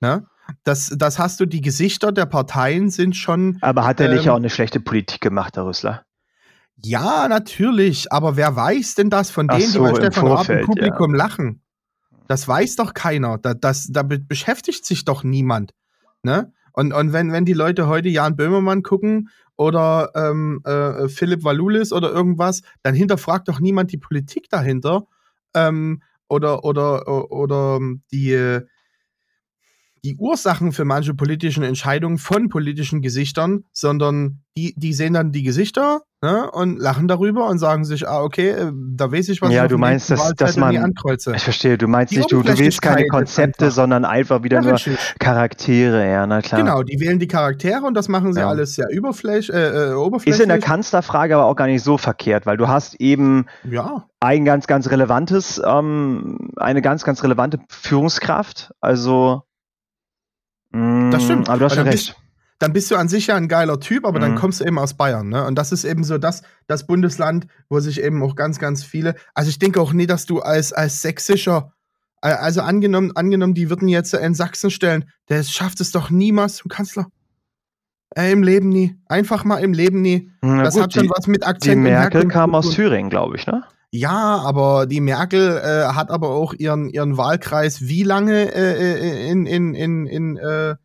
Ne? 0.00 0.26
Das, 0.64 0.94
das 0.96 1.18
hast 1.18 1.40
du, 1.40 1.46
die 1.46 1.60
Gesichter 1.60 2.12
der 2.12 2.26
Parteien 2.26 2.90
sind 2.90 3.16
schon. 3.16 3.58
Aber 3.60 3.84
hat 3.84 4.00
er 4.00 4.10
ähm, 4.10 4.16
nicht 4.16 4.30
auch 4.30 4.36
eine 4.36 4.50
schlechte 4.50 4.80
Politik 4.80 5.20
gemacht, 5.20 5.56
der 5.56 5.66
Rösler? 5.66 6.04
Ja, 6.76 7.26
natürlich, 7.28 8.12
aber 8.12 8.36
wer 8.36 8.54
weiß 8.54 8.94
denn 8.94 9.10
das 9.10 9.30
von 9.30 9.48
denen, 9.48 9.62
so, 9.62 9.84
die 9.84 9.92
bei 9.92 9.96
Stefan 9.96 10.26
Raab 10.28 10.48
im 10.48 10.64
Publikum 10.64 11.12
ja. 11.12 11.16
lachen? 11.16 11.62
Das 12.28 12.46
weiß 12.46 12.76
doch 12.76 12.94
keiner. 12.94 13.38
Da, 13.38 13.54
das, 13.54 13.88
damit 13.90 14.28
beschäftigt 14.28 14.84
sich 14.86 15.04
doch 15.04 15.24
niemand. 15.24 15.72
Ne? 16.22 16.52
Und, 16.72 16.92
und 16.92 17.12
wenn, 17.12 17.32
wenn 17.32 17.44
die 17.44 17.54
Leute 17.54 17.88
heute 17.88 18.08
Jan 18.08 18.36
Böhmermann 18.36 18.82
gucken 18.82 19.30
oder 19.56 20.12
ähm, 20.14 20.60
äh, 20.64 21.08
Philipp 21.08 21.42
Walulis 21.42 21.92
oder 21.92 22.12
irgendwas, 22.12 22.62
dann 22.82 22.94
hinterfragt 22.94 23.48
doch 23.48 23.58
niemand 23.58 23.90
die 23.90 23.98
Politik 23.98 24.48
dahinter. 24.48 25.06
Ähm, 25.54 26.02
oder, 26.28 26.64
oder, 26.64 27.06
oder 27.32 27.80
die, 28.12 28.60
die 30.04 30.16
Ursachen 30.16 30.72
für 30.72 30.84
manche 30.84 31.14
politischen 31.14 31.62
Entscheidungen 31.62 32.18
von 32.18 32.48
politischen 32.48 33.02
Gesichtern, 33.02 33.64
sondern 33.72 34.42
die, 34.58 34.74
die 34.76 34.92
sehen 34.92 35.14
dann 35.14 35.30
die 35.30 35.44
Gesichter 35.44 36.02
ne, 36.20 36.50
und 36.50 36.78
lachen 36.78 37.06
darüber 37.06 37.48
und 37.48 37.58
sagen 37.58 37.84
sich, 37.84 38.08
ah, 38.08 38.22
okay, 38.22 38.50
äh, 38.50 38.72
da 38.74 39.12
weiß 39.12 39.28
ich, 39.28 39.40
was 39.40 39.52
ja, 39.52 39.68
du 39.68 39.78
meinst, 39.78 40.10
dass, 40.10 40.34
dass 40.34 40.56
man. 40.56 40.74
Ich 40.74 41.42
verstehe, 41.42 41.78
du 41.78 41.86
meinst 41.86 42.12
die 42.12 42.18
nicht, 42.18 42.32
du, 42.32 42.42
du 42.42 42.58
wählst 42.58 42.82
keine 42.82 43.06
Konzepte, 43.06 43.70
sondern 43.70 44.04
einfach 44.04 44.42
wieder 44.42 44.60
ja, 44.60 44.70
nur 44.70 44.78
Charaktere, 45.18 46.10
ja, 46.10 46.26
na 46.26 46.42
klar. 46.42 46.60
Genau, 46.60 46.82
die 46.82 46.98
wählen 47.00 47.18
die 47.18 47.28
Charaktere 47.28 47.82
und 47.82 47.94
das 47.94 48.08
machen 48.08 48.32
sie 48.32 48.40
ja. 48.40 48.48
alles 48.48 48.74
sehr 48.74 48.88
überfläch, 48.90 49.48
äh, 49.50 49.92
oberflächlich. 49.92 50.34
Ist 50.34 50.42
in 50.42 50.48
der 50.48 50.58
Kanzlerfrage 50.58 51.36
aber 51.36 51.46
auch 51.46 51.56
gar 51.56 51.66
nicht 51.66 51.82
so 51.82 51.98
verkehrt, 51.98 52.46
weil 52.46 52.56
du 52.56 52.68
hast 52.68 52.96
eben 53.00 53.46
ja. 53.62 54.08
ein 54.20 54.44
ganz, 54.44 54.66
ganz 54.66 54.90
relevantes, 54.90 55.62
ähm, 55.64 56.50
eine 56.56 56.82
ganz, 56.82 57.04
ganz 57.04 57.22
relevante 57.22 57.60
Führungskraft, 57.68 58.72
also 58.80 59.44
das 60.72 61.24
stimmt. 61.24 61.48
Aber 61.48 61.58
du 61.58 61.64
hast 61.66 61.74
schon 61.74 61.88
recht 61.88 62.16
dann 62.58 62.72
bist 62.72 62.90
du 62.90 62.96
an 62.96 63.08
sich 63.08 63.28
ja 63.28 63.36
ein 63.36 63.48
geiler 63.48 63.80
Typ, 63.80 64.04
aber 64.04 64.18
mhm. 64.18 64.22
dann 64.22 64.34
kommst 64.34 64.60
du 64.60 64.64
eben 64.64 64.78
aus 64.78 64.94
Bayern. 64.94 65.28
Ne? 65.28 65.44
Und 65.44 65.56
das 65.56 65.72
ist 65.72 65.84
eben 65.84 66.04
so 66.04 66.18
das, 66.18 66.42
das 66.66 66.86
Bundesland, 66.86 67.46
wo 67.68 67.80
sich 67.80 68.02
eben 68.02 68.22
auch 68.22 68.34
ganz, 68.34 68.58
ganz 68.58 68.82
viele. 68.82 69.14
Also 69.34 69.50
ich 69.50 69.58
denke 69.58 69.80
auch 69.80 69.92
nie, 69.92 70.06
dass 70.06 70.26
du 70.26 70.40
als, 70.40 70.72
als 70.72 71.00
sächsischer, 71.00 71.72
also 72.20 72.62
angenommen, 72.62 73.12
angenommen, 73.14 73.54
die 73.54 73.70
würden 73.70 73.88
jetzt 73.88 74.12
in 74.12 74.34
Sachsen 74.34 74.70
stellen, 74.70 75.08
der 75.28 75.42
schafft 75.44 75.80
es 75.80 75.92
doch 75.92 76.10
niemals 76.10 76.56
zum 76.56 76.68
Kanzler. 76.68 77.06
Äh, 78.16 78.32
Im 78.32 78.42
Leben 78.42 78.70
nie. 78.70 78.96
Einfach 79.06 79.44
mal 79.44 79.58
im 79.58 79.74
Leben 79.74 80.00
nie. 80.00 80.32
Na 80.40 80.64
das 80.64 80.74
gut, 80.74 80.84
hat 80.84 80.92
schon 80.94 81.02
die, 81.04 81.10
was 81.10 81.26
mit 81.26 81.46
Akzent. 81.46 81.76
Die 81.76 81.80
Merkel 81.90 82.26
kam 82.26 82.54
aus 82.54 82.70
Thüringen, 82.70 83.10
glaube 83.10 83.36
ich, 83.36 83.46
ne? 83.46 83.64
Ja, 83.90 84.38
aber 84.38 84.86
die 84.86 85.00
Merkel 85.00 85.58
äh, 85.58 85.94
hat 85.94 86.10
aber 86.10 86.30
auch 86.30 86.52
ihren, 86.52 86.90
ihren 86.90 87.16
Wahlkreis 87.16 87.82
wie 87.82 88.02
lange 88.02 88.54
äh, 88.54 88.74
äh 88.74 89.30
in, 89.30 89.46
in, 89.46 89.74
in, 89.74 90.06
in 90.06 90.36
äh, 90.36 90.76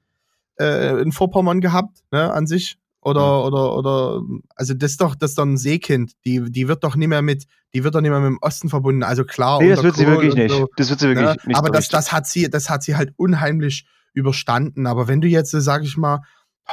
äh, 0.59 1.01
in 1.01 1.11
Vorpommern 1.11 1.61
gehabt, 1.61 1.99
ne, 2.11 2.31
an 2.31 2.47
sich. 2.47 2.77
Oder, 3.01 3.39
mhm. 3.39 3.45
oder, 3.45 3.75
oder, 3.75 4.21
also 4.55 4.73
das 4.73 4.91
ist 4.91 5.01
doch, 5.01 5.15
das 5.15 5.31
ist 5.31 5.37
doch 5.37 5.45
ein 5.45 5.57
Seekind. 5.57 6.13
Die, 6.25 6.41
die 6.49 6.69
wird 6.69 6.85
doch 6.85 6.95
nicht 6.95 7.09
mehr 7.09 7.21
mit, 7.21 7.45
die 7.73 7.83
wird 7.83 7.95
doch 7.95 8.01
nicht 8.01 8.11
mehr 8.11 8.21
mit 8.21 8.29
dem 8.29 8.37
Osten 8.39 8.69
verbunden. 8.69 9.03
Also 9.03 9.25
klar. 9.25 9.61
Nee, 9.61 9.69
das 9.69 9.83
wird 9.83 9.97
sie 9.97 10.07
wirklich 10.07 10.35
nicht. 10.35 10.51
So, 10.51 10.69
das 10.77 10.89
wird 10.89 11.01
sie 11.01 11.07
wirklich 11.09 11.27
ne? 11.27 11.35
nicht. 11.45 11.57
Aber 11.57 11.69
das, 11.69 11.89
das 11.89 12.13
hat 12.13 12.27
sie, 12.27 12.49
das 12.49 12.69
hat 12.69 12.83
sie 12.83 12.95
halt 12.95 13.13
unheimlich 13.17 13.85
überstanden. 14.13 14.87
Aber 14.87 15.09
wenn 15.09 15.19
du 15.19 15.27
jetzt, 15.27 15.51
sag 15.51 15.83
ich 15.83 15.97
mal, 15.97 16.21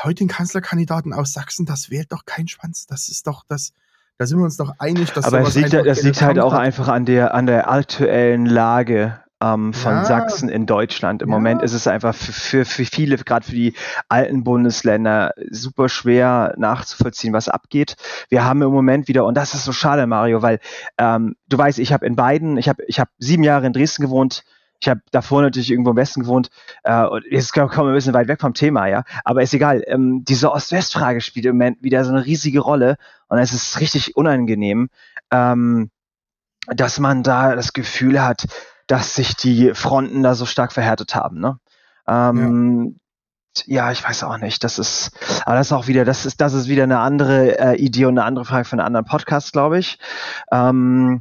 heute 0.05 0.17
den 0.17 0.29
Kanzlerkandidaten 0.29 1.13
aus 1.13 1.33
Sachsen, 1.33 1.67
das 1.67 1.91
wählt 1.91 2.13
doch 2.13 2.25
kein 2.27 2.47
Schwanz. 2.47 2.87
Das 2.87 3.09
ist 3.09 3.27
doch 3.27 3.43
das, 3.49 3.73
da 4.21 4.27
sind 4.27 4.37
wir 4.37 4.45
uns 4.45 4.59
doch 4.59 4.75
einig, 4.79 5.15
dass 5.15 5.25
Aber 5.25 5.41
es 5.41 5.55
liegt, 5.55 5.73
das 5.73 6.03
liegt 6.03 6.21
halt 6.21 6.39
auch 6.39 6.53
hat. 6.53 6.61
einfach 6.61 6.89
an 6.89 7.07
der, 7.07 7.33
an 7.33 7.47
der 7.47 7.71
aktuellen 7.71 8.45
Lage 8.45 9.19
ähm, 9.43 9.73
von 9.73 9.93
ja. 9.93 10.05
Sachsen 10.05 10.51
in 10.51 10.67
Deutschland. 10.67 11.23
Im 11.23 11.31
ja. 11.31 11.37
Moment 11.37 11.63
ist 11.63 11.73
es 11.73 11.87
einfach 11.87 12.15
für, 12.15 12.33
für, 12.33 12.65
für 12.67 12.85
viele, 12.85 13.17
gerade 13.17 13.47
für 13.47 13.55
die 13.55 13.73
alten 14.11 14.45
Bundesländer, 14.45 15.33
super 15.51 15.89
schwer 15.89 16.53
nachzuvollziehen, 16.59 17.33
was 17.33 17.49
abgeht. 17.49 17.97
Wir 18.29 18.45
haben 18.45 18.61
im 18.61 18.73
Moment 18.73 19.09
wieder, 19.09 19.25
und 19.25 19.39
das 19.39 19.55
ist 19.55 19.65
so 19.65 19.73
schade, 19.73 20.07
Mario, 20.07 20.43
weil 20.43 20.61
ähm, 20.99 21.37
du 21.49 21.57
weißt, 21.57 21.79
ich 21.79 21.95
habe 21.95 22.05
in 22.05 22.15
beiden, 22.15 22.59
ich 22.59 22.69
habe 22.69 22.83
ich 22.89 23.01
hab 23.01 23.09
sieben 23.17 23.43
Jahre 23.43 23.67
in 23.67 23.73
Dresden 23.73 24.03
gewohnt, 24.03 24.45
Ich 24.81 24.89
habe 24.89 25.01
davor 25.11 25.43
natürlich 25.43 25.71
irgendwo 25.71 25.91
im 25.91 25.97
Westen 25.97 26.23
gewohnt. 26.23 26.49
Äh, 26.85 27.05
und 27.05 27.25
jetzt 27.31 27.53
kommen 27.53 27.71
wir 27.71 27.85
ein 27.85 27.95
bisschen 27.95 28.15
weit 28.15 28.29
weg 28.29 28.41
vom 28.41 28.55
Thema, 28.55 28.87
ja. 28.87 29.05
Aber 29.25 29.43
ist 29.43 29.53
egal. 29.53 29.83
Ähm, 29.87 30.25
diese 30.25 30.51
Ost-West-Frage 30.53 31.21
spielt 31.21 31.47
im 31.47 31.57
Moment 31.57 31.83
wieder 31.83 32.03
so 32.05 32.13
eine 32.13 32.25
riesige 32.25 32.61
Rolle. 32.61 32.97
Und 33.29 33.39
es 33.39 33.53
ist 33.53 33.79
richtig 33.81 34.17
unangenehm, 34.17 34.89
ähm, 35.31 35.91
dass 36.67 36.99
man 36.99 37.23
da 37.23 37.55
das 37.55 37.75
Gefühl 37.75 38.23
hat, 38.23 38.47
dass 38.87 39.15
sich 39.15 39.37
die 39.37 39.75
Fronten 39.75 40.23
da 40.23 40.35
so 40.35 40.47
stark 40.47 40.73
verhärtet 40.73 41.15
haben. 41.15 41.41
Ne? 41.41 41.59
Ähm, 42.09 42.99
ja. 43.67 43.87
ja. 43.87 43.93
ich 43.93 44.03
weiß 44.03 44.25
auch 44.25 44.39
nicht. 44.39 44.65
Das 44.65 44.79
ist, 44.79 45.11
aber 45.45 45.57
das 45.57 45.67
ist 45.67 45.73
auch 45.73 45.89
wieder, 45.89 46.07
das 46.07 46.25
ist, 46.25 46.41
das 46.41 46.55
ist 46.55 46.69
wieder 46.69 46.85
eine 46.85 47.01
andere 47.01 47.59
äh, 47.59 47.77
Idee 47.77 48.07
und 48.07 48.19
eine 48.19 48.25
andere 48.25 48.47
Frage 48.47 48.65
für 48.65 48.73
einen 48.73 48.87
anderen 48.87 49.05
Podcast, 49.05 49.53
glaube 49.53 49.79
ich. 49.79 49.99
Ähm, 50.51 51.21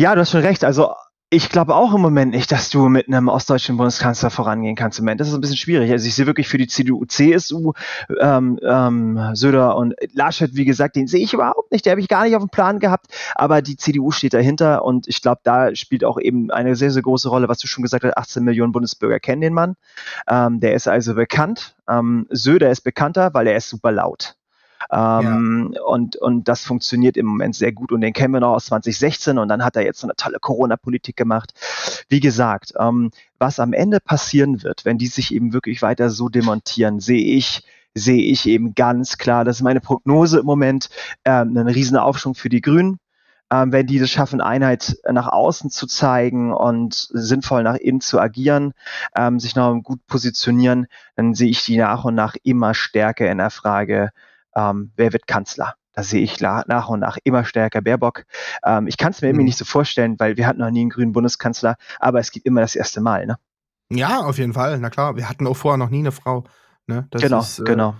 ja, 0.00 0.14
du 0.14 0.22
hast 0.22 0.30
schon 0.30 0.40
recht. 0.40 0.64
Also 0.64 0.94
ich 1.32 1.48
glaube 1.48 1.74
auch 1.74 1.94
im 1.94 2.02
Moment 2.02 2.32
nicht, 2.32 2.52
dass 2.52 2.68
du 2.68 2.90
mit 2.90 3.08
einem 3.08 3.28
ostdeutschen 3.28 3.78
Bundeskanzler 3.78 4.28
vorangehen 4.28 4.76
kannst 4.76 4.98
im 4.98 5.06
Moment. 5.06 5.18
Das 5.18 5.28
ist 5.28 5.34
ein 5.34 5.40
bisschen 5.40 5.56
schwierig. 5.56 5.90
Also 5.90 6.06
ich 6.06 6.14
sehe 6.14 6.26
wirklich 6.26 6.46
für 6.46 6.58
die 6.58 6.66
CDU, 6.66 7.06
CSU, 7.06 7.72
ähm, 8.20 8.58
ähm, 8.62 9.18
Söder 9.32 9.78
und 9.78 9.94
Laschet, 10.12 10.54
wie 10.56 10.66
gesagt, 10.66 10.94
den 10.94 11.06
sehe 11.06 11.24
ich 11.24 11.32
überhaupt 11.32 11.72
nicht. 11.72 11.86
Der 11.86 11.92
habe 11.92 12.02
ich 12.02 12.08
gar 12.08 12.24
nicht 12.24 12.36
auf 12.36 12.42
dem 12.42 12.50
Plan 12.50 12.80
gehabt. 12.80 13.06
Aber 13.34 13.62
die 13.62 13.78
CDU 13.78 14.10
steht 14.10 14.34
dahinter 14.34 14.84
und 14.84 15.08
ich 15.08 15.22
glaube, 15.22 15.40
da 15.42 15.74
spielt 15.74 16.04
auch 16.04 16.20
eben 16.20 16.50
eine 16.50 16.76
sehr, 16.76 16.90
sehr 16.90 17.02
große 17.02 17.30
Rolle, 17.30 17.48
was 17.48 17.58
du 17.60 17.66
schon 17.66 17.82
gesagt 17.82 18.04
hast. 18.04 18.18
18 18.18 18.44
Millionen 18.44 18.72
Bundesbürger 18.72 19.18
kennen 19.18 19.40
den 19.40 19.54
Mann. 19.54 19.76
Ähm, 20.28 20.60
der 20.60 20.74
ist 20.74 20.86
also 20.86 21.14
bekannt. 21.14 21.76
Ähm, 21.88 22.26
Söder 22.28 22.70
ist 22.70 22.82
bekannter, 22.82 23.32
weil 23.32 23.46
er 23.46 23.56
ist 23.56 23.70
super 23.70 23.90
laut. 23.90 24.36
Ähm, 24.90 25.72
ja. 25.74 25.82
und, 25.82 26.16
und 26.16 26.48
das 26.48 26.64
funktioniert 26.64 27.16
im 27.16 27.26
Moment 27.26 27.54
sehr 27.54 27.72
gut 27.72 27.92
und 27.92 28.00
den 28.00 28.12
kennen 28.12 28.34
wir 28.34 28.40
noch 28.40 28.54
aus 28.54 28.66
2016 28.66 29.38
und 29.38 29.48
dann 29.48 29.64
hat 29.64 29.76
er 29.76 29.84
jetzt 29.84 30.00
so 30.00 30.06
eine 30.06 30.16
tolle 30.16 30.38
Corona-Politik 30.40 31.16
gemacht. 31.16 31.52
Wie 32.08 32.20
gesagt, 32.20 32.72
ähm, 32.78 33.10
was 33.38 33.60
am 33.60 33.72
Ende 33.72 34.00
passieren 34.00 34.62
wird, 34.62 34.84
wenn 34.84 34.98
die 34.98 35.06
sich 35.06 35.34
eben 35.34 35.52
wirklich 35.52 35.82
weiter 35.82 36.10
so 36.10 36.28
demontieren, 36.28 37.00
sehe 37.00 37.36
ich 37.36 37.62
sehe 37.94 38.22
ich 38.22 38.48
eben 38.48 38.74
ganz 38.74 39.18
klar, 39.18 39.44
das 39.44 39.56
ist 39.56 39.62
meine 39.62 39.80
Prognose 39.80 40.40
im 40.40 40.46
Moment, 40.46 40.88
ähm, 41.26 41.56
einen 41.56 41.68
riesen 41.68 41.98
Aufschwung 41.98 42.34
für 42.34 42.48
die 42.48 42.62
Grünen. 42.62 42.98
Ähm, 43.52 43.70
wenn 43.70 43.86
die 43.86 43.98
es 43.98 44.10
schaffen, 44.10 44.40
Einheit 44.40 44.96
nach 45.10 45.28
außen 45.28 45.68
zu 45.68 45.86
zeigen 45.86 46.54
und 46.54 46.94
sinnvoll 46.94 47.62
nach 47.62 47.76
innen 47.76 48.00
zu 48.00 48.18
agieren, 48.18 48.72
ähm, 49.14 49.38
sich 49.38 49.54
noch 49.56 49.78
gut 49.82 50.06
positionieren, 50.06 50.86
dann 51.16 51.34
sehe 51.34 51.50
ich 51.50 51.62
die 51.62 51.76
nach 51.76 52.04
und 52.04 52.14
nach 52.14 52.34
immer 52.44 52.72
stärker 52.72 53.30
in 53.30 53.38
der 53.38 53.50
Frage, 53.50 54.10
ähm, 54.56 54.92
wer 54.96 55.12
wird 55.12 55.26
Kanzler? 55.26 55.74
Da 55.94 56.02
sehe 56.02 56.22
ich 56.22 56.40
nach 56.40 56.88
und 56.88 57.00
nach 57.00 57.18
immer 57.22 57.44
stärker 57.44 57.82
Baerbock. 57.82 58.24
Ähm, 58.64 58.86
ich 58.86 58.96
kann 58.96 59.12
es 59.12 59.20
mir 59.20 59.28
mhm. 59.28 59.34
irgendwie 59.34 59.44
nicht 59.46 59.58
so 59.58 59.64
vorstellen, 59.64 60.18
weil 60.18 60.36
wir 60.36 60.46
hatten 60.46 60.60
noch 60.60 60.70
nie 60.70 60.80
einen 60.80 60.90
grünen 60.90 61.12
Bundeskanzler, 61.12 61.76
aber 62.00 62.20
es 62.20 62.30
gibt 62.30 62.46
immer 62.46 62.62
das 62.62 62.74
erste 62.74 63.00
Mal, 63.00 63.26
ne? 63.26 63.36
Ja, 63.90 64.20
auf 64.20 64.38
jeden 64.38 64.54
Fall. 64.54 64.78
Na 64.78 64.90
klar, 64.90 65.16
wir 65.16 65.28
hatten 65.28 65.46
auch 65.46 65.56
vorher 65.56 65.76
noch 65.76 65.90
nie 65.90 65.98
eine 65.98 66.12
Frau. 66.12 66.44
Ne? 66.86 67.06
Das 67.10 67.22
genau, 67.22 67.40
ist, 67.40 67.58
äh, 67.58 67.64
genau. 67.64 67.94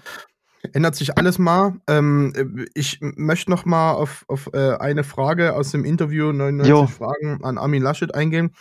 Ändert 0.73 0.95
sich 0.95 1.19
alles 1.19 1.39
mal. 1.39 1.75
Ähm, 1.89 2.67
ich 2.75 2.99
möchte 3.01 3.51
noch 3.51 3.65
mal 3.65 3.93
auf, 3.93 4.25
auf 4.29 4.49
äh, 4.55 4.77
eine 4.77 5.05
Frage 5.05 5.55
aus 5.55 5.73
dem 5.73 5.85
Interview 5.85 6.33
99 6.33 6.69
jo. 6.71 6.87
Fragen 6.87 7.43
an 7.43 7.59
Armin 7.59 7.83
Laschet 7.83 8.15
eingehen. 8.15 8.55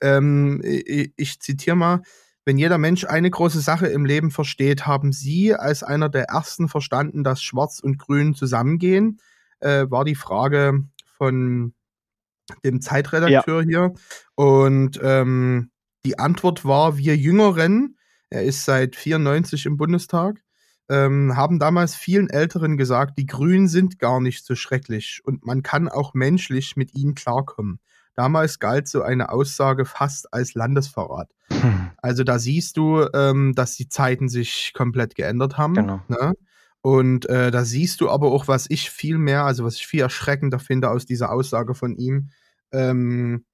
Ähm, 0.00 0.60
ich, 0.64 1.12
ich 1.16 1.40
zitiere 1.40 1.76
mal. 1.76 2.02
Wenn 2.44 2.58
jeder 2.58 2.78
Mensch 2.78 3.04
eine 3.04 3.30
große 3.30 3.60
Sache 3.60 3.86
im 3.86 4.04
Leben 4.04 4.30
versteht, 4.30 4.86
haben 4.86 5.12
Sie 5.12 5.54
als 5.54 5.82
einer 5.82 6.08
der 6.08 6.24
ersten 6.24 6.68
verstanden, 6.68 7.24
dass 7.24 7.42
Schwarz 7.42 7.80
und 7.80 7.98
Grün 7.98 8.34
zusammengehen? 8.34 9.20
Äh, 9.60 9.86
war 9.90 10.04
die 10.04 10.14
Frage 10.14 10.84
von 11.16 11.72
dem 12.64 12.82
Zeitredakteur 12.82 13.62
ja. 13.62 13.66
hier. 13.66 13.94
Und 14.34 15.00
ähm, 15.02 15.70
die 16.04 16.18
Antwort 16.18 16.64
war, 16.66 16.98
wir 16.98 17.16
Jüngeren, 17.16 17.96
er 18.28 18.42
ist 18.42 18.64
seit 18.64 18.96
94 18.96 19.64
im 19.64 19.78
Bundestag, 19.78 20.42
ähm, 20.90 21.36
haben 21.36 21.58
damals 21.58 21.94
vielen 21.94 22.28
Älteren 22.28 22.76
gesagt, 22.76 23.18
die 23.18 23.26
Grünen 23.26 23.68
sind 23.68 23.98
gar 23.98 24.20
nicht 24.20 24.44
so 24.44 24.54
schrecklich 24.54 25.22
und 25.24 25.46
man 25.46 25.62
kann 25.62 25.88
auch 25.88 26.12
menschlich 26.12 26.76
mit 26.76 26.94
ihnen 26.94 27.14
klarkommen. 27.14 27.80
Damals 28.16 28.58
galt 28.58 28.88
so 28.88 29.02
eine 29.02 29.30
Aussage 29.30 29.84
fast 29.84 30.32
als 30.32 30.54
Landesverrat. 30.54 31.30
Hm. 31.50 31.90
Also 31.98 32.22
da 32.24 32.38
siehst 32.38 32.76
du, 32.76 33.06
ähm, 33.12 33.54
dass 33.54 33.74
die 33.74 33.88
Zeiten 33.88 34.28
sich 34.28 34.72
komplett 34.74 35.14
geändert 35.14 35.58
haben. 35.58 35.74
Genau. 35.74 36.00
Ne? 36.08 36.34
Und 36.80 37.26
äh, 37.30 37.50
da 37.50 37.64
siehst 37.64 38.00
du 38.00 38.10
aber 38.10 38.30
auch, 38.30 38.46
was 38.46 38.66
ich 38.68 38.90
viel 38.90 39.18
mehr, 39.18 39.44
also 39.44 39.64
was 39.64 39.76
ich 39.76 39.86
viel 39.86 40.02
erschreckender 40.02 40.58
finde 40.58 40.90
aus 40.90 41.06
dieser 41.06 41.32
Aussage 41.32 41.74
von 41.74 41.96
ihm, 41.96 42.28
ähm, 42.72 43.44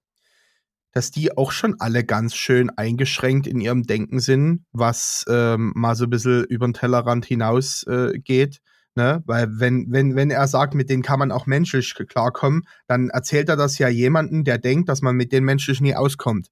dass 0.93 1.11
die 1.11 1.37
auch 1.37 1.53
schon 1.53 1.77
alle 1.79 2.05
ganz 2.05 2.35
schön 2.35 2.71
eingeschränkt 2.71 3.47
in 3.47 3.61
ihrem 3.61 3.85
Denken 3.85 4.19
sind, 4.19 4.65
was 4.73 5.25
ähm, 5.29 5.73
mal 5.77 5.95
so 5.95 6.05
ein 6.05 6.11
bisschen 6.11 6.45
über 6.45 6.67
den 6.67 6.75
Tellerrand 6.75 7.25
hinaus 7.25 7.85
äh, 7.85 8.19
geht. 8.19 8.61
Ne? 9.01 9.23
Weil 9.25 9.49
wenn, 9.59 9.87
wenn, 9.89 10.15
wenn 10.15 10.31
er 10.31 10.47
sagt, 10.47 10.75
mit 10.75 10.91
denen 10.91 11.03
kann 11.03 11.19
man 11.19 11.33
auch 11.33 11.47
menschlich 11.47 11.95
klarkommen, 11.95 12.65
dann 12.87 13.09
erzählt 13.09 13.49
er 13.49 13.57
das 13.57 13.79
ja 13.79 13.89
jemanden, 13.89 14.45
der 14.45 14.59
denkt, 14.59 14.91
dass 14.91 15.01
man 15.01 15.17
mit 15.17 15.33
denen 15.33 15.47
menschlich 15.47 15.81
nie 15.81 15.95
auskommt. 15.95 16.49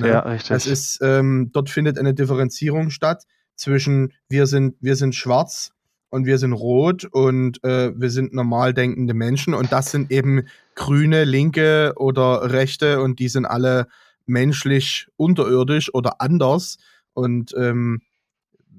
Ne? 0.00 0.10
Ja, 0.10 0.20
richtig. 0.20 0.50
Das 0.50 0.68
ist, 0.68 1.00
ähm, 1.02 1.50
dort 1.52 1.70
findet 1.70 1.98
eine 1.98 2.14
Differenzierung 2.14 2.90
statt 2.90 3.24
zwischen 3.56 4.12
wir 4.28 4.46
sind, 4.46 4.76
wir 4.80 4.94
sind 4.94 5.16
schwarz 5.16 5.72
und 6.10 6.24
wir 6.24 6.38
sind 6.38 6.52
rot 6.52 7.04
und 7.04 7.64
äh, 7.64 7.90
wir 7.98 8.10
sind 8.10 8.32
normal 8.32 8.74
denkende 8.74 9.14
Menschen 9.14 9.52
und 9.52 9.72
das 9.72 9.90
sind 9.90 10.12
eben 10.12 10.46
grüne, 10.76 11.24
linke 11.24 11.94
oder 11.96 12.52
rechte 12.52 13.00
und 13.00 13.18
die 13.18 13.28
sind 13.28 13.44
alle 13.44 13.88
menschlich 14.24 15.08
unterirdisch 15.16 15.92
oder 15.92 16.20
anders 16.20 16.76
und 17.12 17.52
ähm, 17.58 18.02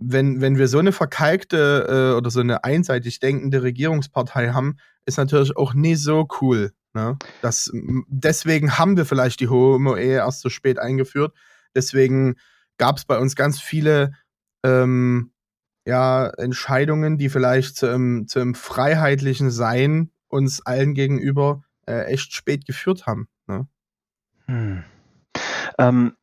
wenn, 0.02 0.41
wenn 0.41 0.58
wir 0.58 0.68
so 0.68 0.80
eine 0.80 0.91
verkalkte 0.91 2.12
äh, 2.14 2.18
oder 2.18 2.30
so 2.30 2.39
eine 2.39 2.64
einseitig 2.64 3.20
denkende 3.20 3.64
Regierungspartei 3.64 4.52
haben, 4.52 4.78
ist 5.06 5.18
natürlich 5.18 5.56
auch 5.58 5.74
nie 5.74 5.95
so 5.95 6.28
cool. 6.41 6.72
Ne? 6.93 7.18
Das, 7.41 7.72
deswegen 8.08 8.78
haben 8.78 8.97
wir 8.97 9.06
vielleicht 9.06 9.39
die 9.39 9.50
Homo-Ehe 9.50 10.18
erst 10.18 10.41
so 10.41 10.50
spät 10.50 10.80
eingeführt. 10.80 11.34
Deswegen 11.76 12.36
gab 12.78 12.97
es 12.97 13.06
bei 13.06 13.18
uns 13.18 13.36
ganz 13.36 13.60
viele 13.60 14.14
ähm, 14.64 15.32
ja, 15.86 16.28
Entscheidungen, 16.28 17.18
die 17.18 17.30
vielleicht 17.30 17.76
zum, 17.76 18.28
zum 18.28 18.56
freiheitlichen 18.56 19.52
Sein 19.52 20.12
uns 20.28 20.66
allen 20.66 20.93
gegenüber 20.93 21.64
äh, 21.88 22.06
echt 22.06 22.34
spät 22.34 22.66
geführt 22.66 23.06
haben. 23.06 23.28
Ne? 23.47 23.68
Hm. 24.45 24.84
Ähm, 25.78 26.16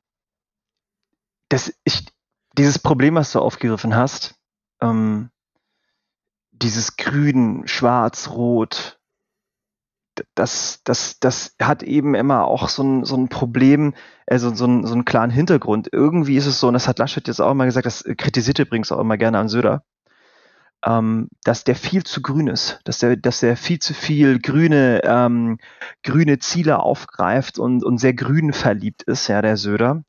das, 1.48 1.72
ich, 1.84 2.06
dieses 2.58 2.78
Problem, 2.78 3.14
was 3.14 3.32
du 3.32 3.40
aufgegriffen 3.40 3.94
hast, 3.94 4.34
ähm, 4.80 5.30
dieses 6.52 6.96
Grün, 6.96 7.66
Schwarz, 7.66 8.30
Rot, 8.30 8.98
das, 10.34 10.80
das, 10.84 11.18
das 11.20 11.54
hat 11.60 11.82
eben 11.82 12.14
immer 12.14 12.46
auch 12.46 12.68
so 12.68 12.82
ein, 12.82 13.04
so 13.04 13.16
ein 13.16 13.28
Problem, 13.28 13.94
also 14.26 14.54
so, 14.54 14.66
ein, 14.66 14.86
so 14.86 14.94
einen 14.94 15.04
klaren 15.04 15.30
Hintergrund. 15.30 15.88
Irgendwie 15.92 16.36
ist 16.36 16.46
es 16.46 16.58
so, 16.58 16.68
und 16.68 16.74
das 16.74 16.88
hat 16.88 16.98
Laschet 16.98 17.26
jetzt 17.28 17.40
auch 17.40 17.50
immer 17.50 17.66
gesagt, 17.66 17.86
das 17.86 18.04
kritisiert 18.16 18.58
übrigens 18.58 18.92
auch 18.92 19.00
immer 19.00 19.18
gerne 19.18 19.38
an 19.38 19.48
Söder, 19.48 19.84
ähm, 20.84 21.28
dass 21.44 21.64
der 21.64 21.76
viel 21.76 22.04
zu 22.04 22.22
grün 22.22 22.46
ist, 22.46 22.80
dass 22.84 22.98
der, 22.98 23.16
dass 23.16 23.40
der 23.40 23.56
viel 23.58 23.78
zu 23.78 23.92
viel 23.92 24.38
grüne, 24.38 25.02
ähm, 25.04 25.58
grüne 26.02 26.38
Ziele 26.38 26.78
aufgreift 26.78 27.58
und, 27.58 27.84
und 27.84 27.98
sehr 27.98 28.14
grün 28.14 28.52
verliebt 28.52 29.02
ist, 29.02 29.28
ja, 29.28 29.42
der 29.42 29.58
Söder. 29.58 30.02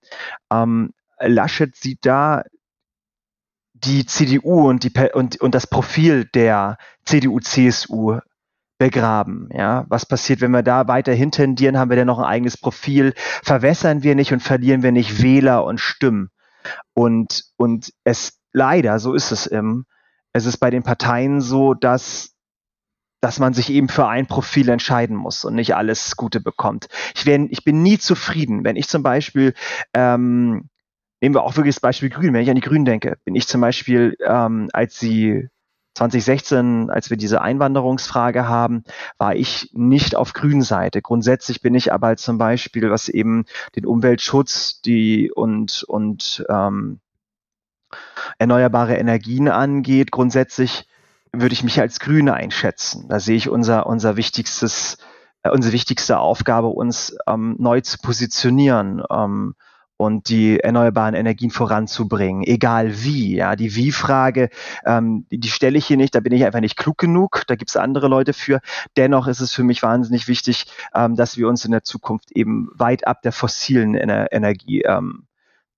Ähm, 0.52 0.94
Laschet 1.20 1.76
sieht 1.76 2.06
da 2.06 2.44
die 3.74 4.06
CDU 4.06 4.70
und, 4.70 4.84
die, 4.84 4.92
und, 5.14 5.40
und 5.40 5.54
das 5.54 5.68
Profil 5.68 6.26
der 6.26 6.78
CDU-CSU 7.06 8.20
begraben. 8.80 9.50
Ja, 9.52 9.86
was 9.90 10.06
passiert, 10.06 10.42
wenn 10.42 10.52
wir 10.52 10.64
da 10.64 10.88
weiterhin 10.88 11.32
tendieren? 11.32 11.78
Haben 11.78 11.90
wir 11.90 11.98
denn 11.98 12.08
noch 12.08 12.20
ein 12.20 12.26
eigenes 12.26 12.58
Profil? 12.58 13.14
Verwässern 13.16 14.04
wir 14.04 14.16
nicht 14.16 14.34
und 14.34 14.42
verlieren 14.42 14.84
wir 14.84 14.92
nicht 14.92 15.22
Wähler 15.22 15.64
und 15.64 15.80
Stimmen? 15.80 16.30
Und, 16.94 17.46
und 17.56 17.94
es 18.04 18.40
leider, 18.52 19.00
so 19.00 19.14
ist 19.14 19.32
es 19.32 19.48
im, 19.48 19.86
es 20.34 20.46
ist 20.46 20.58
bei 20.58 20.70
den 20.70 20.84
Parteien 20.84 21.42
so, 21.42 21.74
dass 21.74 22.34
dass 23.20 23.40
man 23.40 23.54
sich 23.56 23.72
eben 23.72 23.90
für 23.90 24.08
ein 24.08 24.28
Profil 24.28 24.70
entscheiden 24.70 25.16
muss 25.16 25.44
und 25.44 25.56
nicht 25.56 25.76
alles 25.76 26.16
Gute 26.18 26.40
bekommt. 26.40 26.88
Ich, 27.16 27.26
wär, 27.26 27.40
ich 27.50 27.64
bin 27.64 27.82
nie 27.82 27.98
zufrieden, 27.98 28.64
wenn 28.64 28.76
ich 28.76 28.88
zum 28.88 29.02
Beispiel 29.02 29.56
ähm, 29.96 30.70
nehmen 31.22 31.36
wir 31.36 31.44
auch 31.44 31.56
wirklich 31.56 31.76
das 31.76 31.82
Beispiel 31.82 32.10
Grün. 32.10 32.34
Wenn 32.34 32.42
ich 32.42 32.50
an 32.50 32.56
die 32.56 32.62
Grünen 32.62 32.86
denke, 32.86 33.18
bin 33.26 33.36
ich 33.36 33.48
zum 33.48 33.62
Beispiel, 33.62 34.16
ähm, 34.26 34.70
als 34.74 35.00
sie 35.00 35.50
2016, 35.96 36.90
als 36.92 37.10
wir 37.10 37.18
diese 37.18 37.42
Einwanderungsfrage 37.42 38.48
haben, 38.48 38.84
war 39.18 39.36
ich 39.36 39.72
nicht 39.74 40.16
auf 40.16 40.34
grünen 40.34 40.62
Seite. 40.62 41.02
Grundsätzlich 41.02 41.62
bin 41.62 41.74
ich 41.74 41.92
aber 41.92 42.18
zum 42.18 42.38
Beispiel, 42.38 42.92
was 42.92 43.10
eben 43.10 43.46
den 43.76 43.86
Umweltschutz 43.86 44.82
die 44.82 45.32
und, 45.32 45.84
und 45.84 46.46
ähm, 46.50 47.00
erneuerbare 48.38 48.96
Energien 48.96 49.48
angeht, 49.48 50.12
grundsätzlich 50.12 50.88
würde 51.34 51.54
ich 51.54 51.64
mich 51.64 51.80
als 51.80 52.00
Grüne 52.00 52.36
einschätzen. 52.36 53.08
Da 53.10 53.20
sehe 53.20 53.36
ich 53.36 53.50
unser, 53.50 53.88
unser 53.88 54.18
wichtigstes 54.18 54.98
äh, 55.44 55.50
unsere 55.50 55.74
wichtigste 55.74 56.20
Aufgabe, 56.20 56.68
uns 56.68 57.16
ähm, 57.28 57.56
neu 57.60 57.82
zu 57.82 57.98
positionieren. 58.00 59.04
Ähm, 59.10 59.56
und 59.98 60.30
die 60.30 60.60
erneuerbaren 60.60 61.16
Energien 61.16 61.50
voranzubringen, 61.50 62.44
egal 62.44 63.04
wie. 63.04 63.36
Ja, 63.36 63.56
die 63.56 63.76
Wie-Frage, 63.76 64.50
ähm, 64.86 65.26
die, 65.32 65.50
stelle 65.50 65.78
ich 65.78 65.86
hier 65.86 65.98
nicht, 65.98 66.16
da 66.16 66.20
bin 66.20 66.34
ich 66.34 66.46
einfach 66.46 66.62
nicht 66.62 66.78
klug 66.78 66.98
genug, 66.98 67.44
da 67.48 67.56
gibt 67.56 67.72
es 67.72 67.78
andere 67.78 68.08
Leute 68.08 68.34
für. 68.34 68.62
Dennoch 68.96 69.28
ist 69.28 69.42
es 69.42 69.54
für 69.54 69.64
mich 69.64 69.84
wahnsinnig 69.84 70.28
wichtig, 70.28 70.68
ähm, 70.94 71.16
dass 71.16 71.38
wir 71.38 71.48
uns 71.48 71.66
in 71.66 71.72
der 71.72 71.84
Zukunft 71.84 72.32
eben 72.32 72.70
weit 72.76 73.08
ab 73.08 73.22
der 73.24 73.32
fossilen 73.32 73.96
Ener 73.96 74.32
Energie 74.32 74.84
ähm, 74.84 75.26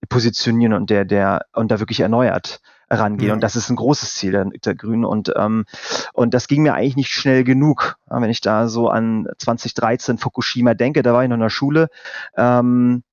positionieren 0.10 0.74
und 0.74 0.90
der, 0.90 1.06
der 1.06 1.46
und 1.54 1.72
da 1.72 1.80
wirklich 1.80 2.02
erneuert 2.02 2.62
rangehen. 2.90 3.30
Ja. 3.30 3.34
Und 3.34 3.42
das 3.42 3.56
ist 3.56 3.70
ein 3.70 3.76
großes 3.76 4.16
Ziel 4.16 4.32
der, 4.32 4.46
der 4.46 4.76
Grünen. 4.76 5.06
Und, 5.06 5.32
ähm, 5.36 5.66
und 6.14 6.34
das 6.34 6.48
ging 6.48 6.64
mir 6.64 6.74
eigentlich 6.74 6.96
nicht 6.96 7.12
schnell 7.12 7.44
genug. 7.44 7.98
Ja, 8.10 8.22
wenn 8.22 8.30
ich 8.30 8.42
da 8.42 8.68
so 8.68 8.90
an 8.90 9.28
2013 9.38 10.18
Fukushima 10.18 10.74
denke, 10.74 11.04
da 11.04 11.14
war 11.14 11.24
ich 11.24 11.30
noch 11.30 11.36
in 11.36 11.42
der 11.42 11.50
Schule. 11.50 11.90
Ähm, 12.36 13.04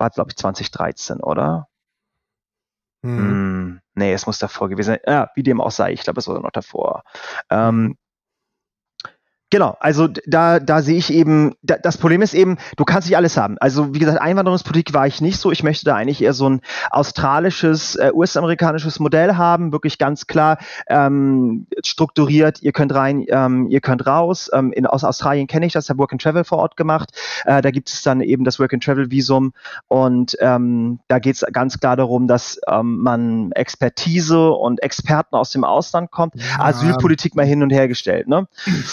war, 0.00 0.10
glaube 0.10 0.30
ich, 0.30 0.36
2013, 0.36 1.20
oder? 1.20 1.68
Hm. 3.04 3.18
Hm, 3.18 3.80
nee, 3.94 4.12
es 4.12 4.26
muss 4.26 4.38
davor 4.38 4.68
gewesen 4.68 4.88
sein. 4.88 5.00
Ja, 5.06 5.30
wie 5.34 5.42
dem 5.42 5.60
auch 5.60 5.70
sei, 5.70 5.92
ich 5.92 6.02
glaube, 6.02 6.20
es 6.20 6.28
war 6.28 6.40
noch 6.40 6.50
davor. 6.50 7.02
Ähm, 7.50 7.96
Genau, 9.50 9.76
also 9.80 10.06
da, 10.06 10.60
da 10.60 10.80
sehe 10.80 10.96
ich 10.96 11.12
eben, 11.12 11.56
da, 11.62 11.76
das 11.76 11.98
Problem 11.98 12.22
ist 12.22 12.34
eben, 12.34 12.56
du 12.76 12.84
kannst 12.84 13.08
nicht 13.08 13.16
alles 13.16 13.36
haben. 13.36 13.58
Also 13.58 13.92
wie 13.92 13.98
gesagt, 13.98 14.20
Einwanderungspolitik 14.20 14.94
war 14.94 15.08
ich 15.08 15.20
nicht 15.20 15.40
so. 15.40 15.50
Ich 15.50 15.64
möchte 15.64 15.84
da 15.84 15.96
eigentlich 15.96 16.22
eher 16.22 16.34
so 16.34 16.48
ein 16.48 16.60
australisches, 16.90 17.96
äh, 17.96 18.12
US-amerikanisches 18.14 19.00
Modell 19.00 19.34
haben, 19.34 19.72
wirklich 19.72 19.98
ganz 19.98 20.28
klar 20.28 20.58
ähm, 20.88 21.66
strukturiert. 21.84 22.62
Ihr 22.62 22.70
könnt 22.70 22.94
rein, 22.94 23.24
ähm, 23.28 23.66
ihr 23.68 23.80
könnt 23.80 24.06
raus. 24.06 24.50
Ähm, 24.52 24.72
in, 24.72 24.86
aus 24.86 25.02
Australien 25.02 25.48
kenne 25.48 25.66
ich 25.66 25.72
das, 25.72 25.88
habe 25.88 25.98
Work 25.98 26.12
and 26.12 26.22
Travel 26.22 26.44
vor 26.44 26.58
Ort 26.58 26.76
gemacht. 26.76 27.10
Äh, 27.44 27.60
da 27.60 27.72
gibt 27.72 27.88
es 27.88 28.02
dann 28.02 28.20
eben 28.20 28.44
das 28.44 28.60
Work 28.60 28.72
and 28.72 28.84
Travel 28.84 29.10
Visum 29.10 29.52
und 29.88 30.36
ähm, 30.38 31.00
da 31.08 31.18
geht 31.18 31.34
es 31.34 31.44
ganz 31.52 31.80
klar 31.80 31.96
darum, 31.96 32.28
dass 32.28 32.60
ähm, 32.68 32.98
man 32.98 33.50
Expertise 33.52 34.52
und 34.52 34.80
Experten 34.80 35.34
aus 35.34 35.50
dem 35.50 35.64
Ausland 35.64 36.12
kommt. 36.12 36.34
Ja. 36.36 36.66
Asylpolitik 36.66 37.34
mal 37.34 37.44
hin 37.44 37.64
und 37.64 37.70
her 37.70 37.88
gestellt. 37.88 38.28
Ne? 38.28 38.46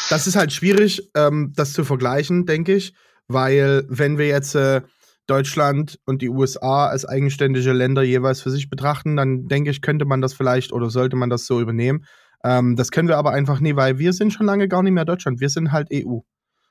Das 0.10 0.26
ist 0.26 0.36
halt 0.36 0.47
halt 0.48 0.54
schwierig, 0.54 1.12
ähm, 1.16 1.52
das 1.56 1.74
zu 1.74 1.84
vergleichen, 1.84 2.46
denke 2.46 2.74
ich, 2.74 2.94
weil 3.28 3.86
wenn 3.90 4.18
wir 4.18 4.28
jetzt 4.28 4.56
äh, 4.56 4.82
Deutschland 5.28 6.00
und 6.06 6.22
die 6.22 6.30
USA 6.30 6.88
als 6.88 7.06
eigenständige 7.06 7.74
Länder 7.74 8.02
jeweils 8.02 8.42
für 8.42 8.50
sich 8.50 8.70
betrachten, 8.70 9.18
dann 9.18 9.48
denke 9.48 9.70
ich, 9.72 9.82
könnte 9.82 10.06
man 10.06 10.22
das 10.22 10.34
vielleicht 10.34 10.72
oder 10.72 10.90
sollte 10.90 11.18
man 11.18 11.30
das 11.30 11.46
so 11.46 11.60
übernehmen. 11.60 12.06
Ähm, 12.46 12.78
das 12.78 12.92
können 12.92 13.10
wir 13.10 13.18
aber 13.18 13.32
einfach 13.32 13.60
nie, 13.60 13.76
weil 13.76 14.00
wir 14.00 14.14
sind 14.14 14.32
schon 14.32 14.46
lange 14.46 14.70
gar 14.70 14.84
nicht 14.84 14.94
mehr 14.94 15.04
Deutschland. 15.04 15.42
Wir 15.42 15.50
sind 15.50 15.74
halt 15.74 15.90
EU. 15.92 16.20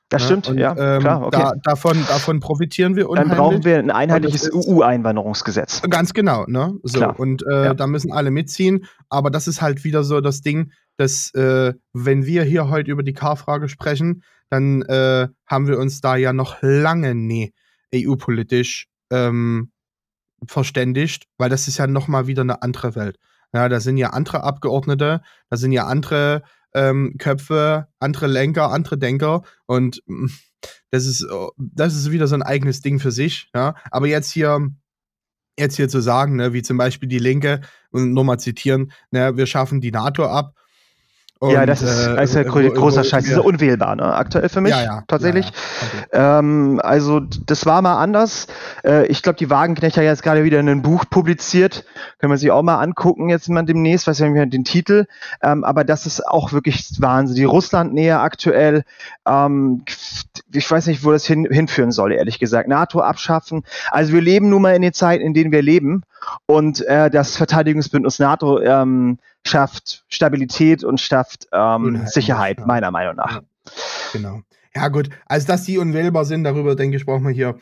Das 0.09 0.21
ja, 0.21 0.27
stimmt, 0.27 0.47
und, 0.47 0.57
ja, 0.57 0.71
ähm, 0.77 1.01
klar, 1.01 1.25
okay. 1.25 1.37
Da, 1.37 1.53
davon, 1.63 1.97
davon 2.07 2.39
profitieren 2.39 2.95
wir 2.95 3.09
unheimlich. 3.09 3.35
Dann 3.35 3.45
brauchen 3.45 3.65
wir 3.65 3.77
ein 3.77 3.91
einheitliches 3.91 4.49
EU-Einwanderungsgesetz. 4.53 5.81
Ganz 5.89 6.13
genau, 6.13 6.45
ne? 6.47 6.77
So, 6.83 6.99
klar. 6.99 7.19
und 7.19 7.45
äh, 7.45 7.65
ja. 7.65 7.73
da 7.73 7.87
müssen 7.87 8.13
alle 8.13 8.31
mitziehen. 8.31 8.85
Aber 9.09 9.29
das 9.29 9.47
ist 9.47 9.61
halt 9.61 9.83
wieder 9.83 10.03
so 10.05 10.21
das 10.21 10.41
Ding, 10.41 10.71
dass 10.95 11.33
äh, 11.33 11.73
wenn 11.91 12.25
wir 12.25 12.43
hier 12.43 12.69
heute 12.69 12.89
über 12.89 13.03
die 13.03 13.13
K-Frage 13.13 13.67
sprechen, 13.67 14.23
dann 14.49 14.81
äh, 14.83 15.27
haben 15.45 15.67
wir 15.67 15.77
uns 15.77 15.99
da 15.99 16.15
ja 16.15 16.31
noch 16.31 16.57
lange 16.61 17.13
nie 17.13 17.53
EU-politisch 17.93 18.87
ähm, 19.11 19.71
verständigt, 20.45 21.25
weil 21.37 21.49
das 21.49 21.67
ist 21.67 21.77
ja 21.77 21.87
noch 21.87 22.07
mal 22.07 22.27
wieder 22.27 22.43
eine 22.43 22.61
andere 22.61 22.95
Welt. 22.95 23.17
Ja, 23.53 23.67
da 23.69 23.79
sind 23.79 23.97
ja 23.97 24.11
andere 24.11 24.43
Abgeordnete, 24.43 25.21
da 25.49 25.57
sind 25.57 25.71
ja 25.71 25.85
andere 25.85 26.43
ähm, 26.73 27.15
Köpfe, 27.17 27.87
andere 27.99 28.27
Lenker, 28.27 28.71
andere 28.71 28.97
Denker 28.97 29.43
und 29.65 30.01
mm, 30.05 30.27
das 30.89 31.05
ist, 31.05 31.25
das 31.57 31.95
ist 31.95 32.11
wieder 32.11 32.27
so 32.27 32.35
ein 32.35 32.43
eigenes 32.43 32.81
Ding 32.81 32.99
für 32.99 33.11
sich. 33.11 33.49
Ja? 33.53 33.75
Aber 33.91 34.07
jetzt 34.07 34.31
hier, 34.31 34.69
jetzt 35.57 35.75
hier 35.75 35.89
zu 35.89 36.01
sagen, 36.01 36.35
ne, 36.35 36.53
wie 36.53 36.61
zum 36.61 36.77
Beispiel 36.77 37.09
die 37.09 37.19
Linke, 37.19 37.61
und 37.91 38.13
nochmal 38.13 38.39
zitieren, 38.39 38.91
ne, 39.11 39.37
wir 39.37 39.45
schaffen 39.45 39.81
die 39.81 39.91
NATO 39.91 40.25
ab 40.25 40.53
und, 41.39 41.51
ja, 41.51 41.65
das 41.65 41.81
ist, 41.81 42.07
äh, 42.07 42.23
ist 42.23 42.33
ja 42.33 42.45
wo, 42.45 42.59
großer 42.59 43.01
wo, 43.01 43.03
Scheiß. 43.03 43.23
Das 43.23 43.25
ist 43.25 43.35
ja 43.37 43.41
unwählbar, 43.41 43.95
ne? 43.95 44.13
Aktuell 44.15 44.49
für 44.49 44.61
mich. 44.61 44.71
Ja, 44.71 44.83
ja, 44.83 45.03
tatsächlich. 45.07 45.51
Ja, 46.11 46.39
ähm, 46.39 46.81
also, 46.83 47.19
das 47.19 47.65
war 47.67 47.81
mal 47.83 48.01
anders. 48.01 48.47
Äh, 48.83 49.05
ich 49.07 49.21
glaube, 49.21 49.37
die 49.37 49.49
Wagenknecht 49.49 49.97
hat 49.97 50.03
jetzt 50.03 50.23
gerade 50.23 50.43
wieder 50.43 50.59
ein 50.59 50.81
Buch 50.81 51.05
publiziert. 51.09 51.85
Können 52.17 52.31
wir 52.33 52.37
sich 52.37 52.49
auch 52.49 52.63
mal 52.63 52.79
angucken, 52.81 53.29
jetzt 53.29 53.49
mal 53.49 53.63
demnächst, 53.63 54.07
weiß 54.07 54.19
ich 54.19 54.29
nicht 54.29 54.53
den 54.53 54.63
Titel. 54.63 55.05
Ähm, 55.43 55.63
aber 55.63 55.83
das 55.83 56.07
ist 56.07 56.25
auch 56.25 56.53
wirklich 56.53 56.89
Wahnsinn. 56.99 57.35
Die 57.35 57.43
Russlandnähe 57.43 58.19
aktuell, 58.19 58.83
ähm, 59.27 59.83
ich 60.51 60.69
weiß 60.69 60.87
nicht, 60.87 61.03
wo 61.05 61.11
das 61.11 61.25
hin, 61.25 61.47
hinführen 61.51 61.91
soll, 61.91 62.13
ehrlich 62.13 62.39
gesagt. 62.39 62.67
NATO 62.67 63.01
abschaffen. 63.01 63.63
Also, 63.91 64.13
wir 64.13 64.21
leben 64.21 64.49
nun 64.49 64.63
mal 64.63 64.75
in 64.75 64.81
den 64.81 64.93
Zeiten, 64.93 65.23
in 65.23 65.35
denen 65.35 65.51
wir 65.51 65.61
leben. 65.61 66.01
Und 66.47 66.85
äh, 66.87 67.11
das 67.11 67.37
Verteidigungsbündnis 67.37 68.17
NATO 68.17 68.59
ähm, 68.59 69.19
schafft 69.47 70.03
Stabilität 70.07 70.83
und 70.83 70.99
schafft 70.99 71.47
ähm, 71.51 72.05
Sicherheit, 72.05 72.65
meiner 72.65 72.91
Meinung 72.91 73.15
nach. 73.15 73.41
Genau. 74.13 74.41
Ja, 74.75 74.89
gut. 74.89 75.09
Also, 75.25 75.47
dass 75.47 75.63
die 75.63 75.77
unwählbar 75.77 76.25
sind, 76.25 76.43
darüber 76.43 76.75
denke 76.75 76.97
ich, 76.97 77.05
brauchen 77.05 77.23
wir 77.23 77.31
hier. 77.31 77.55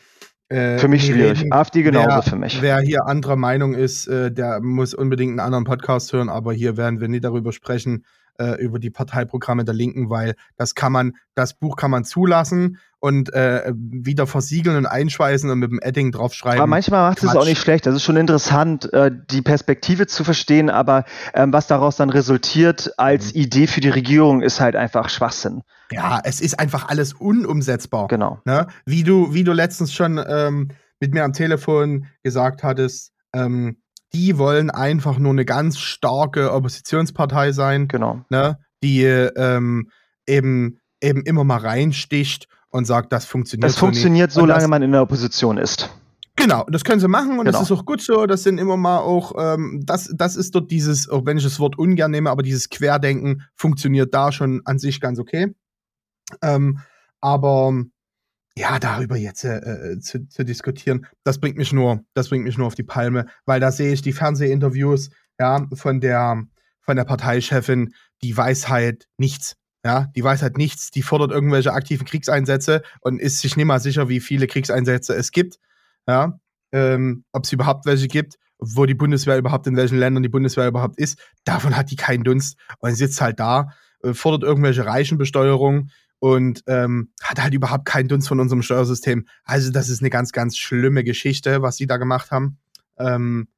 Äh, 0.48 0.78
für 0.78 0.88
mich 0.88 1.06
schwierig. 1.06 1.40
Reden. 1.40 1.52
AfD 1.52 1.82
genauso 1.82 2.08
wer, 2.08 2.22
für 2.22 2.36
mich. 2.36 2.62
Wer 2.62 2.78
hier 2.78 3.06
anderer 3.06 3.36
Meinung 3.36 3.74
ist, 3.74 4.06
äh, 4.06 4.30
der 4.30 4.60
muss 4.60 4.94
unbedingt 4.94 5.32
einen 5.32 5.40
anderen 5.40 5.64
Podcast 5.64 6.12
hören, 6.12 6.28
aber 6.28 6.52
hier 6.52 6.76
werden 6.76 7.00
wir 7.00 7.08
nie 7.08 7.20
darüber 7.20 7.52
sprechen, 7.52 8.04
äh, 8.38 8.60
über 8.60 8.78
die 8.78 8.90
Parteiprogramme 8.90 9.64
der 9.64 9.74
Linken, 9.74 10.10
weil 10.10 10.34
das 10.56 10.74
kann 10.74 10.92
man, 10.92 11.14
das 11.34 11.54
Buch 11.54 11.76
kann 11.76 11.90
man 11.90 12.04
zulassen 12.04 12.78
und 12.98 13.32
äh, 13.34 13.72
wieder 13.74 14.26
versiegeln 14.26 14.76
und 14.76 14.86
einschweißen 14.86 15.48
und 15.50 15.58
mit 15.58 15.70
dem 15.70 15.78
Edding 15.80 16.12
draufschreiben. 16.12 16.60
Aber 16.60 16.66
manchmal 16.66 17.10
macht 17.10 17.22
es 17.22 17.36
auch 17.36 17.44
nicht 17.44 17.60
schlecht. 17.60 17.86
Das 17.86 17.94
ist 17.94 18.02
schon 18.02 18.16
interessant, 18.16 18.92
äh, 18.92 19.10
die 19.30 19.42
Perspektive 19.42 20.06
zu 20.06 20.24
verstehen, 20.24 20.70
aber 20.70 21.04
ähm, 21.34 21.52
was 21.52 21.66
daraus 21.66 21.96
dann 21.96 22.10
resultiert 22.10 22.92
als 22.98 23.34
mhm. 23.34 23.42
Idee 23.42 23.66
für 23.66 23.80
die 23.80 23.90
Regierung 23.90 24.42
ist 24.42 24.60
halt 24.60 24.76
einfach 24.76 25.08
Schwachsinn. 25.08 25.62
Ja, 25.92 26.20
es 26.24 26.40
ist 26.40 26.58
einfach 26.58 26.88
alles 26.88 27.12
unumsetzbar. 27.12 28.08
Genau. 28.08 28.40
Ne? 28.44 28.66
Wie 28.86 29.04
du, 29.04 29.32
wie 29.32 29.44
du 29.44 29.52
letztens 29.52 29.92
schon 29.92 30.20
ähm, 30.26 30.70
mit 30.98 31.14
mir 31.14 31.24
am 31.24 31.32
Telefon 31.32 32.06
gesagt 32.22 32.62
hattest, 32.62 33.12
ähm, 33.32 33.76
die 34.12 34.38
wollen 34.38 34.70
einfach 34.70 35.18
nur 35.18 35.32
eine 35.32 35.44
ganz 35.44 35.78
starke 35.78 36.52
Oppositionspartei 36.52 37.52
sein. 37.52 37.88
Genau. 37.88 38.22
Ne? 38.30 38.58
Die 38.82 39.02
ähm, 39.02 39.90
eben, 40.26 40.78
eben 41.00 41.22
immer 41.22 41.44
mal 41.44 41.58
reinsticht 41.58 42.48
und 42.70 42.86
sagt, 42.86 43.12
das 43.12 43.24
funktioniert. 43.24 43.64
Das 43.64 43.74
so 43.74 43.80
funktioniert, 43.80 44.28
nicht. 44.28 44.34
solange 44.34 44.68
man 44.68 44.82
in 44.82 44.92
der 44.92 45.02
Opposition 45.02 45.58
ist. 45.58 45.90
Genau, 46.36 46.64
das 46.68 46.84
können 46.84 47.00
sie 47.00 47.08
machen 47.08 47.38
und 47.38 47.46
genau. 47.46 47.52
das 47.52 47.62
ist 47.62 47.72
auch 47.72 47.86
gut 47.86 48.02
so. 48.02 48.26
Das 48.26 48.42
sind 48.42 48.58
immer 48.58 48.76
mal 48.76 48.98
auch, 48.98 49.32
ähm, 49.38 49.80
das, 49.84 50.12
das 50.14 50.36
ist 50.36 50.54
dort 50.54 50.70
dieses, 50.70 51.08
auch 51.08 51.24
wenn 51.24 51.38
ich 51.38 51.44
das 51.44 51.58
Wort 51.58 51.78
ungern 51.78 52.10
nehme, 52.10 52.30
aber 52.30 52.42
dieses 52.42 52.68
Querdenken 52.68 53.42
funktioniert 53.54 54.12
da 54.12 54.30
schon 54.32 54.60
an 54.66 54.78
sich 54.78 55.00
ganz 55.00 55.18
okay. 55.18 55.54
Ähm, 56.42 56.80
aber 57.22 57.72
ja, 58.58 58.78
darüber 58.78 59.16
jetzt 59.16 59.44
äh, 59.44 59.58
äh, 59.58 60.00
zu, 60.00 60.26
zu, 60.28 60.44
diskutieren, 60.44 61.06
das 61.24 61.38
bringt 61.38 61.58
mich 61.58 61.72
nur, 61.72 62.04
das 62.14 62.30
bringt 62.30 62.44
mich 62.44 62.56
nur 62.56 62.66
auf 62.66 62.74
die 62.74 62.82
Palme, 62.82 63.26
weil 63.44 63.60
da 63.60 63.70
sehe 63.70 63.92
ich 63.92 64.02
die 64.02 64.12
Fernsehinterviews, 64.12 65.10
ja, 65.38 65.66
von 65.74 66.00
der, 66.00 66.42
von 66.80 66.96
der 66.96 67.04
Parteichefin, 67.04 67.92
die 68.22 68.36
weiß 68.36 68.68
halt 68.68 69.06
nichts. 69.18 69.56
Ja, 69.84 70.08
die 70.16 70.24
weiß 70.24 70.42
halt 70.42 70.56
nichts, 70.56 70.90
die 70.90 71.02
fordert 71.02 71.30
irgendwelche 71.30 71.72
aktiven 71.72 72.06
Kriegseinsätze 72.06 72.82
und 73.02 73.20
ist 73.20 73.40
sich 73.40 73.56
nicht 73.56 73.66
mal 73.66 73.78
sicher, 73.78 74.08
wie 74.08 74.18
viele 74.18 74.48
Kriegseinsätze 74.48 75.14
es 75.14 75.30
gibt. 75.30 75.60
Ja, 76.08 76.40
ähm, 76.72 77.24
ob 77.30 77.44
es 77.44 77.52
überhaupt 77.52 77.86
welche 77.86 78.08
gibt, 78.08 78.34
wo 78.58 78.86
die 78.86 78.94
Bundeswehr 78.94 79.38
überhaupt 79.38 79.66
in 79.68 79.76
welchen 79.76 79.98
Ländern 79.98 80.24
die 80.24 80.28
Bundeswehr 80.28 80.66
überhaupt 80.66 80.98
ist. 80.98 81.20
Davon 81.44 81.76
hat 81.76 81.92
die 81.92 81.96
keinen 81.96 82.24
Dunst 82.24 82.58
und 82.80 82.94
sitzt 82.94 83.20
halt 83.20 83.38
da, 83.38 83.68
äh, 84.02 84.12
fordert 84.12 84.42
irgendwelche 84.42 84.86
Reichenbesteuerung, 84.86 85.90
und 86.18 86.62
ähm, 86.66 87.12
hat 87.22 87.42
halt 87.42 87.54
überhaupt 87.54 87.84
keinen 87.84 88.08
Dunst 88.08 88.28
von 88.28 88.40
unserem 88.40 88.62
Steuersystem. 88.62 89.26
Also 89.44 89.70
das 89.70 89.88
ist 89.88 90.00
eine 90.00 90.10
ganz, 90.10 90.32
ganz 90.32 90.56
schlimme 90.56 91.04
Geschichte, 91.04 91.62
was 91.62 91.76
sie 91.76 91.86
da 91.86 91.96
gemacht 91.96 92.30
haben. 92.30 92.58
Ähm, 92.98 93.48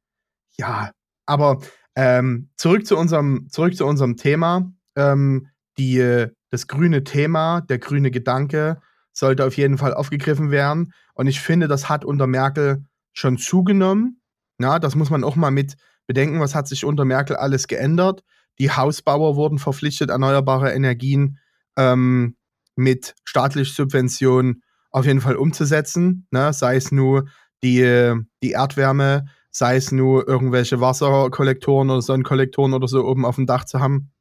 ja, 0.57 0.91
aber 1.27 1.61
ähm, 1.95 2.51
zurück 2.57 2.87
zu 2.87 2.97
unserem, 2.97 3.49
zurück 3.51 3.77
zu 3.77 3.87
unserem 3.87 4.17
Thema. 4.17 4.73
Ähm, 4.97 5.49
die, 5.79 6.27
das 6.51 6.67
grüne 6.67 7.05
Thema, 7.05 7.61
der 7.61 7.79
grüne 7.79 8.11
Gedanke 8.11 8.81
sollte 9.13 9.45
auf 9.45 9.57
jeden 9.57 9.79
Fall 9.79 9.95
aufgegriffen 9.95 10.51
werden. 10.51 10.93
Und 11.15 11.27
ich 11.27 11.41
finde, 11.41 11.69
das 11.69 11.89
hat 11.89 12.05
unter 12.05 12.27
Merkel 12.27 12.85
schon 13.13 13.39
zugenommen. 13.39 14.21
Ja, 14.61 14.79
das 14.79 14.95
muss 14.95 15.11
man 15.11 15.25
auch 15.25 15.37
mal 15.37 15.51
mit 15.51 15.77
bedenken. 16.07 16.41
Was 16.41 16.55
hat 16.55 16.67
sich 16.67 16.85
unter 16.85 17.05
Merkel 17.05 17.37
alles 17.37 17.69
geändert? 17.69 18.25
Die 18.59 18.71
Hausbauer 18.71 19.37
wurden 19.37 19.59
verpflichtet, 19.59 20.11
erneuerbare 20.11 20.73
Energien 20.73 21.39
ähm, 21.77 22.37
mit 22.79 23.17
staatlicher 23.25 23.75
Subvention 23.75 24.63
auf 24.91 25.05
jeden 25.05 25.21
Fall 25.21 25.37
umzusetzen. 25.37 26.27
Ne? 26.31 26.53
Sei 26.53 26.77
es 26.77 26.93
nur 26.93 27.27
die, 27.63 28.15
die 28.43 28.51
Erdwärme, 28.53 29.27
sei 29.51 29.77
es 29.77 29.91
nur 29.91 30.29
irgendwelche 30.29 30.81
Wasserkollektoren 30.81 31.91
oder 31.91 32.03
Sonnenkollektoren 32.03 32.75
oder 32.75 32.87
so 32.87 33.05
oben 33.05 33.25
auf 33.27 33.35
dem 33.35 33.47
Dach 33.47 33.65
zu 33.65 33.81
haben. 33.81 34.13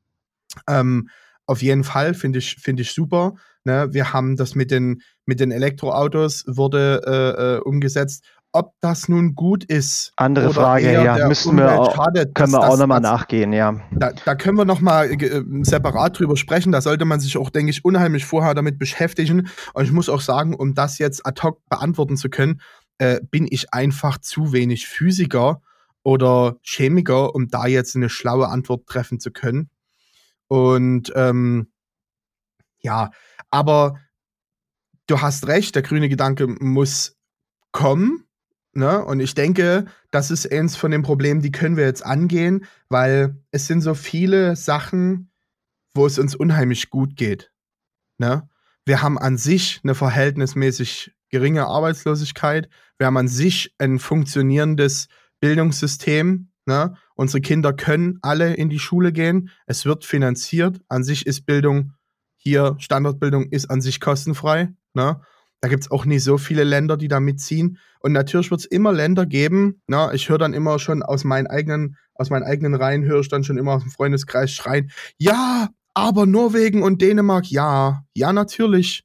Ähm, 0.67 1.09
auf 1.45 1.61
jeden 1.61 1.83
Fall 1.83 2.15
finde 2.15 2.39
ich, 2.39 2.55
find 2.55 2.79
ich 2.79 2.91
super. 2.93 3.35
Ne? 3.63 3.89
Wir 3.91 4.11
haben 4.11 4.35
das 4.35 4.55
mit 4.55 4.71
den, 4.71 5.03
mit 5.25 5.39
den 5.39 5.51
Elektroautos 5.51 6.43
wurde 6.47 7.01
äh, 7.05 7.57
äh, 7.57 7.59
umgesetzt. 7.59 8.25
Ob 8.57 8.73
das 8.81 9.07
nun 9.07 9.35
gut 9.35 9.63
ist. 9.65 10.13
Andere 10.15 10.51
Frage, 10.51 10.91
ja, 10.91 11.27
müssen 11.27 11.57
wir 11.57 11.79
auch, 11.79 11.95
schadet, 11.95 12.33
können 12.33 12.53
wir 12.53 12.67
auch 12.67 12.75
nochmal 12.75 13.01
nachgehen, 13.01 13.53
ja. 13.53 13.79
Da, 13.91 14.13
da 14.25 14.33
können 14.33 14.57
wir 14.57 14.65
nochmal 14.65 15.11
äh, 15.11 15.43
separat 15.61 16.17
drüber 16.17 16.35
sprechen. 16.37 16.71
Da 16.71 16.81
sollte 16.81 17.05
man 17.05 17.19
sich 17.19 17.37
auch, 17.37 17.51
denke 17.51 17.69
ich, 17.69 17.85
unheimlich 17.85 18.25
vorher 18.25 18.55
damit 18.55 18.79
beschäftigen. 18.79 19.49
Und 19.75 19.85
ich 19.85 19.91
muss 19.91 20.09
auch 20.09 20.21
sagen, 20.21 20.55
um 20.55 20.73
das 20.73 20.97
jetzt 20.97 21.23
ad 21.23 21.39
hoc 21.43 21.61
beantworten 21.69 22.17
zu 22.17 22.29
können, 22.29 22.59
äh, 22.97 23.19
bin 23.29 23.47
ich 23.47 23.75
einfach 23.75 24.17
zu 24.17 24.53
wenig 24.53 24.87
Physiker 24.87 25.61
oder 26.01 26.55
Chemiker, 26.63 27.35
um 27.35 27.49
da 27.49 27.67
jetzt 27.67 27.95
eine 27.95 28.09
schlaue 28.09 28.47
Antwort 28.47 28.87
treffen 28.87 29.19
zu 29.19 29.29
können. 29.29 29.69
Und 30.47 31.11
ähm, 31.15 31.71
ja, 32.79 33.11
aber 33.51 33.99
du 35.05 35.21
hast 35.21 35.45
recht, 35.45 35.75
der 35.75 35.83
grüne 35.83 36.09
Gedanke 36.09 36.47
muss 36.47 37.15
kommen. 37.71 38.26
Ne? 38.77 39.03
Und 39.03 39.19
ich 39.21 39.33
denke, 39.33 39.85
das 40.11 40.29
ist 40.29 40.51
eins 40.51 40.75
von 40.75 40.91
den 40.91 41.01
Problemen, 41.01 41.41
die 41.41 41.51
können 41.51 41.77
wir 41.77 41.85
jetzt 41.85 42.05
angehen, 42.05 42.65
weil 42.89 43.35
es 43.49 43.65
sind 43.65 43.81
so 43.81 43.95
viele 43.95 44.55
Sachen, 44.55 45.31
wo 45.95 46.05
es 46.05 46.19
uns 46.19 46.35
unheimlich 46.35 46.91
gut 46.91 47.15
geht. 47.15 47.51
Ne? 48.19 48.47
Wir 48.85 49.01
haben 49.01 49.17
an 49.17 49.35
sich 49.35 49.81
eine 49.83 49.95
verhältnismäßig 49.95 51.11
geringe 51.29 51.65
Arbeitslosigkeit. 51.65 52.69
Wir 52.99 53.07
haben 53.07 53.17
an 53.17 53.27
sich 53.27 53.73
ein 53.79 53.97
funktionierendes 53.97 55.07
Bildungssystem. 55.39 56.51
Ne? 56.67 56.93
Unsere 57.15 57.41
Kinder 57.41 57.73
können 57.73 58.19
alle 58.21 58.53
in 58.53 58.69
die 58.69 58.77
Schule 58.77 59.11
gehen. 59.11 59.49
Es 59.65 59.85
wird 59.85 60.05
finanziert. 60.05 60.81
An 60.87 61.03
sich 61.03 61.25
ist 61.25 61.47
Bildung 61.47 61.93
hier, 62.35 62.75
Standardbildung 62.77 63.49
ist 63.49 63.71
an 63.71 63.81
sich 63.81 63.99
kostenfrei. 63.99 64.71
Ne? 64.93 65.19
Da 65.61 65.69
gibt 65.69 65.83
es 65.83 65.91
auch 65.91 66.05
nicht 66.05 66.23
so 66.23 66.37
viele 66.37 66.63
Länder, 66.63 66.97
die 66.97 67.07
da 67.07 67.19
mitziehen. 67.19 67.79
Und 67.99 68.11
natürlich 68.11 68.51
wird 68.51 68.61
es 68.61 68.65
immer 68.65 68.93
Länder 68.93 69.25
geben. 69.25 69.81
Na, 69.87 70.07
ne? 70.07 70.15
ich 70.15 70.29
höre 70.29 70.37
dann 70.37 70.53
immer 70.53 70.77
schon 70.79 71.01
aus 71.01 71.23
meinen 71.23 71.47
eigenen, 71.47 71.97
aus 72.13 72.29
meinen 72.29 72.43
eigenen 72.43 72.75
Reihen, 72.75 73.03
höre 73.03 73.21
ich 73.21 73.29
dann 73.29 73.43
schon 73.43 73.57
immer 73.57 73.73
aus 73.73 73.83
dem 73.83 73.91
Freundeskreis 73.91 74.51
schreien, 74.51 74.91
ja, 75.17 75.69
aber 75.93 76.27
Norwegen 76.27 76.83
und 76.83 77.01
Dänemark, 77.01 77.49
ja, 77.49 78.03
ja, 78.13 78.31
natürlich 78.31 79.03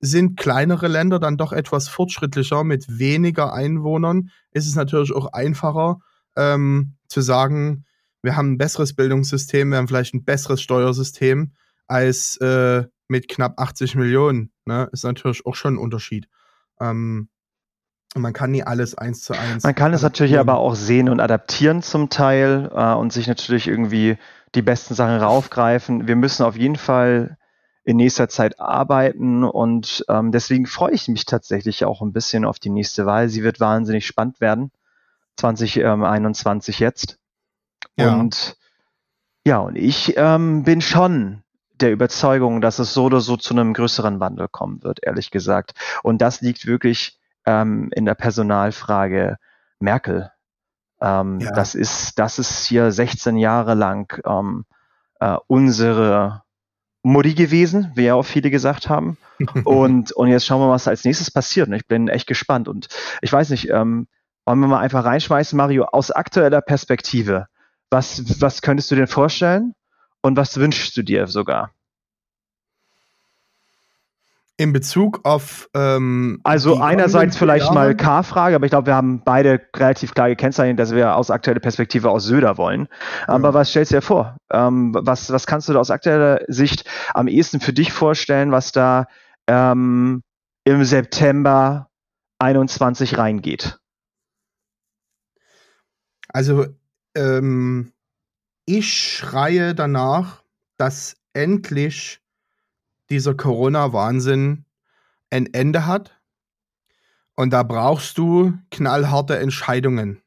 sind 0.00 0.36
kleinere 0.36 0.88
Länder 0.88 1.18
dann 1.18 1.38
doch 1.38 1.52
etwas 1.52 1.88
fortschrittlicher 1.88 2.64
mit 2.64 2.98
weniger 2.98 3.54
Einwohnern. 3.54 4.30
Ist 4.50 4.68
es 4.68 4.74
natürlich 4.74 5.12
auch 5.12 5.32
einfacher 5.32 6.00
ähm, 6.36 6.96
zu 7.08 7.22
sagen, 7.22 7.86
wir 8.22 8.36
haben 8.36 8.52
ein 8.52 8.58
besseres 8.58 8.94
Bildungssystem, 8.94 9.70
wir 9.70 9.78
haben 9.78 9.88
vielleicht 9.88 10.14
ein 10.14 10.24
besseres 10.24 10.60
Steuersystem 10.60 11.52
als 11.86 12.36
äh, 12.36 12.84
mit 13.08 13.28
knapp 13.28 13.60
80 13.60 13.94
Millionen. 13.94 14.52
Ne? 14.64 14.88
Ist 14.92 15.04
natürlich 15.04 15.46
auch 15.46 15.54
schon 15.54 15.74
ein 15.74 15.78
Unterschied. 15.78 16.28
Ähm, 16.80 17.28
man 18.16 18.32
kann 18.32 18.52
nie 18.52 18.62
alles 18.62 18.96
eins 18.96 19.22
zu 19.22 19.34
eins. 19.34 19.64
Man 19.64 19.74
kann 19.74 19.92
es 19.92 20.02
natürlich 20.02 20.38
aber 20.38 20.58
auch 20.58 20.76
sehen 20.76 21.08
und 21.08 21.20
adaptieren 21.20 21.82
zum 21.82 22.10
Teil 22.10 22.70
äh, 22.72 22.94
und 22.94 23.12
sich 23.12 23.26
natürlich 23.26 23.66
irgendwie 23.66 24.16
die 24.54 24.62
besten 24.62 24.94
Sachen 24.94 25.20
raufgreifen. 25.20 26.06
Wir 26.06 26.16
müssen 26.16 26.44
auf 26.44 26.56
jeden 26.56 26.76
Fall 26.76 27.36
in 27.82 27.96
nächster 27.96 28.28
Zeit 28.28 28.60
arbeiten 28.60 29.44
und 29.44 30.04
ähm, 30.08 30.32
deswegen 30.32 30.66
freue 30.66 30.92
ich 30.92 31.08
mich 31.08 31.26
tatsächlich 31.26 31.84
auch 31.84 32.00
ein 32.00 32.12
bisschen 32.12 32.44
auf 32.44 32.58
die 32.58 32.70
nächste 32.70 33.04
Wahl. 33.04 33.28
Sie 33.28 33.42
wird 33.42 33.60
wahnsinnig 33.60 34.06
spannend 34.06 34.40
werden. 34.40 34.70
2021 35.36 36.78
jetzt. 36.78 37.18
Ja. 37.96 38.14
Und 38.14 38.56
ja, 39.46 39.58
und 39.58 39.76
ich 39.76 40.14
ähm, 40.16 40.62
bin 40.62 40.80
schon 40.80 41.43
der 41.80 41.92
Überzeugung, 41.92 42.60
dass 42.60 42.78
es 42.78 42.94
so 42.94 43.04
oder 43.04 43.20
so 43.20 43.36
zu 43.36 43.54
einem 43.54 43.74
größeren 43.74 44.20
Wandel 44.20 44.48
kommen 44.48 44.82
wird, 44.82 45.00
ehrlich 45.02 45.30
gesagt. 45.30 45.74
Und 46.02 46.22
das 46.22 46.40
liegt 46.40 46.66
wirklich 46.66 47.18
ähm, 47.46 47.90
in 47.94 48.04
der 48.04 48.14
Personalfrage 48.14 49.38
Merkel. 49.80 50.30
Ähm, 51.00 51.40
ja. 51.40 51.50
Das 51.52 51.74
ist, 51.74 52.18
das 52.18 52.38
ist 52.38 52.66
hier 52.66 52.90
16 52.90 53.36
Jahre 53.36 53.74
lang 53.74 54.20
ähm, 54.24 54.64
äh, 55.20 55.36
unsere 55.46 56.42
Mutti 57.02 57.34
gewesen, 57.34 57.92
wie 57.94 58.04
ja 58.04 58.14
auch 58.14 58.22
viele 58.22 58.50
gesagt 58.50 58.88
haben. 58.88 59.18
und, 59.64 60.12
und 60.12 60.28
jetzt 60.28 60.46
schauen 60.46 60.60
wir 60.60 60.68
mal, 60.68 60.74
was 60.74 60.88
als 60.88 61.04
nächstes 61.04 61.30
passiert. 61.30 61.68
Und 61.68 61.74
ich 61.74 61.86
bin 61.86 62.08
echt 62.08 62.26
gespannt. 62.26 62.68
Und 62.68 62.88
ich 63.20 63.32
weiß 63.32 63.50
nicht, 63.50 63.68
ähm, 63.68 64.06
wollen 64.46 64.60
wir 64.60 64.68
mal 64.68 64.80
einfach 64.80 65.04
reinschmeißen, 65.04 65.56
Mario, 65.56 65.84
aus 65.84 66.10
aktueller 66.10 66.60
Perspektive. 66.60 67.46
Was, 67.90 68.40
was 68.40 68.62
könntest 68.62 68.90
du 68.90 68.94
dir 68.94 69.06
vorstellen? 69.06 69.74
Und 70.24 70.38
was 70.38 70.56
wünschst 70.56 70.96
du 70.96 71.02
dir 71.02 71.26
sogar? 71.26 71.70
In 74.56 74.72
Bezug 74.72 75.20
auf. 75.24 75.68
Ähm, 75.74 76.40
also 76.44 76.80
einerseits 76.80 77.36
vielleicht 77.36 77.66
Jahre. 77.66 77.74
mal 77.74 77.94
K-Frage, 77.94 78.56
aber 78.56 78.64
ich 78.64 78.70
glaube, 78.70 78.86
wir 78.86 78.94
haben 78.94 79.20
beide 79.22 79.60
relativ 79.76 80.14
klar 80.14 80.30
gekennzeichnet, 80.30 80.78
dass 80.78 80.94
wir 80.94 81.14
aus 81.16 81.30
aktueller 81.30 81.60
Perspektive 81.60 82.08
aus 82.08 82.24
Söder 82.24 82.56
wollen. 82.56 82.88
Aber 83.26 83.48
ja. 83.48 83.54
was 83.54 83.68
stellst 83.68 83.92
du 83.92 83.96
dir 83.96 84.00
vor? 84.00 84.38
Ähm, 84.50 84.96
was, 84.98 85.30
was 85.30 85.46
kannst 85.46 85.68
du 85.68 85.74
da 85.74 85.80
aus 85.80 85.90
aktueller 85.90 86.40
Sicht 86.48 86.88
am 87.12 87.28
ehesten 87.28 87.60
für 87.60 87.74
dich 87.74 87.92
vorstellen, 87.92 88.50
was 88.50 88.72
da 88.72 89.08
ähm, 89.46 90.22
im 90.64 90.84
September 90.84 91.90
21 92.38 93.18
reingeht? 93.18 93.78
Also 96.28 96.64
ähm, 97.14 97.92
ich 98.66 98.92
schreie 98.92 99.74
danach, 99.74 100.42
dass 100.76 101.16
endlich 101.32 102.20
dieser 103.10 103.34
Corona-Wahnsinn 103.34 104.64
ein 105.30 105.52
Ende 105.52 105.86
hat. 105.86 106.20
Und 107.36 107.50
da 107.52 107.62
brauchst 107.62 108.16
du 108.18 108.54
knallharte 108.70 109.38
Entscheidungen. 109.38 110.22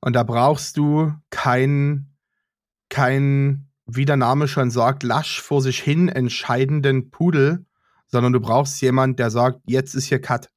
Und 0.00 0.14
da 0.14 0.22
brauchst 0.22 0.76
du 0.76 1.14
keinen, 1.30 2.16
kein, 2.90 3.70
wie 3.86 4.04
der 4.04 4.16
Name 4.16 4.46
schon 4.46 4.70
sagt, 4.70 5.02
lasch 5.02 5.40
vor 5.40 5.62
sich 5.62 5.80
hin 5.80 6.08
entscheidenden 6.08 7.10
Pudel, 7.10 7.64
sondern 8.06 8.32
du 8.32 8.40
brauchst 8.40 8.80
jemanden, 8.82 9.16
der 9.16 9.30
sagt, 9.30 9.60
jetzt 9.66 9.94
ist 9.94 10.04
hier 10.04 10.20
Cut. 10.20 10.50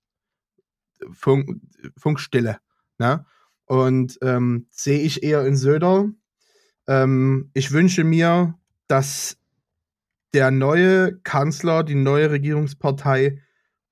Funk, 1.14 1.62
Funkstille. 1.97 2.60
Ne? 2.97 3.26
Und 3.66 4.18
ähm, 4.22 4.68
sehe 4.72 4.99
ich 4.99 5.24
eher 5.24 5.45
in 5.45 5.55
Söder, 5.55 6.10
ähm, 6.90 7.52
ich 7.54 7.72
wünsche 7.72 8.04
mir, 8.04 8.56
dass 8.88 9.38
der 10.34 10.52
neue 10.52 11.18
Kanzler, 11.20 11.84
die 11.84 11.96
neue 11.96 12.32
Regierungspartei 12.32 13.42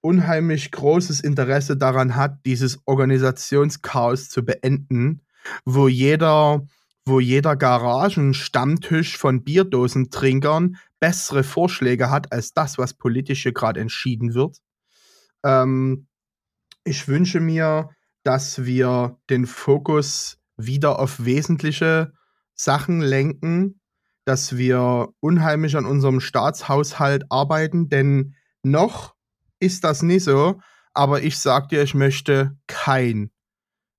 unheimlich 0.01 0.71
großes 0.71 1.21
Interesse 1.21 1.77
daran 1.77 2.15
hat, 2.15 2.45
dieses 2.45 2.79
Organisationschaos 2.85 4.29
zu 4.29 4.43
beenden, 4.43 5.21
wo 5.63 5.87
jeder, 5.87 6.65
wo 7.05 7.19
jeder 7.19 7.55
Garagenstammtisch 7.55 9.17
von 9.17 9.43
Bierdosentrinkern 9.43 10.77
bessere 10.99 11.43
Vorschläge 11.43 12.09
hat 12.09 12.31
als 12.31 12.53
das, 12.53 12.79
was 12.79 12.95
politisch 12.95 13.43
hier 13.43 13.53
gerade 13.53 13.79
entschieden 13.79 14.33
wird. 14.33 14.57
Ähm, 15.43 16.07
ich 16.83 17.07
wünsche 17.07 17.39
mir, 17.39 17.89
dass 18.23 18.65
wir 18.65 19.19
den 19.29 19.45
Fokus 19.45 20.39
wieder 20.57 20.99
auf 20.99 21.23
wesentliche 21.23 22.16
Sachen 22.57 23.01
lenken, 23.01 23.79
dass 24.25 24.57
wir 24.57 25.09
unheimlich 25.21 25.77
an 25.77 25.85
unserem 25.85 26.19
Staatshaushalt 26.19 27.31
arbeiten, 27.31 27.87
denn 27.87 28.35
noch 28.61 29.15
ist 29.59 29.83
das 29.83 30.01
nicht 30.01 30.23
so, 30.23 30.59
aber 30.93 31.21
ich 31.23 31.37
sag 31.39 31.69
dir, 31.69 31.81
ich 31.83 31.93
möchte 31.93 32.57
kein, 32.67 33.31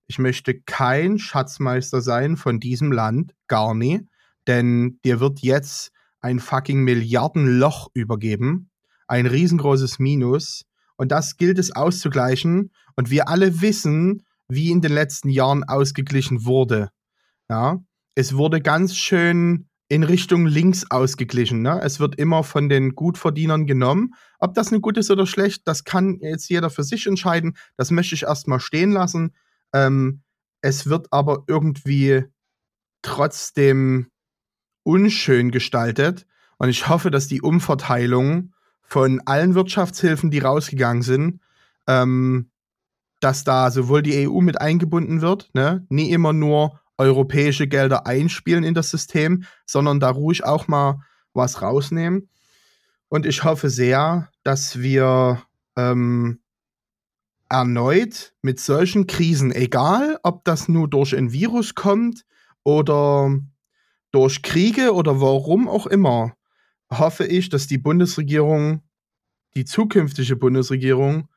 ich 0.07 0.19
möchte 0.19 0.61
kein 0.61 1.19
Schatzmeister 1.19 2.01
sein 2.03 2.37
von 2.37 2.61
diesem 2.61 2.93
Land, 2.93 3.35
gar 3.47 3.75
nie, 3.75 4.07
denn 4.47 4.99
dir 5.05 5.21
wird 5.21 5.41
jetzt 5.41 5.93
ein 6.21 6.41
fucking 6.41 6.83
Milliardenloch 6.83 7.89
übergeben, 7.95 8.71
ein 9.07 9.27
riesengroßes 9.27 9.99
Minus, 9.99 10.65
und 10.97 11.13
das 11.13 11.37
gilt 11.37 11.59
es 11.59 11.75
auszugleichen, 11.75 12.73
und 12.97 13.11
wir 13.11 13.29
alle 13.29 13.61
wissen, 13.61 14.27
wie 14.49 14.71
in 14.71 14.81
den 14.81 14.93
letzten 14.93 15.29
Jahren 15.29 15.65
ausgeglichen 15.65 16.45
wurde. 16.45 16.91
Ja, 17.49 17.79
es 18.19 18.37
wurde 18.37 18.61
ganz 18.61 18.97
schön 18.97 19.69
in 19.87 20.03
Richtung 20.03 20.45
links 20.45 20.91
ausgeglichen. 20.91 21.63
Ne? 21.63 21.81
Es 21.85 22.01
wird 22.01 22.17
immer 22.17 22.43
von 22.43 22.69
den 22.69 22.97
Gutverdienern 22.97 23.65
genommen. 23.65 24.15
Ob 24.41 24.55
das 24.55 24.73
nun 24.73 24.83
gut 24.83 24.99
ist 24.99 25.13
oder 25.13 25.25
schlecht, 25.25 25.69
das 25.69 25.85
kann 25.85 26.19
jetzt 26.21 26.49
jeder 26.49 26.69
für 26.69 26.83
sich 26.83 27.07
entscheiden. 27.07 27.57
Das 27.77 27.93
möchte 27.93 28.17
ich 28.17 28.25
erstmal 28.25 28.59
stehen 28.59 28.91
lassen. 28.91 29.37
Ähm, 29.73 30.23
es 30.63 30.89
wird 30.89 31.13
aber 31.13 31.45
irgendwie 31.47 32.25
trotzdem 33.03 34.09
unschön 34.83 35.53
gestaltet. 35.53 36.27
Und 36.57 36.71
ich 36.71 36.89
hoffe, 36.89 37.13
dass 37.13 37.29
die 37.29 37.41
Umverteilung 37.41 38.53
von 38.83 39.23
allen 39.27 39.55
Wirtschaftshilfen, 39.55 40.33
die 40.33 40.41
rausgegangen 40.41 41.05
sind, 41.05 41.41
ähm, 41.87 42.51
dass 43.21 43.45
da 43.45 43.71
sowohl 43.71 44.03
die 44.03 44.29
EU 44.29 44.41
mit 44.41 44.61
eingebunden 44.61 45.21
wird, 45.21 45.51
ne? 45.55 45.87
nie 45.89 46.11
immer 46.11 46.33
nur 46.33 46.81
europäische 46.99 47.69
Gelder 47.69 48.07
einspielen 48.07 48.65
in 48.65 48.75
das 48.75 48.91
System, 48.91 49.45
sondern 49.67 50.01
da 50.01 50.11
ruhig 50.11 50.45
auch 50.45 50.69
mal 50.69 51.01
was 51.33 51.63
rausnehmen. 51.63 52.29
Und 53.09 53.25
ich 53.25 53.45
hoffe 53.45 53.71
sehr, 53.71 54.29
dass 54.43 54.81
wir 54.81 55.43
ähm, 55.77 56.41
erneut 57.49 58.35
mit 58.43 58.61
solchen 58.61 59.07
Krisen, 59.07 59.53
egal 59.53 60.19
ob 60.23 60.45
das 60.45 60.69
nur 60.69 60.89
durch 60.89 61.17
ein 61.17 61.33
Virus 61.33 61.75
kommt 61.75 62.25
oder 62.63 63.39
durch 64.11 64.43
Kriege 64.43 64.93
oder 64.93 65.21
warum 65.21 65.69
auch 65.69 65.87
immer, 65.87 66.35
hoffe 66.91 67.27
ich, 67.27 67.49
dass 67.49 67.67
die 67.67 67.79
Bundesregierung, 67.79 68.83
die 69.55 69.65
zukünftige 69.65 70.37
Bundesregierung, 70.37 71.29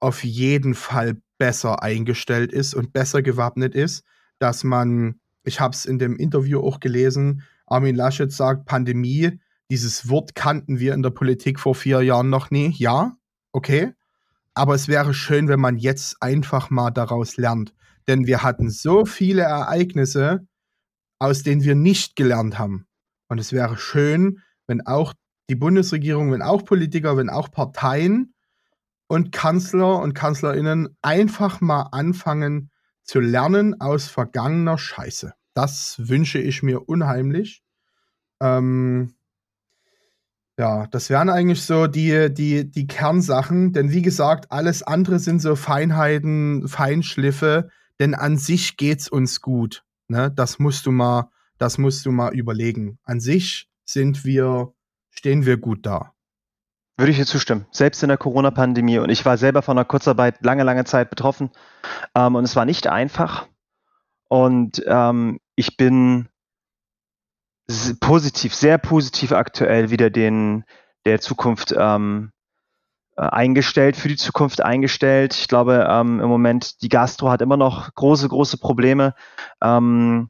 auf 0.00 0.24
jeden 0.24 0.74
Fall 0.74 1.20
besser 1.38 1.82
eingestellt 1.82 2.52
ist 2.52 2.74
und 2.74 2.92
besser 2.92 3.22
gewappnet 3.22 3.74
ist, 3.74 4.04
dass 4.40 4.64
man, 4.64 5.20
ich 5.44 5.60
habe 5.60 5.74
es 5.74 5.84
in 5.84 5.98
dem 5.98 6.16
Interview 6.16 6.60
auch 6.60 6.80
gelesen, 6.80 7.42
Armin 7.66 7.94
Laschet 7.94 8.32
sagt, 8.32 8.66
Pandemie, 8.66 9.38
dieses 9.70 10.08
Wort 10.08 10.34
kannten 10.34 10.80
wir 10.80 10.94
in 10.94 11.02
der 11.02 11.10
Politik 11.10 11.60
vor 11.60 11.76
vier 11.76 12.02
Jahren 12.02 12.28
noch 12.28 12.50
nie. 12.50 12.74
Ja, 12.76 13.16
okay. 13.52 13.92
Aber 14.54 14.74
es 14.74 14.88
wäre 14.88 15.14
schön, 15.14 15.46
wenn 15.46 15.60
man 15.60 15.76
jetzt 15.76 16.20
einfach 16.20 16.70
mal 16.70 16.90
daraus 16.90 17.36
lernt. 17.36 17.72
Denn 18.08 18.26
wir 18.26 18.42
hatten 18.42 18.68
so 18.68 19.04
viele 19.04 19.42
Ereignisse, 19.42 20.46
aus 21.20 21.44
denen 21.44 21.62
wir 21.62 21.76
nicht 21.76 22.16
gelernt 22.16 22.58
haben. 22.58 22.86
Und 23.28 23.38
es 23.38 23.52
wäre 23.52 23.76
schön, 23.76 24.40
wenn 24.66 24.84
auch 24.84 25.14
die 25.48 25.54
Bundesregierung, 25.54 26.32
wenn 26.32 26.42
auch 26.42 26.64
Politiker, 26.64 27.16
wenn 27.16 27.30
auch 27.30 27.52
Parteien 27.52 28.34
und 29.06 29.30
Kanzler 29.30 30.00
und 30.00 30.14
Kanzlerinnen 30.14 30.96
einfach 31.02 31.60
mal 31.60 31.82
anfangen 31.92 32.70
zu 33.10 33.18
lernen 33.18 33.80
aus 33.80 34.06
vergangener 34.06 34.78
Scheiße. 34.78 35.34
Das 35.52 35.96
wünsche 35.98 36.38
ich 36.38 36.62
mir 36.62 36.88
unheimlich. 36.88 37.64
Ähm, 38.40 39.14
ja, 40.56 40.86
das 40.86 41.10
wären 41.10 41.28
eigentlich 41.28 41.60
so 41.62 41.88
die, 41.88 42.32
die, 42.32 42.70
die 42.70 42.86
Kernsachen, 42.86 43.72
denn 43.72 43.90
wie 43.90 44.02
gesagt, 44.02 44.52
alles 44.52 44.84
andere 44.84 45.18
sind 45.18 45.42
so 45.42 45.56
Feinheiten, 45.56 46.68
Feinschliffe, 46.68 47.70
denn 47.98 48.14
an 48.14 48.38
sich 48.38 48.76
geht's 48.76 49.08
uns 49.08 49.40
gut. 49.40 49.82
Ne? 50.06 50.30
Das 50.30 50.60
musst 50.60 50.86
du 50.86 50.92
mal, 50.92 51.32
das 51.58 51.78
musst 51.78 52.06
du 52.06 52.12
mal 52.12 52.32
überlegen. 52.32 53.00
An 53.02 53.18
sich 53.18 53.68
sind 53.84 54.24
wir, 54.24 54.72
stehen 55.10 55.46
wir 55.46 55.56
gut 55.56 55.84
da. 55.84 56.14
Würde 57.00 57.12
ich 57.12 57.16
dir 57.16 57.24
zustimmen. 57.24 57.64
Selbst 57.70 58.02
in 58.02 58.08
der 58.08 58.18
Corona-Pandemie. 58.18 58.98
Und 58.98 59.08
ich 59.08 59.24
war 59.24 59.38
selber 59.38 59.62
von 59.62 59.74
der 59.74 59.86
Kurzarbeit 59.86 60.44
lange, 60.44 60.64
lange 60.64 60.84
Zeit 60.84 61.08
betroffen. 61.08 61.50
Ähm, 62.14 62.34
und 62.34 62.44
es 62.44 62.56
war 62.56 62.66
nicht 62.66 62.88
einfach. 62.88 63.46
Und 64.28 64.82
ähm, 64.86 65.40
ich 65.56 65.78
bin 65.78 66.28
positiv, 68.00 68.54
sehr 68.54 68.76
positiv 68.76 69.32
aktuell 69.32 69.88
wieder 69.88 70.10
den 70.10 70.64
der 71.06 71.22
Zukunft 71.22 71.74
ähm, 71.74 72.32
äh, 73.16 73.22
eingestellt, 73.22 73.96
für 73.96 74.08
die 74.08 74.16
Zukunft 74.16 74.60
eingestellt. 74.60 75.34
Ich 75.34 75.48
glaube, 75.48 75.86
ähm, 75.88 76.20
im 76.20 76.28
Moment 76.28 76.82
die 76.82 76.90
Gastro 76.90 77.30
hat 77.30 77.40
immer 77.40 77.56
noch 77.56 77.94
große, 77.94 78.28
große 78.28 78.58
Probleme, 78.58 79.14
ähm, 79.62 80.28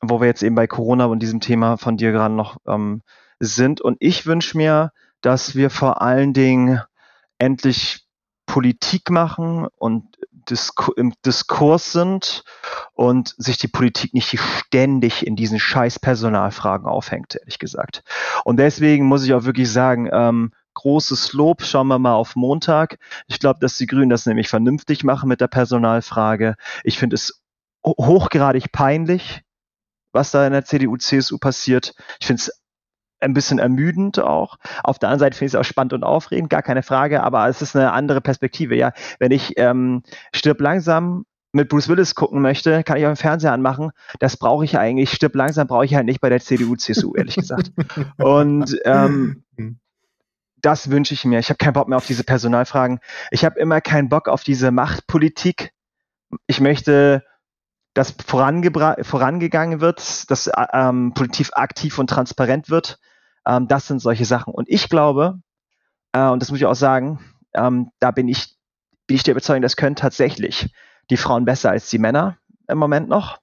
wo 0.00 0.20
wir 0.20 0.26
jetzt 0.26 0.42
eben 0.42 0.56
bei 0.56 0.66
Corona 0.66 1.04
und 1.04 1.20
diesem 1.20 1.38
Thema 1.38 1.76
von 1.76 1.96
dir 1.96 2.10
gerade 2.10 2.34
noch 2.34 2.56
ähm, 2.66 3.02
sind. 3.38 3.80
Und 3.80 3.96
ich 4.00 4.26
wünsche 4.26 4.56
mir, 4.56 4.90
dass 5.24 5.54
wir 5.54 5.70
vor 5.70 6.02
allen 6.02 6.34
Dingen 6.34 6.82
endlich 7.38 8.04
Politik 8.46 9.10
machen 9.10 9.66
und 9.78 10.18
Disku 10.30 10.92
im 10.92 11.14
Diskurs 11.24 11.92
sind 11.92 12.44
und 12.92 13.34
sich 13.38 13.56
die 13.56 13.68
Politik 13.68 14.12
nicht 14.12 14.38
ständig 14.38 15.26
in 15.26 15.34
diesen 15.34 15.58
scheiß 15.58 15.98
Personalfragen 15.98 16.86
aufhängt, 16.86 17.36
ehrlich 17.36 17.58
gesagt. 17.58 18.02
Und 18.44 18.58
deswegen 18.58 19.06
muss 19.06 19.24
ich 19.24 19.32
auch 19.32 19.44
wirklich 19.44 19.72
sagen, 19.72 20.10
ähm, 20.12 20.52
großes 20.74 21.32
Lob. 21.32 21.62
Schauen 21.62 21.86
wir 21.86 21.98
mal 21.98 22.14
auf 22.14 22.36
Montag. 22.36 22.98
Ich 23.26 23.38
glaube, 23.38 23.60
dass 23.60 23.78
die 23.78 23.86
Grünen 23.86 24.10
das 24.10 24.26
nämlich 24.26 24.48
vernünftig 24.48 25.04
machen 25.04 25.28
mit 25.28 25.40
der 25.40 25.48
Personalfrage. 25.48 26.56
Ich 26.82 26.98
finde 26.98 27.14
es 27.14 27.42
hochgradig 27.86 28.72
peinlich, 28.72 29.42
was 30.12 30.32
da 30.32 30.46
in 30.46 30.52
der 30.52 30.64
CDU, 30.64 30.96
CSU 30.98 31.38
passiert. 31.38 31.94
Ich 32.20 32.26
finde 32.26 32.40
es 32.40 32.63
ein 33.24 33.34
bisschen 33.34 33.58
ermüdend 33.58 34.18
auch. 34.20 34.58
Auf 34.82 34.98
der 34.98 35.08
anderen 35.08 35.20
Seite 35.20 35.38
finde 35.38 35.46
ich 35.46 35.54
es 35.54 35.60
auch 35.60 35.64
spannend 35.64 35.92
und 35.92 36.04
aufregend, 36.04 36.50
gar 36.50 36.62
keine 36.62 36.82
Frage, 36.82 37.22
aber 37.22 37.48
es 37.48 37.62
ist 37.62 37.74
eine 37.74 37.92
andere 37.92 38.20
Perspektive. 38.20 38.76
Ja, 38.76 38.92
wenn 39.18 39.32
ich 39.32 39.54
ähm, 39.56 40.02
stirb 40.34 40.60
langsam 40.60 41.24
mit 41.52 41.68
Bruce 41.68 41.88
Willis 41.88 42.14
gucken 42.14 42.42
möchte, 42.42 42.82
kann 42.82 42.96
ich 42.96 43.06
auch 43.06 43.10
im 43.10 43.16
Fernseher 43.16 43.52
anmachen. 43.52 43.90
Das 44.18 44.36
brauche 44.36 44.64
ich 44.64 44.78
eigentlich. 44.78 45.10
Stirb 45.10 45.34
langsam 45.34 45.68
brauche 45.68 45.84
ich 45.84 45.94
halt 45.94 46.06
nicht 46.06 46.20
bei 46.20 46.28
der 46.28 46.40
CDU, 46.40 46.74
CSU, 46.76 47.14
ehrlich 47.14 47.36
gesagt. 47.36 47.72
Und 48.18 48.76
ähm, 48.84 49.44
hm 49.56 49.78
das 50.64 50.90
wünsche 50.90 51.14
ich 51.14 51.24
mir. 51.24 51.38
Ich 51.38 51.50
habe 51.50 51.58
keinen 51.58 51.74
Bock 51.74 51.88
mehr 51.88 51.98
auf 51.98 52.06
diese 52.06 52.24
Personalfragen. 52.24 53.00
Ich 53.30 53.44
habe 53.44 53.60
immer 53.60 53.80
keinen 53.80 54.08
Bock 54.08 54.28
auf 54.28 54.44
diese 54.44 54.70
Machtpolitik. 54.70 55.72
Ich 56.46 56.60
möchte, 56.60 57.22
dass 57.92 58.14
vorangegangen 58.26 59.80
wird, 59.80 60.30
dass 60.30 60.46
äh, 60.46 60.66
ähm, 60.72 61.12
Politik 61.14 61.50
aktiv 61.52 61.98
und 61.98 62.08
transparent 62.08 62.70
wird. 62.70 62.98
Ähm, 63.46 63.68
das 63.68 63.86
sind 63.86 64.00
solche 64.00 64.24
Sachen. 64.24 64.54
Und 64.54 64.68
ich 64.68 64.88
glaube, 64.88 65.40
äh, 66.12 66.28
und 66.28 66.40
das 66.40 66.50
muss 66.50 66.60
ich 66.60 66.66
auch 66.66 66.74
sagen, 66.74 67.20
ähm, 67.54 67.90
da 68.00 68.10
bin 68.10 68.28
ich, 68.28 68.56
bin 69.06 69.16
ich 69.16 69.22
der 69.22 69.32
Überzeugung, 69.32 69.62
das 69.62 69.76
können 69.76 69.96
tatsächlich 69.96 70.72
die 71.10 71.16
Frauen 71.16 71.44
besser 71.44 71.70
als 71.70 71.90
die 71.90 71.98
Männer 71.98 72.38
im 72.68 72.78
Moment 72.78 73.08
noch. 73.08 73.38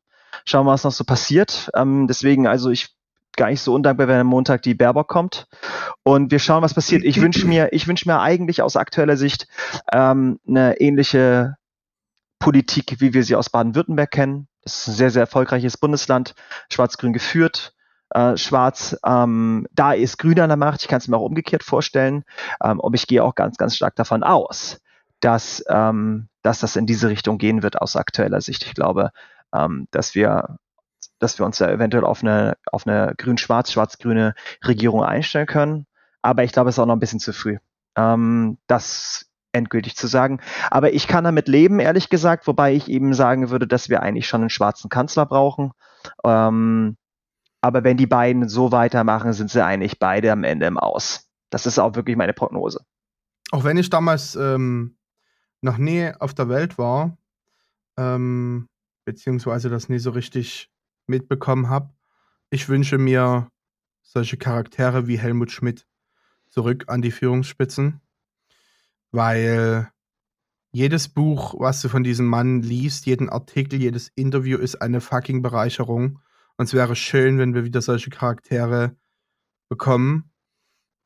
Schauen 0.45 0.66
wir, 0.66 0.72
was 0.72 0.84
noch 0.84 0.91
so 0.91 1.04
passiert. 1.04 1.70
Ähm, 1.76 2.08
deswegen, 2.08 2.47
also 2.47 2.72
ich 2.72 2.95
gar 3.38 3.49
nicht 3.49 3.62
so 3.62 3.74
undankbar, 3.74 4.08
wenn 4.08 4.20
am 4.20 4.28
Montag 4.28 4.62
die 4.62 4.74
Baerbock 4.74 5.08
kommt. 5.08 5.47
Und 6.04 6.32
wir 6.32 6.39
schauen, 6.39 6.64
was 6.64 6.74
passiert. 6.74 7.04
Ich 7.04 7.22
wünsche 7.22 7.47
mir, 7.47 7.70
ich 7.72 7.88
wünsche 7.88 8.08
mir 8.08 8.20
eigentlich 8.20 8.62
aus 8.62 8.76
aktueller 8.76 9.18
Sicht 9.18 9.47
ähm, 9.91 10.39
eine 10.47 10.80
ähnliche 10.80 11.56
Politik, 12.39 12.95
wie 12.99 13.14
wir 13.14 13.24
sie 13.24 13.36
aus 13.36 13.49
Baden-Württemberg 13.49 14.12
kennen. 14.12 14.47
Das 14.64 14.80
ist 14.80 14.88
ein 14.88 14.93
sehr, 14.95 15.12
sehr 15.12 15.22
erfolgreiches 15.22 15.78
Bundesland, 15.78 16.34
schwarz-grün 16.72 17.14
geführt. 17.14 17.74
Äh, 18.14 18.38
schwarz, 18.38 18.97
ähm, 19.05 19.68
da 19.72 19.93
ist 19.93 20.18
Grün 20.18 20.39
an 20.39 20.49
der 20.49 20.57
Macht. 20.57 20.82
Ich 20.82 20.88
kann 20.88 20.97
es 20.99 21.07
mir 21.07 21.18
auch 21.18 21.26
umgekehrt 21.26 21.64
vorstellen. 21.64 22.24
Ähm, 22.64 22.80
und 22.80 22.93
ich 22.93 23.07
gehe 23.07 23.24
auch 23.24 23.36
ganz, 23.36 23.57
ganz 23.57 23.76
stark 23.76 23.95
davon 23.95 24.24
aus, 24.24 24.82
dass, 25.22 25.64
ähm, 25.70 26.28
dass 26.41 26.59
das 26.59 26.76
in 26.76 26.86
diese 26.86 27.09
Richtung 27.09 27.38
gehen 27.38 27.64
wird 27.64 27.82
aus 27.82 27.95
aktueller 27.95 28.41
Sicht. 28.41 28.66
Ich 28.66 28.74
glaube, 28.74 29.12
ähm, 29.53 29.88
dass 29.91 30.16
wir 30.16 30.57
dass 31.20 31.38
wir 31.38 31.45
uns 31.45 31.59
da 31.59 31.70
eventuell 31.70 32.03
auf 32.03 32.24
eine, 32.24 32.57
auf 32.72 32.88
eine 32.88 33.14
grün-schwarz, 33.16 33.72
schwarz-grüne 33.72 34.34
Regierung 34.66 35.03
einstellen 35.03 35.45
können. 35.45 35.86
Aber 36.22 36.43
ich 36.43 36.51
glaube, 36.51 36.70
es 36.70 36.76
ist 36.76 36.80
auch 36.80 36.88
noch 36.88 36.95
ein 36.95 36.99
bisschen 36.99 37.20
zu 37.20 37.32
früh, 37.32 37.57
ähm, 37.95 38.57
das 38.68 39.28
endgültig 39.53 39.95
zu 39.95 40.07
sagen. 40.07 40.39
Aber 40.72 40.93
ich 40.93 41.07
kann 41.07 41.24
damit 41.24 41.47
leben, 41.47 41.80
ehrlich 41.80 42.09
gesagt, 42.09 42.47
wobei 42.47 42.74
ich 42.74 42.89
eben 42.89 43.14
sagen 43.14 43.49
würde, 43.49 43.68
dass 43.68 43.89
wir 43.89 44.01
eigentlich 44.01 44.28
schon 44.28 44.41
einen 44.41 44.49
schwarzen 44.49 44.89
Kanzler 44.89 45.26
brauchen. 45.26 45.74
Ähm, 46.26 46.97
aber 47.62 47.84
wenn 47.84 47.97
die 47.97 48.07
beiden 48.07 48.49
so 48.49 48.72
weitermachen, 48.72 49.34
sind 49.34 49.51
sie 49.51 49.64
eigentlich 49.64 49.99
beide 49.99 50.32
am 50.32 50.43
Ende 50.43 50.66
im 50.66 50.78
Aus. 50.78 51.30
Das 51.49 51.66
ist 51.66 51.80
auch 51.80 51.95
wirklich 51.95 52.18
meine 52.18 52.34
Prognose. 52.34 52.84
Auch 53.51 53.64
wenn 53.64 53.78
ich 53.78 53.89
damals 53.89 54.36
ähm, 54.36 54.97
noch 55.62 55.78
nie 55.78 56.12
auf 56.20 56.34
der 56.34 56.49
Welt 56.49 56.78
war, 56.78 57.18
ähm, 57.97 58.68
beziehungsweise 59.05 59.70
das 59.70 59.89
nie 59.89 59.99
so 59.99 60.12
richtig 60.12 60.70
mitbekommen 61.07 61.70
habe. 61.70 61.93
Ich 62.49 62.68
wünsche 62.68 62.97
mir 62.97 63.49
solche 64.01 64.38
Charaktere 64.38 65.07
wie 65.07 65.20
Helmut 65.20 65.51
Schmidt 65.51 65.86
zurück 66.49 66.86
an 66.88 67.01
die 67.01 67.12
Führungsspitzen, 67.12 68.01
weil 69.12 69.89
jedes 70.72 71.09
Buch, 71.09 71.55
was 71.59 71.82
du 71.82 71.89
von 71.89 72.03
diesem 72.03 72.26
Mann 72.26 72.62
liest, 72.62 73.05
jeden 73.05 73.30
Artikel, 73.30 73.80
jedes 73.80 74.09
Interview 74.16 74.57
ist 74.57 74.82
eine 74.82 75.01
fucking 75.01 75.41
Bereicherung. 75.41 76.20
Und 76.62 76.66
es 76.68 76.76
wäre 76.76 76.95
schön, 76.95 77.39
wenn 77.39 77.55
wir 77.55 77.64
wieder 77.64 77.82
solche 77.82 78.12
Charaktere 78.12 78.95
bekommen. 79.68 80.32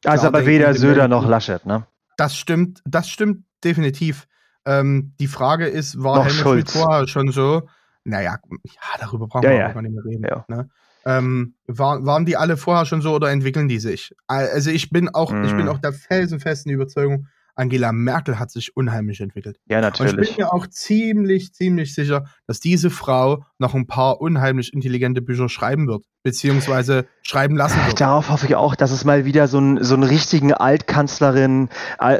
Also 0.03 0.27
aber 0.27 0.45
weder 0.45 0.73
Söder 0.73 1.07
noch 1.07 1.25
Laschet, 1.25 1.65
ne? 1.65 1.87
Das 2.17 2.35
stimmt, 2.35 2.81
das 2.83 3.07
stimmt 3.07 3.45
definitiv. 3.63 4.27
Ähm, 4.65 5.13
die 5.17 5.27
Frage 5.27 5.67
ist, 5.67 6.03
war 6.03 6.17
noch 6.17 6.25
Helmut 6.25 6.41
Schulz. 6.41 6.71
Schmidt 6.73 6.83
vorher 6.83 7.07
schon 7.07 7.31
so? 7.31 7.69
Naja, 8.03 8.37
ja, 8.65 8.99
darüber 8.99 9.27
brauchen 9.27 9.45
ja, 9.45 9.49
wir 9.51 9.57
ja. 9.59 9.71
gar 9.71 9.81
nicht 9.81 9.93
mehr 9.93 10.03
reden. 10.03 10.25
Ja. 10.29 10.43
Ne? 10.49 10.69
Ähm, 11.05 11.55
war, 11.67 12.05
waren 12.05 12.25
die 12.25 12.35
alle 12.35 12.57
vorher 12.57 12.85
schon 12.85 13.01
so 13.01 13.13
oder 13.13 13.31
entwickeln 13.31 13.69
die 13.69 13.79
sich? 13.79 14.13
Also 14.27 14.71
ich 14.71 14.89
bin 14.89 15.07
auch, 15.07 15.31
mm. 15.31 15.45
ich 15.45 15.51
bin 15.51 15.67
mhm. 15.67 15.69
auch 15.69 15.79
der 15.79 15.93
felsenfesten 15.93 16.69
Überzeugung, 16.69 17.27
Angela 17.55 17.91
Merkel 17.91 18.37
hat 18.37 18.51
sich 18.51 18.75
unheimlich 18.75 19.21
entwickelt. 19.21 19.57
Ja, 19.65 19.81
natürlich. 19.81 20.13
Und 20.13 20.21
ich 20.21 20.35
bin 20.35 20.45
mir 20.45 20.53
auch 20.53 20.67
ziemlich, 20.67 21.53
ziemlich 21.53 21.93
sicher, 21.93 22.25
dass 22.47 22.59
diese 22.59 22.89
Frau 22.89 23.45
noch 23.57 23.73
ein 23.73 23.87
paar 23.87 24.21
unheimlich 24.21 24.73
intelligente 24.73 25.21
Bücher 25.21 25.49
schreiben 25.49 25.87
wird, 25.87 26.05
beziehungsweise 26.23 27.07
schreiben 27.23 27.55
lassen 27.55 27.79
wird. 27.85 28.01
Darauf 28.01 28.29
hoffe 28.29 28.45
ich 28.45 28.55
auch, 28.55 28.75
dass 28.75 28.91
es 28.91 29.05
mal 29.05 29.25
wieder 29.25 29.47
so, 29.47 29.59
ein, 29.59 29.83
so 29.83 29.93
einen 29.93 30.03
richtigen 30.03 30.53
Altkanzlerin 30.53 31.69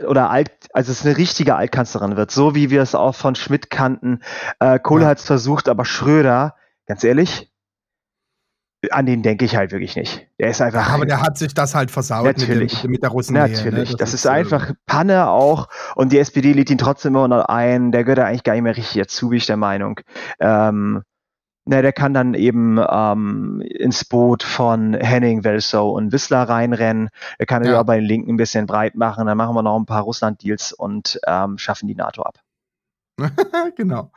oder 0.07 0.29
Alt, 0.29 0.51
also 0.73 0.91
es 0.91 1.05
eine 1.05 1.17
richtige 1.17 1.55
Altkanzlerin 1.55 2.15
wird, 2.15 2.31
so 2.31 2.55
wie 2.55 2.69
wir 2.69 2.81
es 2.81 2.95
auch 2.95 3.15
von 3.15 3.35
Schmidt 3.35 3.69
kannten. 3.69 4.21
Äh, 4.59 4.79
Kohle 4.79 5.03
ja. 5.03 5.09
hat 5.09 5.19
es 5.19 5.25
versucht, 5.25 5.67
aber 5.67 5.85
Schröder, 5.85 6.55
ganz 6.87 7.03
ehrlich, 7.03 7.51
an 8.91 9.05
den 9.05 9.21
denke 9.21 9.45
ich 9.45 9.55
halt 9.55 9.71
wirklich 9.71 9.95
nicht. 9.95 10.27
Der 10.39 10.49
ist 10.49 10.61
einfach. 10.61 10.89
aber 10.89 11.05
der 11.05 11.21
hat 11.21 11.37
sich 11.37 11.53
das 11.53 11.75
halt 11.75 11.91
versaut 11.91 12.25
natürlich, 12.25 12.73
mit, 12.73 12.83
dem, 12.83 12.91
mit 12.91 13.03
der 13.03 13.09
Russen. 13.09 13.33
Natürlich. 13.33 13.65
Ne? 13.65 13.81
Das, 13.81 13.95
das, 13.95 14.09
ist, 14.09 14.25
ist 14.25 14.27
einfach 14.27 14.71
Panne 14.85 15.29
auch. 15.29 15.67
Und 15.95 16.11
die 16.11 16.19
SPD 16.19 16.53
lädt 16.53 16.69
ihn 16.69 16.77
trotzdem 16.77 17.15
immer 17.15 17.27
noch 17.27 17.45
ein. 17.45 17.91
Der 17.91 18.03
gehört 18.03 18.19
da 18.19 18.25
eigentlich 18.25 18.43
gar 18.43 18.53
nicht 18.53 18.63
mehr 18.63 18.75
richtig 18.75 19.01
dazu, 19.01 19.29
bin 19.29 19.37
ich 19.37 19.45
der 19.45 19.57
Meinung. 19.57 19.99
Ähm, 20.39 21.03
na, 21.67 21.81
der 21.81 21.93
kann 21.93 22.13
dann 22.13 22.35
eben 22.35 22.79
ähm, 22.87 23.61
ins 23.61 24.05
Boot 24.05 24.43
von 24.43 24.93
Henning, 24.93 25.43
Welsow 25.43 25.89
und 25.95 26.11
Wissler 26.11 26.43
reinrennen. 26.43 27.09
Er 27.39 27.45
kann 27.47 27.63
ja. 27.63 27.81
bei 27.81 27.97
den 27.97 28.05
Linken 28.05 28.33
ein 28.33 28.37
bisschen 28.37 28.67
breit 28.67 28.95
machen. 28.95 29.25
Dann 29.25 29.37
machen 29.37 29.55
wir 29.55 29.63
noch 29.63 29.75
ein 29.75 29.87
paar 29.87 30.03
Russland-Deals 30.03 30.73
und 30.73 31.19
ähm, 31.25 31.57
schaffen 31.57 31.87
die 31.87 31.95
NATO 31.95 32.21
ab. 32.21 32.37
genau, 33.75 34.11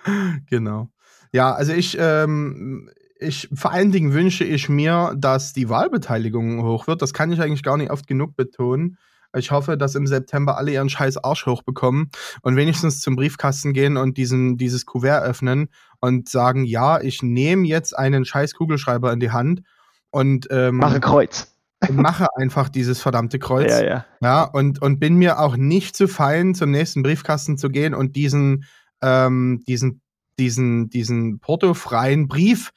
genau. 0.48 0.90
Ja, 1.32 1.52
also 1.54 1.72
ich, 1.72 1.96
ähm, 1.98 2.90
ich, 3.18 3.48
vor 3.52 3.72
allen 3.72 3.92
Dingen 3.92 4.12
wünsche 4.12 4.44
ich 4.44 4.68
mir, 4.68 5.14
dass 5.16 5.52
die 5.52 5.68
Wahlbeteiligung 5.68 6.62
hoch 6.62 6.86
wird. 6.86 7.02
Das 7.02 7.12
kann 7.12 7.32
ich 7.32 7.40
eigentlich 7.40 7.62
gar 7.62 7.76
nicht 7.76 7.90
oft 7.90 8.06
genug 8.06 8.36
betonen. 8.36 8.98
Ich 9.36 9.50
hoffe, 9.50 9.76
dass 9.76 9.94
im 9.94 10.06
September 10.06 10.56
alle 10.56 10.72
ihren 10.72 10.88
scheiß 10.88 11.18
Arsch 11.18 11.44
hochbekommen 11.44 12.10
und 12.42 12.56
wenigstens 12.56 13.00
zum 13.00 13.14
Briefkasten 13.14 13.74
gehen 13.74 13.96
und 13.96 14.16
diesen, 14.16 14.56
dieses 14.56 14.86
Kuvert 14.86 15.22
öffnen 15.22 15.68
und 16.00 16.28
sagen, 16.28 16.64
ja, 16.64 17.00
ich 17.00 17.22
nehme 17.22 17.66
jetzt 17.66 17.96
einen 17.96 18.24
scheiß 18.24 18.54
Kugelschreiber 18.54 19.12
in 19.12 19.20
die 19.20 19.30
Hand 19.30 19.62
und 20.10 20.46
ähm, 20.50 20.76
mache 20.76 21.00
Kreuz. 21.00 21.54
mache 21.90 22.26
einfach 22.36 22.70
dieses 22.70 23.02
verdammte 23.02 23.38
Kreuz. 23.38 23.70
Ja, 23.70 23.84
ja. 23.84 24.06
Ja, 24.22 24.42
und, 24.44 24.80
und 24.80 24.98
bin 24.98 25.16
mir 25.16 25.40
auch 25.40 25.56
nicht 25.56 25.94
zu 25.94 26.08
fein, 26.08 26.54
zum 26.54 26.70
nächsten 26.70 27.02
Briefkasten 27.02 27.58
zu 27.58 27.68
gehen 27.68 27.94
und 27.94 28.16
diesen, 28.16 28.64
ähm, 29.02 29.62
diesen, 29.68 30.00
diesen, 30.38 30.88
diesen 30.88 31.38
portofreien 31.38 32.28
Brief 32.28 32.70
äh, 32.70 32.72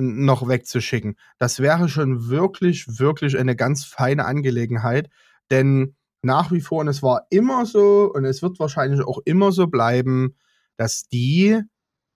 noch 0.00 0.48
wegzuschicken. 0.48 1.16
Das 1.38 1.60
wäre 1.60 1.88
schon 1.88 2.28
wirklich, 2.28 2.98
wirklich 2.98 3.38
eine 3.38 3.56
ganz 3.56 3.84
feine 3.84 4.24
Angelegenheit, 4.24 5.10
denn 5.50 5.96
nach 6.22 6.50
wie 6.50 6.60
vor, 6.60 6.80
und 6.80 6.88
es 6.88 7.02
war 7.02 7.26
immer 7.30 7.66
so, 7.66 8.10
und 8.12 8.24
es 8.24 8.42
wird 8.42 8.58
wahrscheinlich 8.58 9.00
auch 9.02 9.20
immer 9.24 9.52
so 9.52 9.66
bleiben, 9.66 10.34
dass 10.76 11.08
die, 11.08 11.60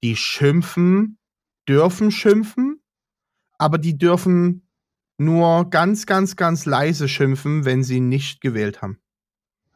die 0.02 0.16
schimpfen, 0.16 1.18
dürfen 1.68 2.10
schimpfen, 2.10 2.82
aber 3.58 3.78
die 3.78 3.96
dürfen 3.96 4.66
nur 5.18 5.68
ganz, 5.68 6.06
ganz, 6.06 6.36
ganz 6.36 6.64
leise 6.64 7.08
schimpfen, 7.08 7.64
wenn 7.64 7.84
sie 7.84 8.00
nicht 8.00 8.40
gewählt 8.40 8.80
haben. 8.80 8.98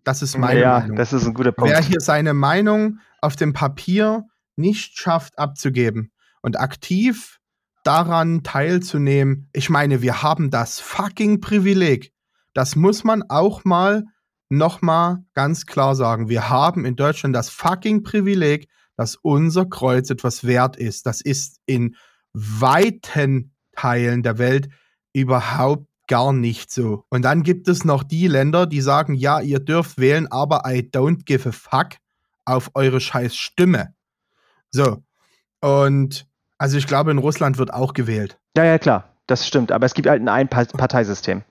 Das 0.03 0.23
ist 0.23 0.37
meine 0.37 0.61
ja, 0.61 0.81
Meinung. 0.81 0.97
das 0.97 1.13
ist 1.13 1.27
ein 1.27 1.35
guter 1.35 1.53
Punkt. 1.53 1.71
Wer 1.71 1.83
hier 1.83 2.01
seine 2.01 2.35
Meinung 2.35 2.99
auf 3.21 3.37
dem 3.37 3.53
Papier 3.53 4.25
nicht 4.57 4.99
schafft 4.99 5.39
abzugeben 5.39 6.13
und 6.43 6.59
aktiv 6.59 7.41
daran 7.85 8.43
teilzunehmen, 8.43 9.49
ich 9.53 9.71
meine, 9.71 10.03
wir 10.03 10.23
haben 10.23 10.51
das 10.51 10.81
fucking 10.81 11.41
Privileg. 11.41 12.13
Das 12.53 12.77
muss 12.77 13.05
man 13.05 13.23
auch 13.29 13.65
mal 13.65 14.05
nochmal 14.49 15.25
ganz 15.35 15.67
klar 15.67 15.95
sagen. 15.95 16.29
Wir 16.29 16.49
haben 16.49 16.85
in 16.85 16.97
Deutschland 16.97 17.35
das 17.35 17.51
fucking 17.51 18.03
Privileg, 18.03 18.69
dass 18.97 19.17
unser 19.17 19.67
Kreuz 19.67 20.11
etwas 20.11 20.45
wert 20.45 20.77
ist. 20.77 21.07
Das 21.07 21.21
ist 21.21 21.61
in 21.67 21.97
weiten 22.33 23.53
Teilen 23.73 24.23
der 24.23 24.39
Welt 24.39 24.69
überhaupt 25.13 25.87
gar 26.07 26.33
nicht 26.33 26.71
so. 26.71 27.05
Und 27.09 27.23
dann 27.23 27.43
gibt 27.43 27.69
es 27.69 27.85
noch 27.85 28.03
die 28.03 28.29
Länder, 28.29 28.67
die 28.67 28.81
sagen, 28.81 29.15
ja, 29.15 29.41
ihr 29.41 29.59
dürft 29.59 29.99
wählen, 29.99 30.31
aber 30.31 30.63
I 30.67 30.81
don't 30.81 31.25
give 31.25 31.49
a 31.49 31.53
fuck 31.53 31.99
auf 32.45 32.71
eure 32.75 33.01
scheiß 33.01 33.35
Stimme. 33.35 33.95
So. 34.71 35.03
Und 35.61 36.27
also 36.59 36.79
ich 36.79 36.87
glaube, 36.87 37.11
in 37.11 37.19
Russland 37.19 37.59
wird 37.59 37.73
auch 37.73 37.95
gewählt. 37.95 38.39
Ja, 38.57 38.65
ja, 38.65 38.79
klar. 38.79 39.11
Das 39.27 39.47
stimmt. 39.47 39.73
Aber 39.73 39.87
es 39.87 39.95
gibt 39.95 40.09
halt 40.09 40.21
ein 40.21 40.29
Einparteisystem. 40.29 41.43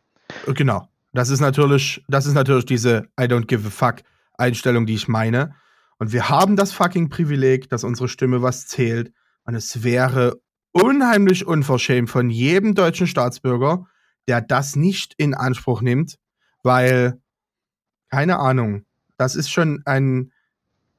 Genau. 0.45 0.87
Das 1.11 1.29
ist 1.29 1.39
natürlich, 1.39 2.03
das 2.07 2.25
ist 2.25 2.33
natürlich 2.33 2.65
diese 2.65 3.07
I 3.19 3.23
don't 3.23 3.45
give 3.45 3.67
a 3.67 3.71
fuck 3.71 4.03
Einstellung, 4.37 4.85
die 4.85 4.95
ich 4.95 5.07
meine. 5.07 5.55
Und 5.99 6.11
wir 6.11 6.29
haben 6.29 6.55
das 6.55 6.73
fucking 6.73 7.09
Privileg, 7.09 7.69
dass 7.69 7.83
unsere 7.83 8.09
Stimme 8.09 8.41
was 8.41 8.67
zählt. 8.67 9.13
Und 9.45 9.55
es 9.55 9.83
wäre 9.83 10.41
unheimlich 10.71 11.45
unverschämt 11.45 12.09
von 12.09 12.29
jedem 12.29 12.73
deutschen 12.73 13.07
Staatsbürger, 13.07 13.85
der 14.27 14.41
das 14.41 14.75
nicht 14.75 15.13
in 15.17 15.33
Anspruch 15.33 15.81
nimmt, 15.81 16.17
weil, 16.63 17.21
keine 18.09 18.39
Ahnung, 18.39 18.85
das 19.17 19.35
ist 19.35 19.49
schon 19.49 19.81
ein, 19.85 20.31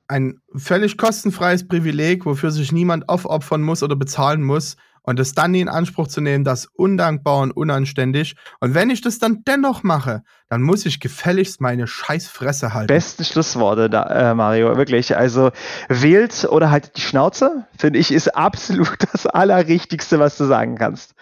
ein 0.08 0.40
völlig 0.54 0.98
kostenfreies 0.98 1.66
Privileg, 1.66 2.26
wofür 2.26 2.50
sich 2.50 2.72
niemand 2.72 3.08
aufopfern 3.08 3.62
muss 3.62 3.82
oder 3.82 3.96
bezahlen 3.96 4.42
muss. 4.42 4.76
Und 5.06 5.18
das 5.18 5.34
dann 5.34 5.54
in 5.54 5.68
Anspruch 5.68 6.08
zu 6.08 6.22
nehmen, 6.22 6.44
das 6.44 6.64
undankbar 6.64 7.40
und 7.40 7.52
unanständig. 7.52 8.36
Und 8.60 8.72
wenn 8.72 8.88
ich 8.88 9.02
das 9.02 9.18
dann 9.18 9.42
dennoch 9.46 9.82
mache, 9.82 10.22
dann 10.48 10.62
muss 10.62 10.86
ich 10.86 10.98
gefälligst 10.98 11.60
meine 11.60 11.86
scheiß 11.86 12.26
Fresse 12.26 12.72
halten. 12.72 12.86
Beste 12.86 13.22
Schlussworte, 13.22 13.90
da, 13.90 14.30
äh, 14.30 14.34
Mario, 14.34 14.78
wirklich. 14.78 15.14
Also 15.14 15.50
wählt 15.90 16.46
oder 16.50 16.70
halt 16.70 16.96
die 16.96 17.02
Schnauze, 17.02 17.66
finde 17.76 17.98
ich, 17.98 18.12
ist 18.12 18.34
absolut 18.34 18.96
das 19.12 19.26
Allerrichtigste, 19.26 20.18
was 20.18 20.38
du 20.38 20.46
sagen 20.46 20.76
kannst. 20.78 21.14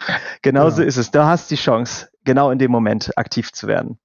Genauso 0.42 0.82
ja. 0.82 0.86
ist 0.86 0.96
es. 0.96 1.10
Da 1.10 1.26
hast 1.26 1.50
du 1.50 1.56
die 1.56 1.60
Chance, 1.60 2.08
genau 2.24 2.52
in 2.52 2.60
dem 2.60 2.70
Moment 2.70 3.10
aktiv 3.18 3.50
zu 3.50 3.66
werden. 3.66 3.98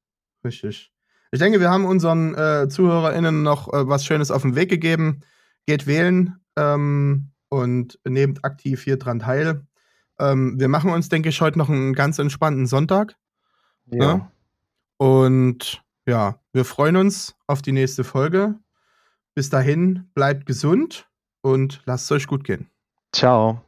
Richtig. 0.43 0.91
Ich 1.31 1.39
denke, 1.39 1.59
wir 1.59 1.69
haben 1.69 1.85
unseren 1.85 2.35
äh, 2.35 2.67
ZuhörerInnen 2.69 3.43
noch 3.43 3.71
äh, 3.73 3.87
was 3.87 4.05
Schönes 4.05 4.31
auf 4.31 4.43
den 4.43 4.55
Weg 4.55 4.69
gegeben. 4.69 5.21
Geht 5.65 5.87
wählen 5.87 6.39
ähm, 6.55 7.31
und 7.49 7.99
nehmt 8.07 8.45
aktiv 8.45 8.83
hier 8.83 8.97
dran 8.97 9.19
teil. 9.19 9.65
Ähm, 10.19 10.59
wir 10.59 10.67
machen 10.67 10.91
uns, 10.91 11.09
denke 11.09 11.29
ich, 11.29 11.41
heute 11.41 11.57
noch 11.57 11.69
einen 11.69 11.93
ganz 11.93 12.19
entspannten 12.19 12.65
Sonntag. 12.65 13.15
Ja. 13.91 14.15
Ne? 14.15 14.31
Und 14.97 15.83
ja, 16.05 16.39
wir 16.53 16.65
freuen 16.65 16.95
uns 16.95 17.35
auf 17.45 17.61
die 17.61 17.71
nächste 17.71 18.03
Folge. 18.03 18.55
Bis 19.35 19.49
dahin, 19.49 20.09
bleibt 20.15 20.45
gesund 20.45 21.07
und 21.41 21.81
lasst 21.85 22.05
es 22.05 22.11
euch 22.11 22.27
gut 22.27 22.43
gehen. 22.43 22.69
Ciao. 23.13 23.66